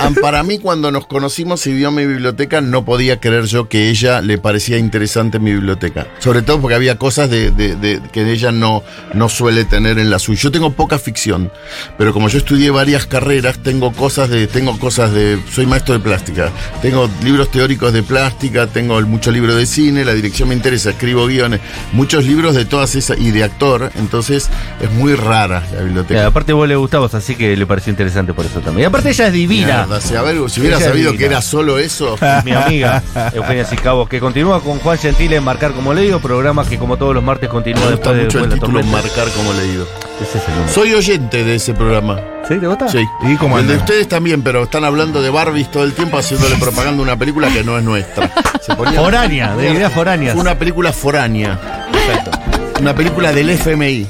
Ah, 0.00 0.10
Para 0.20 0.42
mí, 0.42 0.58
cuando 0.58 0.90
nos 0.90 1.06
conocimos 1.06 1.66
y 1.66 1.72
vio 1.72 1.90
mi 1.90 2.06
biblioteca, 2.06 2.60
no 2.60 2.84
podía 2.84 3.20
creer 3.20 3.44
yo 3.46 3.68
que 3.68 3.88
ella 3.90 4.20
le 4.22 4.38
parecía 4.38 4.78
interesante 4.78 5.38
mi 5.38 5.52
biblioteca. 5.52 6.06
Sobre 6.18 6.42
todo 6.42 6.60
porque 6.60 6.74
había 6.74 6.96
cosas 6.98 7.30
de, 7.30 7.50
de- 7.50 7.76
de- 7.76 8.00
que 8.12 8.30
ella 8.30 8.52
no, 8.52 8.82
no 9.14 9.28
suele 9.28 9.64
tener 9.64 9.98
en 9.98 10.10
la 10.10 10.18
suya. 10.18 10.40
Yo 10.42 10.50
tengo 10.50 10.72
poca 10.72 10.98
ficción, 10.98 11.50
pero 11.98 12.12
como 12.12 12.28
yo 12.28 12.38
estudié 12.38 12.70
varias 12.70 13.06
carreras, 13.06 13.58
tengo 13.62 13.92
cosas 13.92 14.28
de, 14.30 14.46
tengo 14.46 14.78
cosas 14.78 15.12
de, 15.12 15.38
soy 15.52 15.66
maestro 15.66 15.89
de 15.92 16.00
plástica, 16.00 16.50
tengo 16.82 17.08
libros 17.22 17.50
teóricos 17.50 17.92
de 17.92 18.02
plástica, 18.02 18.66
tengo 18.66 18.98
el- 18.98 19.06
mucho 19.06 19.30
libro 19.30 19.54
de 19.54 19.66
cine, 19.66 20.04
la 20.04 20.12
dirección 20.14 20.48
me 20.48 20.54
interesa, 20.54 20.90
escribo 20.90 21.26
guiones, 21.26 21.60
muchos 21.92 22.24
libros 22.24 22.54
de 22.54 22.64
todas 22.64 22.94
esas 22.94 23.18
y 23.18 23.30
de 23.30 23.44
actor, 23.44 23.90
entonces 23.96 24.48
es 24.80 24.90
muy 24.92 25.14
rara 25.14 25.62
la 25.74 25.82
biblioteca. 25.82 26.26
Aparte, 26.26 26.52
vos 26.52 26.68
le 26.68 26.76
gustabas, 26.76 27.14
así 27.14 27.34
que 27.34 27.56
le 27.56 27.66
pareció 27.66 27.90
interesante 27.90 28.32
por 28.32 28.44
eso 28.46 28.60
también. 28.60 28.82
Y 28.82 28.86
aparte, 28.86 29.10
ella 29.10 29.26
es 29.28 29.32
divina. 29.32 29.86
Mierda, 29.86 30.00
si, 30.00 30.14
a 30.14 30.22
ver, 30.22 30.36
si 30.50 30.60
hubiera 30.60 30.76
Ella 30.76 30.86
sabido 30.86 31.12
que 31.16 31.24
era 31.26 31.42
solo 31.42 31.78
eso. 31.78 32.16
Mi 32.44 32.52
amiga 32.52 33.02
Eugenia 33.34 33.64
Sicabo, 33.64 34.06
que 34.06 34.20
continúa 34.20 34.60
con 34.62 34.78
Juan 34.78 34.98
Gentile 34.98 35.36
en 35.36 35.44
Marcar 35.44 35.72
como 35.72 35.92
Leído, 35.94 36.20
programa 36.20 36.64
que 36.66 36.78
como 36.78 36.96
todos 36.96 37.14
los 37.14 37.22
martes 37.24 37.48
continúa 37.48 37.84
Me 37.86 37.90
gusta 37.96 38.12
después 38.12 38.16
de 38.16 38.24
mucho 38.24 38.38
el 38.38 38.44
de 38.44 38.48
la 38.48 38.54
título. 38.54 38.82
Marcar 38.84 39.28
como 39.36 39.52
leído. 39.52 40.09
Ese 40.20 40.38
es 40.38 40.44
el 40.48 40.54
número. 40.54 40.72
Soy 40.72 40.92
oyente 40.94 41.44
de 41.44 41.54
ese 41.56 41.72
programa. 41.74 42.20
¿Sí? 42.46 42.58
¿Te 42.58 42.66
gusta? 42.66 42.88
Sí. 42.88 43.04
¿Y 43.22 43.36
cómo 43.36 43.58
el 43.58 43.66
de 43.66 43.72
anda? 43.74 43.84
ustedes 43.84 44.08
también, 44.08 44.42
pero 44.42 44.64
están 44.64 44.84
hablando 44.84 45.22
de 45.22 45.30
Barbies 45.30 45.70
todo 45.70 45.84
el 45.84 45.92
tiempo 45.94 46.18
haciéndole 46.18 46.56
propaganda 46.56 47.00
a 47.00 47.02
una 47.04 47.16
película 47.16 47.48
que 47.52 47.62
no 47.64 47.78
es 47.78 47.84
nuestra. 47.84 48.30
Se 48.60 48.74
ponía- 48.74 49.00
Foránea, 49.00 49.54
de 49.56 49.70
ideas 49.70 49.92
foráneas. 49.92 50.36
Una 50.36 50.58
película 50.58 50.92
foránea. 50.92 51.58
Una 52.80 52.94
película 52.94 53.32
del 53.32 53.50
FMI. 53.50 54.06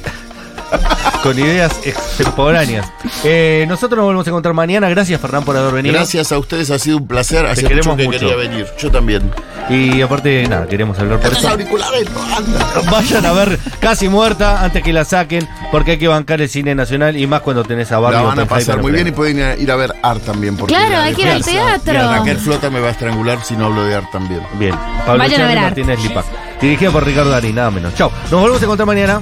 Con 1.22 1.38
ideas 1.38 1.80
extemporáneas. 1.85 2.90
Eh, 3.24 3.66
nosotros 3.68 3.98
nos 3.98 4.06
volvemos 4.06 4.26
a 4.26 4.30
encontrar 4.30 4.54
mañana. 4.54 4.88
Gracias, 4.88 5.20
Fernán, 5.20 5.44
por 5.44 5.56
haber 5.56 5.74
venido. 5.74 5.94
Gracias 5.94 6.33
a 6.33 6.38
ustedes, 6.38 6.70
ha 6.70 6.78
sido 6.78 6.96
un 6.96 7.06
placer. 7.06 7.44
Hace 7.44 7.62
queremos 7.62 7.88
mucho 7.88 7.96
que 7.96 8.06
mucho. 8.06 8.18
quería 8.18 8.37
venir. 8.37 8.66
Yo 8.78 8.90
también. 8.90 9.30
Y 9.68 10.00
aparte, 10.00 10.46
nada, 10.48 10.66
queremos 10.66 10.98
hablar 10.98 11.20
por 11.20 11.33
eso. 11.33 11.48
auriculares 11.48 12.11
no 12.11 12.37
andan. 12.37 12.90
Vayan 12.90 13.26
a 13.26 13.33
ver 13.33 13.59
Casi 13.80 14.09
Muerta 14.09 14.64
antes 14.64 14.83
que 14.83 14.92
la 14.92 15.04
saquen, 15.04 15.46
porque 15.70 15.92
hay 15.92 15.98
que 15.98 16.09
bancar 16.09 16.40
el 16.40 16.48
cine 16.48 16.74
nacional 16.74 17.16
y 17.16 17.26
más 17.26 17.42
cuando 17.42 17.64
tenés 17.64 17.92
a 17.92 17.98
Barbie. 17.98 18.16
La 18.16 18.22
van 18.22 18.38
a 18.40 18.46
pasar 18.46 18.80
muy 18.80 18.92
bien 18.92 19.06
y 19.06 19.12
pueden 19.12 19.61
ir 19.61 19.70
a, 19.70 19.76
ver 19.76 19.94
Art 20.02 20.24
también. 20.24 20.56
Porque 20.56 20.74
Claro, 20.74 20.90
la 20.90 21.04
hay 21.04 21.14
que 21.14 21.22
ir 21.22 21.28
al 21.28 21.44
teatro. 21.44 21.92
Mira, 21.92 22.18
Raquel 22.18 22.38
Flota 22.38 22.70
me 22.70 22.80
va 22.80 22.88
a 22.88 22.92
estrangular 22.92 23.44
si 23.44 23.56
no 23.56 23.66
hablo 23.66 23.85
de 23.85 23.94
Art 23.94 24.11
también. 24.11 24.40
Bien. 24.59 24.74
Pablo 25.06 25.18
Vayan 25.18 25.42
a 25.42 25.46
ver 25.48 25.61
Martínez 25.61 26.02
Lipac. 26.02 26.24
Dirigida 26.61 26.90
por 26.90 27.04
Ricardo 27.04 27.30
Dari, 27.30 27.52
nada 27.52 27.70
menos. 27.70 27.94
Chao. 27.94 28.11
Nos 28.30 28.40
volvemos 28.40 28.61
a 28.61 28.64
encontrar 28.64 28.87
mañana. 28.87 29.20